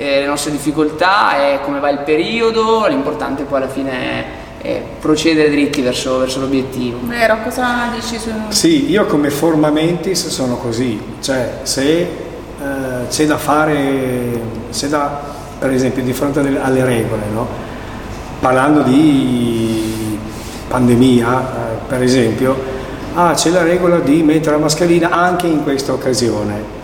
state 0.00 0.20
le 0.20 0.26
nostre 0.26 0.50
difficoltà 0.50 1.52
e 1.52 1.60
come 1.62 1.78
va 1.78 1.90
il 1.90 1.98
periodo, 1.98 2.86
l'importante 2.86 3.42
poi 3.42 3.58
alla 3.58 3.68
fine 3.68 3.92
è, 3.92 4.24
è 4.62 4.82
procedere 4.98 5.50
dritti 5.50 5.82
verso, 5.82 6.18
verso 6.18 6.40
l'obiettivo. 6.40 6.98
Vero, 7.02 7.38
cosa 7.42 7.90
dici 7.94 8.18
su... 8.18 8.30
Sì, 8.48 8.90
io 8.90 9.04
come 9.04 9.30
forma 9.30 9.70
mentis 9.70 10.28
sono 10.28 10.56
così, 10.56 11.00
cioè 11.20 11.58
se 11.62 11.98
eh, 12.00 12.08
c'è 13.08 13.26
da 13.26 13.36
fare, 13.36 14.40
c'è 14.72 14.88
da, 14.88 15.20
per 15.58 15.70
esempio 15.70 16.02
di 16.02 16.12
fronte 16.14 16.40
alle, 16.40 16.58
alle 16.60 16.84
regole, 16.84 17.22
no? 17.32 17.46
parlando 18.40 18.80
di 18.82 20.18
pandemia, 20.68 21.40
eh, 21.40 21.76
per 21.86 22.02
esempio, 22.02 22.56
ah, 23.14 23.34
c'è 23.34 23.50
la 23.50 23.62
regola 23.62 23.98
di 23.98 24.22
mettere 24.22 24.52
la 24.52 24.62
mascherina 24.62 25.10
anche 25.10 25.46
in 25.46 25.62
questa 25.62 25.92
occasione. 25.92 26.78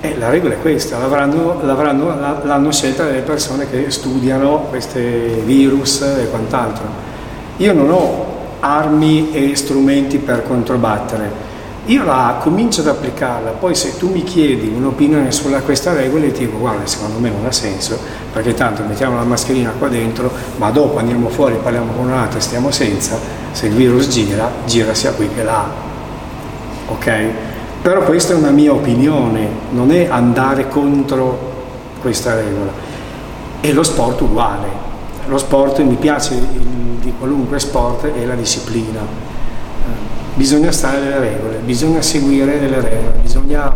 E 0.00 0.16
la 0.16 0.28
regola 0.30 0.54
è 0.54 0.60
questa, 0.60 0.96
l'avranno, 0.98 1.60
l'avranno- 1.62 2.18
la- 2.20 2.40
l'hanno 2.44 2.70
scelta 2.70 3.04
delle 3.04 3.20
persone 3.20 3.68
che 3.68 3.90
studiano 3.90 4.66
questi 4.68 5.00
virus 5.44 6.02
e 6.02 6.28
quant'altro. 6.30 6.84
Io 7.56 7.72
non 7.72 7.90
ho 7.90 8.26
armi 8.60 9.32
e 9.32 9.56
strumenti 9.56 10.18
per 10.18 10.44
controbattere, 10.46 11.46
io 11.86 12.04
la 12.04 12.36
comincio 12.40 12.82
ad 12.82 12.88
applicarla, 12.88 13.50
poi 13.50 13.74
se 13.74 13.96
tu 13.96 14.10
mi 14.10 14.22
chiedi 14.22 14.68
un'opinione 14.76 15.32
sulla 15.32 15.60
questa 15.60 15.92
regola 15.94 16.26
ti 16.26 16.44
dico 16.46 16.58
guarda 16.58 16.86
secondo 16.86 17.18
me 17.18 17.30
non 17.30 17.46
ha 17.46 17.52
senso, 17.52 17.98
perché 18.32 18.54
tanto 18.54 18.82
mettiamo 18.86 19.16
la 19.16 19.22
mascherina 19.24 19.72
qua 19.78 19.88
dentro, 19.88 20.30
ma 20.58 20.70
dopo 20.70 20.98
andiamo 20.98 21.28
fuori, 21.28 21.56
parliamo 21.60 21.92
con 21.96 22.06
un 22.06 22.12
altro 22.12 22.38
stiamo 22.40 22.70
senza, 22.70 23.16
se 23.52 23.66
il 23.66 23.72
virus 23.72 24.08
gira, 24.08 24.48
gira 24.66 24.94
sia 24.94 25.12
qui 25.12 25.28
che 25.34 25.42
là. 25.42 25.64
ok? 26.88 27.22
Però 27.80 28.02
questa 28.02 28.32
è 28.32 28.36
una 28.36 28.50
mia 28.50 28.72
opinione, 28.72 29.48
non 29.70 29.90
è 29.92 30.08
andare 30.08 30.68
contro 30.68 31.56
questa 32.00 32.34
regola. 32.34 32.70
E 33.60 33.72
lo 33.72 33.82
sport 33.82 34.20
uguale. 34.20 34.66
Lo 35.26 35.38
sport 35.38 35.80
mi 35.80 35.96
piace 35.96 36.40
di 37.00 37.12
qualunque 37.18 37.58
sport 37.58 38.12
è 38.12 38.24
la 38.24 38.34
disciplina. 38.34 39.00
Bisogna 40.34 40.70
stare 40.70 41.00
nelle 41.00 41.18
regole, 41.18 41.56
bisogna 41.64 42.00
seguire 42.00 42.60
delle 42.60 42.80
regole, 42.80 43.18
bisogna 43.20 43.72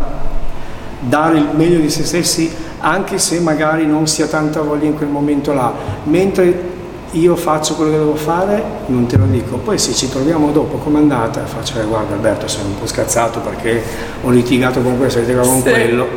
dare 1.00 1.38
il 1.38 1.48
meglio 1.54 1.80
di 1.80 1.90
se 1.90 2.04
stessi 2.04 2.54
anche 2.78 3.18
se 3.18 3.40
magari 3.40 3.86
non 3.86 4.06
si 4.06 4.22
ha 4.22 4.26
tanta 4.26 4.60
voglia 4.60 4.86
in 4.86 4.96
quel 4.96 5.08
momento 5.08 5.52
là. 5.52 5.72
Mentre 6.04 6.71
io 7.12 7.36
faccio 7.36 7.74
quello 7.74 7.90
che 7.90 7.98
devo 7.98 8.14
fare, 8.14 8.62
non 8.86 9.06
te 9.06 9.16
lo 9.16 9.26
dico. 9.26 9.56
Poi 9.58 9.78
se 9.78 9.92
ci 9.92 10.08
troviamo 10.08 10.50
dopo 10.50 10.78
come 10.78 10.98
è 10.98 11.02
andata, 11.02 11.44
faccio, 11.44 11.80
eh, 11.80 11.84
guarda 11.84 12.14
Alberto, 12.14 12.48
sono 12.48 12.68
un 12.68 12.78
po' 12.78 12.86
scazzato 12.86 13.40
perché 13.40 13.82
ho 14.22 14.30
litigato 14.30 14.80
con 14.80 14.96
questo, 14.98 15.18
ho 15.18 15.22
litigato 15.22 15.48
con 15.48 15.62
sì. 15.62 15.70
quello, 15.70 16.08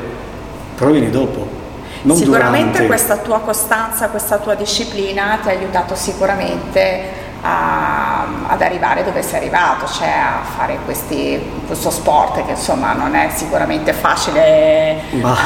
però 0.76 0.92
vieni 0.92 1.10
dopo. 1.10 1.54
Non 2.04 2.18
sicuramente 2.18 2.84
durante. 2.84 2.88
questa 2.88 3.18
tua 3.18 3.40
costanza, 3.40 4.10
questa 4.10 4.38
tua 4.38 4.54
disciplina 4.54 5.40
ti 5.42 5.50
ha 5.50 5.52
aiutato 5.52 5.96
sicuramente 5.96 7.24
a, 7.46 8.26
ad 8.48 8.62
arrivare 8.62 9.04
dove 9.04 9.22
sei 9.22 9.38
arrivato, 9.38 9.86
cioè 9.86 10.08
a 10.08 10.42
fare 10.44 10.80
questi, 10.84 11.40
questo 11.68 11.92
sport 11.92 12.44
che 12.44 12.52
insomma 12.52 12.94
non 12.94 13.14
è 13.14 13.30
sicuramente 13.34 13.94
facile. 13.94 15.02
Bah. 15.12 15.38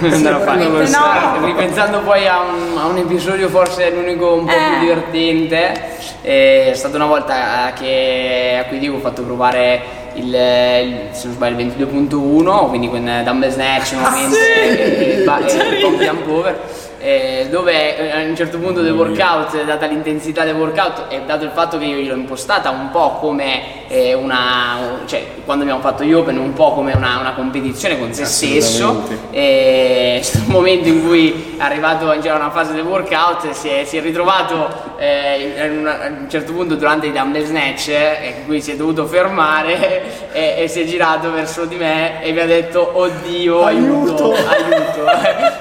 Eh, 0.00 0.06
eh? 0.06 0.12
sicuramente 0.16 0.90
no. 0.90 1.44
Ripensando 1.44 2.00
poi 2.00 2.26
a 2.26 2.40
un, 2.40 2.78
a 2.78 2.86
un, 2.86 2.96
episodio 2.96 3.48
forse 3.48 3.90
l'unico 3.90 4.34
un 4.34 4.46
po' 4.46 4.52
eh. 4.52 4.70
più 4.70 4.88
divertente, 4.88 5.96
è 6.22 6.72
stata 6.74 6.96
una 6.96 7.06
volta 7.06 7.72
che 7.74 8.58
a 8.58 8.64
cui 8.68 8.78
dico 8.78 8.96
ho 8.96 9.00
fatto 9.00 9.22
provare 9.22 9.96
il, 10.14 10.24
il, 10.24 11.08
se 11.10 11.26
non 11.26 11.34
sbaglio 11.34 11.60
il 11.60 11.72
22.1 11.76 12.68
quindi 12.68 12.88
con 12.88 13.22
Dumbbell 13.24 13.50
Snatch 13.50 13.94
ah, 14.02 14.12
sì? 14.12 14.34
e, 14.34 14.68
e, 14.68 15.22
e, 15.22 15.22
e 15.22 15.98
Jump 15.98 16.26
Over 16.26 16.86
eh, 16.98 17.46
dove 17.50 17.96
eh, 17.96 18.10
a 18.10 18.28
un 18.28 18.36
certo 18.36 18.58
punto 18.58 18.82
del 18.82 18.92
workout, 18.92 19.64
data 19.64 19.86
l'intensità 19.86 20.44
del 20.44 20.56
workout 20.56 21.06
e 21.08 21.22
dato 21.24 21.44
il 21.44 21.50
fatto 21.50 21.78
che 21.78 21.84
io 21.84 22.08
l'ho 22.08 22.18
impostata 22.18 22.70
un 22.70 22.90
po' 22.90 23.12
come 23.20 23.87
eh, 23.87 23.87
una, 24.14 25.00
cioè 25.06 25.24
quando 25.44 25.64
abbiamo 25.64 25.80
fatto 25.80 26.04
gli 26.04 26.12
Open, 26.12 26.36
un 26.38 26.52
po' 26.52 26.72
come 26.72 26.92
una, 26.94 27.18
una 27.18 27.32
competizione 27.32 27.98
con 27.98 28.12
se 28.12 28.24
stesso, 28.24 29.04
e 29.30 30.20
è 30.20 30.36
un 30.36 30.52
momento 30.52 30.88
in 30.88 31.06
cui 31.06 31.56
è 31.56 31.62
arrivato 31.62 32.12
in 32.12 32.20
una 32.20 32.50
fase 32.50 32.72
del 32.72 32.84
workout, 32.84 33.50
si 33.50 33.68
è, 33.68 33.84
si 33.84 33.96
è 33.96 34.00
ritrovato 34.00 34.96
eh, 34.98 35.70
una, 35.70 36.02
a 36.02 36.06
un 36.08 36.26
certo 36.28 36.52
punto 36.52 36.74
durante 36.74 37.06
i 37.06 37.12
dumbbell 37.12 37.44
snatch, 37.44 37.88
eh, 37.88 38.34
in 38.38 38.44
cui 38.46 38.60
si 38.60 38.72
è 38.72 38.76
dovuto 38.76 39.06
fermare 39.06 40.32
e, 40.32 40.62
e, 40.62 40.68
si 40.68 40.82
è 40.82 40.84
girato 40.84 41.32
verso 41.32 41.64
di 41.64 41.76
me 41.76 42.22
e 42.22 42.32
mi 42.32 42.40
ha 42.40 42.46
detto 42.46 42.98
oddio 42.98 43.64
aiuto, 43.64 44.32
aiuto. 44.32 45.06
aiuto. 45.06 45.06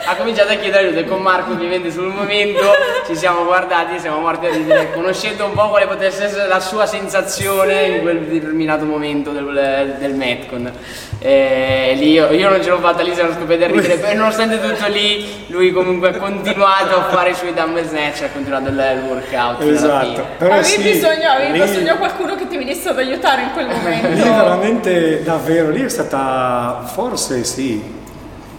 ha 0.05 0.15
cominciato 0.15 0.51
a 0.51 0.55
chiedere 0.55 0.85
aiuto 0.85 0.99
e 0.99 1.05
con 1.05 1.21
Marco 1.21 1.51
ovviamente 1.51 1.91
sul 1.91 2.07
momento 2.07 2.71
ci 3.05 3.15
siamo 3.15 3.45
guardati 3.45 3.99
siamo 3.99 4.19
morti 4.19 4.47
a 4.47 4.49
ridere 4.49 4.91
conoscendo 4.93 5.45
un 5.45 5.53
po' 5.53 5.69
quale 5.69 5.87
potesse 5.87 6.25
essere 6.25 6.47
la 6.47 6.59
sua 6.59 6.85
sensazione 6.85 7.83
in 7.87 8.01
quel 8.01 8.16
determinato 8.25 8.85
momento 8.85 9.31
del, 9.31 9.95
del 9.99 10.13
Metcon 10.13 10.71
e 11.19 11.93
lì 11.97 12.11
io, 12.11 12.31
io, 12.31 12.49
non 12.49 12.61
ce 12.61 12.69
l'ho 12.69 12.79
fatta 12.79 13.01
lì 13.01 13.13
siamo 13.13 13.31
scoppiati 13.33 13.63
a 13.63 13.67
ridere 13.67 13.97
però 13.99 14.13
nonostante 14.15 14.59
tutto 14.59 14.87
lì 14.87 15.25
lui 15.47 15.71
comunque 15.71 16.09
ha 16.09 16.17
continuato 16.17 16.95
a 16.95 17.03
fare 17.09 17.31
i 17.31 17.35
suoi 17.35 17.53
dumbbell 17.53 17.87
snatch 17.87 18.23
ha 18.23 18.29
continuato 18.31 18.69
il, 18.69 18.97
il 18.97 19.09
workout 19.09 19.61
esatto 19.61 20.25
avevi 20.39 20.63
sì, 20.63 20.81
bisogno, 20.81 21.29
avevi 21.29 21.59
lì, 21.59 21.65
bisogno 21.65 21.97
qualcuno 21.97 22.35
che 22.35 22.47
ti 22.47 22.57
venisse 22.57 22.89
ad 22.89 22.97
aiutare 22.97 23.41
in 23.43 23.51
quel 23.53 23.67
momento 23.73 24.07
lì 24.07 24.21
veramente 24.21 25.23
davvero 25.23 25.69
lì 25.69 25.83
è 25.83 25.89
stata 25.89 26.83
forse 26.85 27.43
sì 27.43 27.95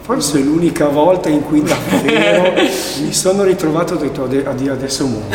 Forse 0.09 0.39
è 0.39 0.41
l'unica 0.41 0.87
volta 0.87 1.29
in 1.29 1.43
cui 1.43 1.61
davvero 1.61 2.53
mi 2.99 3.13
sono 3.13 3.43
ritrovato 3.43 3.93
detto 3.93 4.23
a 4.23 4.53
dire 4.53 4.71
adesso 4.71 5.05
muoio. 5.05 5.27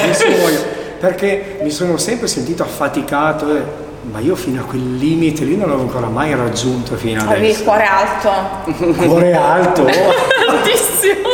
adesso 0.00 0.26
muoio. 0.26 0.71
Perché 1.02 1.58
mi 1.62 1.70
sono 1.72 1.96
sempre 1.96 2.28
sentito 2.28 2.62
affaticato, 2.62 3.56
eh, 3.56 3.62
ma 4.02 4.20
io 4.20 4.36
fino 4.36 4.60
a 4.60 4.64
quel 4.64 4.98
limite 4.98 5.42
lì 5.42 5.56
non 5.56 5.66
l'avevo 5.66 5.88
ancora 5.88 6.06
mai 6.06 6.32
raggiunto 6.32 6.94
fino 6.94 7.22
adesso. 7.22 7.34
Avevi 7.36 7.50
il 7.50 7.62
cuore 7.64 7.84
alto. 7.84 9.02
Cuore 9.08 9.32
alto? 9.32 9.82
Altissimo. 10.48 11.28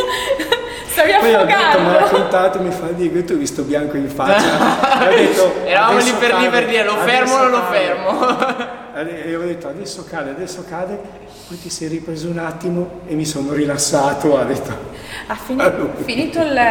Stavi 0.99 1.13
Poi 1.19 1.33
affogando. 1.33 1.45
Poi 1.45 1.53
ho 1.53 1.71
detto, 1.71 1.79
mi 1.79 1.87
ha 1.87 1.99
raccontato, 1.99 2.59
mi 2.61 2.71
fa, 2.71 2.87
Diego, 2.87 3.23
tu 3.23 3.31
hai 3.31 3.37
visto 3.37 3.61
bianco 3.63 3.95
in 3.95 4.09
faccia. 4.09 5.07
detto, 5.07 5.53
Eravamo 5.65 5.99
lì 5.99 6.11
per 6.19 6.33
lì 6.35 6.49
per 6.49 6.67
dire, 6.67 6.83
lo 6.83 6.97
fermo 6.97 7.33
o 7.35 7.37
non 7.37 7.51
lo 7.51 7.63
fermo? 7.69 8.77
E 8.99 9.33
ho 9.33 9.39
detto, 9.39 9.69
adesso 9.69 10.03
cade, 10.09 10.31
adesso 10.31 10.65
cade 10.67 10.99
poi 11.47 11.57
ti 11.61 11.69
sei 11.69 11.87
ripreso 11.87 12.27
un 12.27 12.37
attimo 12.37 12.99
e 13.07 13.15
mi 13.15 13.23
sono 13.23 13.53
rilassato, 13.53 14.37
ha 14.37 14.43
detto. 14.43 14.71
Ha 15.27 15.35
finito, 15.41 15.63
allora. 15.63 15.93
finito 16.03 16.41
il, 16.41 16.61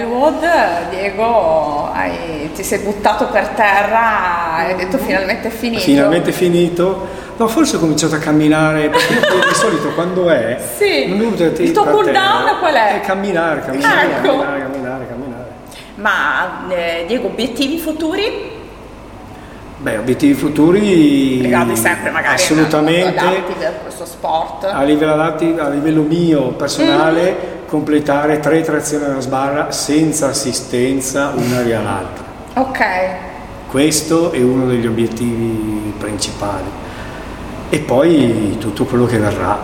il 0.00 0.04
WOD, 0.06 0.88
Diego, 0.90 1.88
hai, 1.92 2.50
ti 2.52 2.64
sei 2.64 2.80
buttato 2.80 3.28
per 3.28 3.48
terra 3.48 4.66
e 4.66 4.72
hai 4.72 4.74
detto 4.74 4.98
finalmente 4.98 5.46
è 5.46 5.50
finito. 5.52 5.82
Finalmente 5.82 6.30
è 6.30 6.32
finito. 6.32 7.06
No, 7.38 7.48
forse 7.48 7.76
ho 7.76 7.78
cominciato 7.78 8.14
a 8.14 8.18
camminare, 8.18 8.88
perché 8.88 9.14
di 9.14 9.54
solito 9.54 9.90
quando 9.90 10.30
è... 10.30 10.58
Sì, 10.76 11.06
non 11.06 11.18
mi 11.18 11.62
il 11.62 11.72
tuo 11.72 11.84
cool 11.84 12.10
down 12.10 12.58
qual 12.58 12.74
è? 12.74 12.96
È 12.96 13.00
camminare, 13.00 13.60
camminare, 13.60 14.06
ecco. 14.06 14.22
camminare, 14.22 14.60
camminare, 14.60 15.06
camminare. 15.06 15.44
Ma 15.96 16.66
eh, 16.68 17.04
Diego, 17.06 17.26
obiettivi 17.26 17.78
futuri? 17.78 18.54
Beh, 19.78 19.98
obiettivi 19.98 20.32
futuri 20.32 21.42
legati 21.42 21.76
sempre 21.76 22.10
magari 22.10 22.36
assolutamente 22.36 23.18
a 23.18 23.70
questo 23.82 24.06
sport. 24.06 24.64
A 24.64 24.82
livello, 24.82 25.12
a 25.20 25.68
livello 25.68 26.00
mio 26.00 26.52
personale, 26.52 27.22
mm-hmm. 27.22 27.66
completare 27.66 28.40
tre 28.40 28.62
trazioni 28.62 29.04
alla 29.04 29.20
sbarra 29.20 29.70
senza 29.72 30.28
assistenza 30.28 31.32
una 31.36 31.60
via 31.60 31.82
l'altra. 31.82 32.24
Ok. 32.54 32.84
Questo 33.68 34.32
è 34.32 34.40
uno 34.40 34.66
degli 34.66 34.86
obiettivi 34.86 35.92
principali. 35.98 36.84
E 37.68 37.78
poi 37.80 38.56
tutto 38.58 38.84
quello 38.84 39.06
che 39.06 39.18
verrà. 39.18 39.58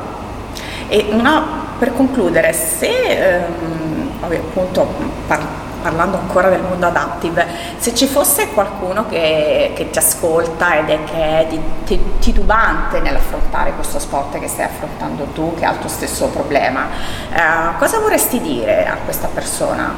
E 0.89 1.07
una, 1.11 1.43
per 1.79 1.95
concludere, 1.95 2.53
se 2.53 2.89
ehm, 2.89 4.11
appunto 4.21 4.87
par- 5.27 5.63
parlando 5.83 6.17
ancora 6.17 6.49
del 6.49 6.63
mondo 6.63 6.87
adaptive, 6.87 7.47
se 7.77 7.95
ci 7.95 8.07
fosse 8.07 8.49
qualcuno 8.55 9.07
che, 9.09 9.73
che 9.75 9.91
ti 9.91 9.99
ascolta 9.99 10.79
ed 10.79 10.89
è 10.89 10.99
che 11.05 11.49
è 11.49 11.99
titubante 12.21 13.01
nell'affrontare 13.01 13.73
questo 13.73 13.99
sport 13.99 14.39
che 14.39 14.49
stai 14.49 14.67
affrontando 14.67 15.25
tu, 15.35 15.55
che 15.59 15.65
ha 15.65 15.73
il 15.73 15.79
tuo 15.81 15.89
stesso 15.89 16.29
problema, 16.29 16.87
eh, 17.33 17.79
cosa 17.79 17.99
vorresti 17.99 18.41
dire 18.41 18.87
a 18.87 18.97
questa 19.05 19.29
persona? 19.33 19.93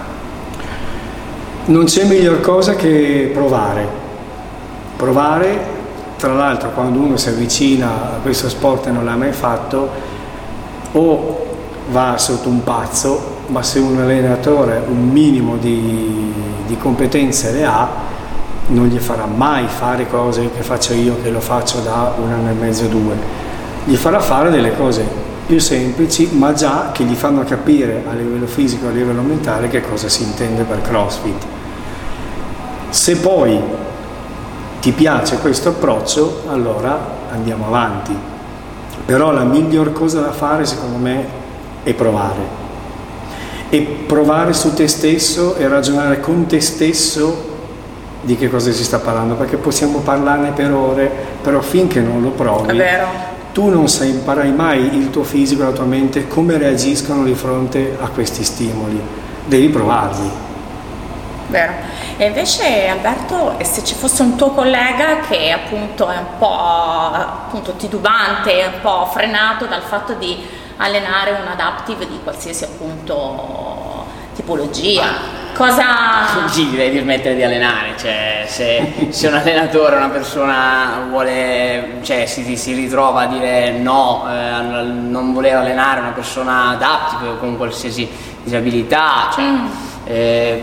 Non 1.66 1.84
c'è 1.84 2.04
miglior 2.04 2.40
cosa 2.40 2.74
che 2.74 3.30
provare. 3.32 4.02
Provare, 4.96 5.73
tra 6.24 6.32
l'altro 6.32 6.70
quando 6.70 7.00
uno 7.00 7.18
si 7.18 7.28
avvicina 7.28 8.14
a 8.14 8.18
questo 8.22 8.48
sport 8.48 8.86
e 8.86 8.90
non 8.90 9.04
l'ha 9.04 9.14
mai 9.14 9.32
fatto, 9.32 9.90
o 10.92 11.46
va 11.90 12.16
sotto 12.16 12.48
un 12.48 12.64
pazzo 12.64 13.32
ma 13.48 13.62
se 13.62 13.78
un 13.78 14.00
allenatore 14.00 14.82
un 14.88 15.10
minimo 15.10 15.56
di, 15.56 16.32
di 16.66 16.78
competenze 16.78 17.52
le 17.52 17.64
ha, 17.66 17.88
non 18.68 18.86
gli 18.86 18.96
farà 18.96 19.26
mai 19.26 19.66
fare 19.66 20.08
cose 20.08 20.48
che 20.56 20.62
faccio 20.62 20.94
io, 20.94 21.20
che 21.22 21.28
lo 21.28 21.40
faccio 21.40 21.80
da 21.80 22.14
un 22.16 22.32
anno 22.32 22.48
e 22.48 22.54
mezzo, 22.54 22.86
due. 22.86 23.14
Gli 23.84 23.96
farà 23.96 24.18
fare 24.20 24.50
delle 24.50 24.74
cose 24.74 25.06
più 25.44 25.60
semplici, 25.60 26.30
ma 26.32 26.54
già 26.54 26.88
che 26.90 27.04
gli 27.04 27.14
fanno 27.14 27.44
capire 27.44 28.02
a 28.08 28.14
livello 28.14 28.46
fisico, 28.46 28.86
a 28.86 28.90
livello 28.90 29.20
mentale, 29.20 29.68
che 29.68 29.82
cosa 29.82 30.08
si 30.08 30.22
intende 30.22 30.62
per 30.62 30.80
CrossFit. 30.80 31.44
Se 32.88 33.16
poi 33.16 33.60
ti 34.84 34.92
piace 34.92 35.38
questo 35.38 35.70
approccio, 35.70 36.42
allora 36.46 36.98
andiamo 37.32 37.68
avanti. 37.68 38.14
Però 39.06 39.30
la 39.30 39.44
miglior 39.44 39.94
cosa 39.94 40.20
da 40.20 40.30
fare, 40.30 40.66
secondo 40.66 40.98
me, 40.98 41.24
è 41.82 41.94
provare 41.94 42.62
e 43.70 43.80
provare 43.80 44.52
su 44.52 44.74
te 44.74 44.86
stesso 44.86 45.56
e 45.56 45.66
ragionare 45.68 46.20
con 46.20 46.44
te 46.44 46.60
stesso 46.60 47.52
di 48.20 48.36
che 48.36 48.50
cosa 48.50 48.72
si 48.72 48.84
sta 48.84 48.98
parlando, 48.98 49.36
perché 49.36 49.56
possiamo 49.56 50.00
parlarne 50.00 50.50
per 50.50 50.70
ore, 50.70 51.10
però 51.40 51.62
finché 51.62 52.00
non 52.00 52.20
lo 52.20 52.28
provi, 52.32 52.78
tu 53.54 53.70
non 53.70 53.88
sai, 53.88 54.10
imparai 54.10 54.52
mai 54.52 54.98
il 54.98 55.08
tuo 55.08 55.24
fisico 55.24 55.62
e 55.62 55.64
la 55.64 55.72
tua 55.72 55.84
mente 55.84 56.28
come 56.28 56.58
reagiscono 56.58 57.24
di 57.24 57.34
fronte 57.34 57.96
a 57.98 58.08
questi 58.08 58.44
stimoli, 58.44 59.00
devi 59.46 59.68
provarli. 59.70 60.52
Vero. 61.54 61.72
E 62.16 62.26
invece 62.26 62.88
Alberto, 62.88 63.56
se 63.62 63.84
ci 63.84 63.94
fosse 63.94 64.22
un 64.22 64.34
tuo 64.34 64.50
collega 64.50 65.20
che 65.28 65.52
appunto 65.52 66.08
è 66.08 66.16
un 66.16 66.36
po' 66.36 67.12
appunto, 67.12 67.74
titubante, 67.74 68.72
un 68.74 68.80
po' 68.80 69.08
frenato 69.12 69.66
dal 69.66 69.82
fatto 69.82 70.14
di 70.14 70.44
allenare 70.78 71.30
un 71.30 71.46
adaptive 71.46 72.08
di 72.08 72.18
qualsiasi 72.24 72.64
appunto 72.64 74.04
tipologia? 74.34 75.42
Cosa... 75.54 76.48
Sì, 76.48 76.70
direi 76.70 76.90
di 76.90 76.98
smettere 76.98 77.36
di 77.36 77.44
allenare, 77.44 77.94
cioè 77.96 78.44
se, 78.48 79.06
se 79.10 79.28
un 79.28 79.34
allenatore, 79.34 79.94
una 79.94 80.08
persona 80.08 81.06
vuole, 81.08 81.98
cioè 82.02 82.26
si, 82.26 82.56
si 82.56 82.74
ritrova 82.74 83.20
a 83.20 83.26
dire 83.26 83.70
no, 83.70 84.26
eh, 84.28 84.82
non 84.82 85.32
voler 85.32 85.54
allenare 85.54 86.00
una 86.00 86.10
persona 86.10 86.70
adaptive 86.70 87.38
con 87.38 87.56
qualsiasi 87.56 88.10
disabilità, 88.42 89.30
cioè, 89.32 89.44
mm. 89.44 89.66
eh, 90.06 90.62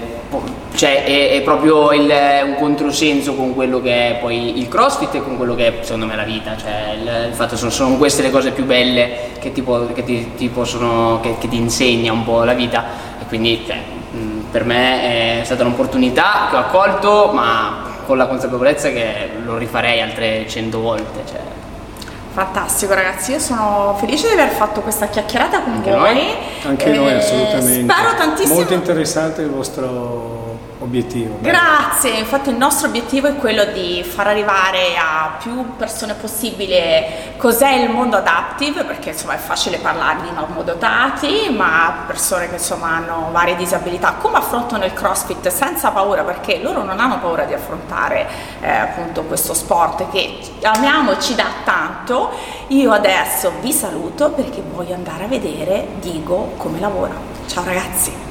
cioè 0.75 1.03
è, 1.03 1.31
è, 1.31 1.41
proprio 1.41 1.91
il, 1.91 2.11
un 2.45 2.55
controsenso 2.55 3.35
con 3.35 3.53
quello 3.53 3.81
che 3.81 4.09
è 4.09 4.19
poi 4.19 4.57
il 4.57 4.67
crossfit 4.67 5.15
e 5.15 5.23
con 5.23 5.37
quello 5.37 5.53
che 5.53 5.67
è 5.67 5.83
secondo 5.83 6.05
me 6.05 6.15
la 6.15 6.23
vita, 6.23 6.55
cioè 6.57 6.95
il, 6.97 7.27
il 7.29 7.33
fatto 7.33 7.57
sono, 7.57 7.71
sono, 7.71 7.97
queste 7.97 8.21
le 8.21 8.31
cose 8.31 8.51
più 8.51 8.65
belle 8.65 9.31
che 9.39 9.51
ti, 9.51 9.63
che 9.93 10.03
ti, 10.03 10.31
ti, 10.35 10.47
possono, 10.49 11.19
che, 11.21 11.37
che 11.39 11.47
ti 11.47 11.57
insegna 11.57 12.11
un 12.11 12.23
po' 12.23 12.43
la 12.43 12.53
vita 12.53 12.85
e 13.21 13.25
quindi 13.25 13.63
cioè, 13.65 13.77
per 14.51 14.65
me 14.65 15.39
è 15.39 15.43
stata 15.45 15.63
un'opportunità 15.63 16.47
che 16.49 16.55
ho 16.57 16.59
accolto, 16.59 17.31
ma 17.33 17.89
con 18.05 18.17
la 18.17 18.27
consapevolezza 18.27 18.89
che 18.89 19.29
lo 19.43 19.57
rifarei 19.57 20.01
altre 20.01 20.45
cento 20.47 20.81
volte. 20.81 21.23
Cioè. 21.25 21.39
Fantastico 22.33 22.93
ragazzi, 22.93 23.31
io 23.31 23.39
sono 23.39 23.95
felice 23.97 24.27
di 24.27 24.33
aver 24.33 24.49
fatto 24.49 24.81
questa 24.81 25.07
chiacchierata 25.07 25.61
con 25.61 25.73
Anche 25.73 25.91
voi. 25.91 26.13
Noi. 26.13 26.33
Anche 26.63 26.85
eh, 26.85 26.95
noi 26.97 27.13
assolutamente. 27.13 27.93
Spero 27.93 28.15
tantissimo. 28.15 28.55
Molto 28.55 28.73
interessante 28.73 29.41
il 29.41 29.49
vostro 29.49 30.40
obiettivo. 30.91 31.37
Grazie, 31.39 32.17
infatti 32.17 32.49
il 32.49 32.57
nostro 32.57 32.89
obiettivo 32.89 33.27
è 33.27 33.35
quello 33.37 33.63
di 33.65 34.03
far 34.03 34.27
arrivare 34.27 34.97
a 34.97 35.37
più 35.39 35.77
persone 35.77 36.13
possibile 36.15 37.33
cos'è 37.37 37.71
il 37.71 37.89
mondo 37.89 38.17
adaptive, 38.17 38.83
perché 38.83 39.09
insomma 39.09 39.35
è 39.35 39.37
facile 39.37 39.77
parlare 39.77 40.21
di 40.21 40.31
normodotati, 40.31 41.49
ma 41.49 42.03
persone 42.05 42.49
che 42.49 42.55
insomma 42.55 42.97
hanno 42.97 43.29
varie 43.31 43.55
disabilità, 43.55 44.15
come 44.15 44.37
affrontano 44.37 44.83
il 44.83 44.93
CrossFit 44.93 45.47
senza 45.47 45.91
paura, 45.91 46.23
perché 46.23 46.59
loro 46.61 46.83
non 46.83 46.99
hanno 46.99 47.19
paura 47.19 47.45
di 47.45 47.53
affrontare 47.53 48.27
eh, 48.59 48.69
appunto 48.69 49.23
questo 49.23 49.53
sport 49.53 50.09
che 50.11 50.39
amiamo, 50.61 51.17
ci 51.19 51.35
dà 51.35 51.47
tanto. 51.63 52.31
Io 52.67 52.91
adesso 52.91 53.53
vi 53.61 53.71
saluto 53.71 54.31
perché 54.31 54.61
voglio 54.61 54.93
andare 54.93 55.23
a 55.23 55.27
vedere 55.27 55.87
Digo 55.99 56.53
come 56.57 56.79
lavora. 56.79 57.13
Ciao 57.47 57.63
ragazzi! 57.63 58.30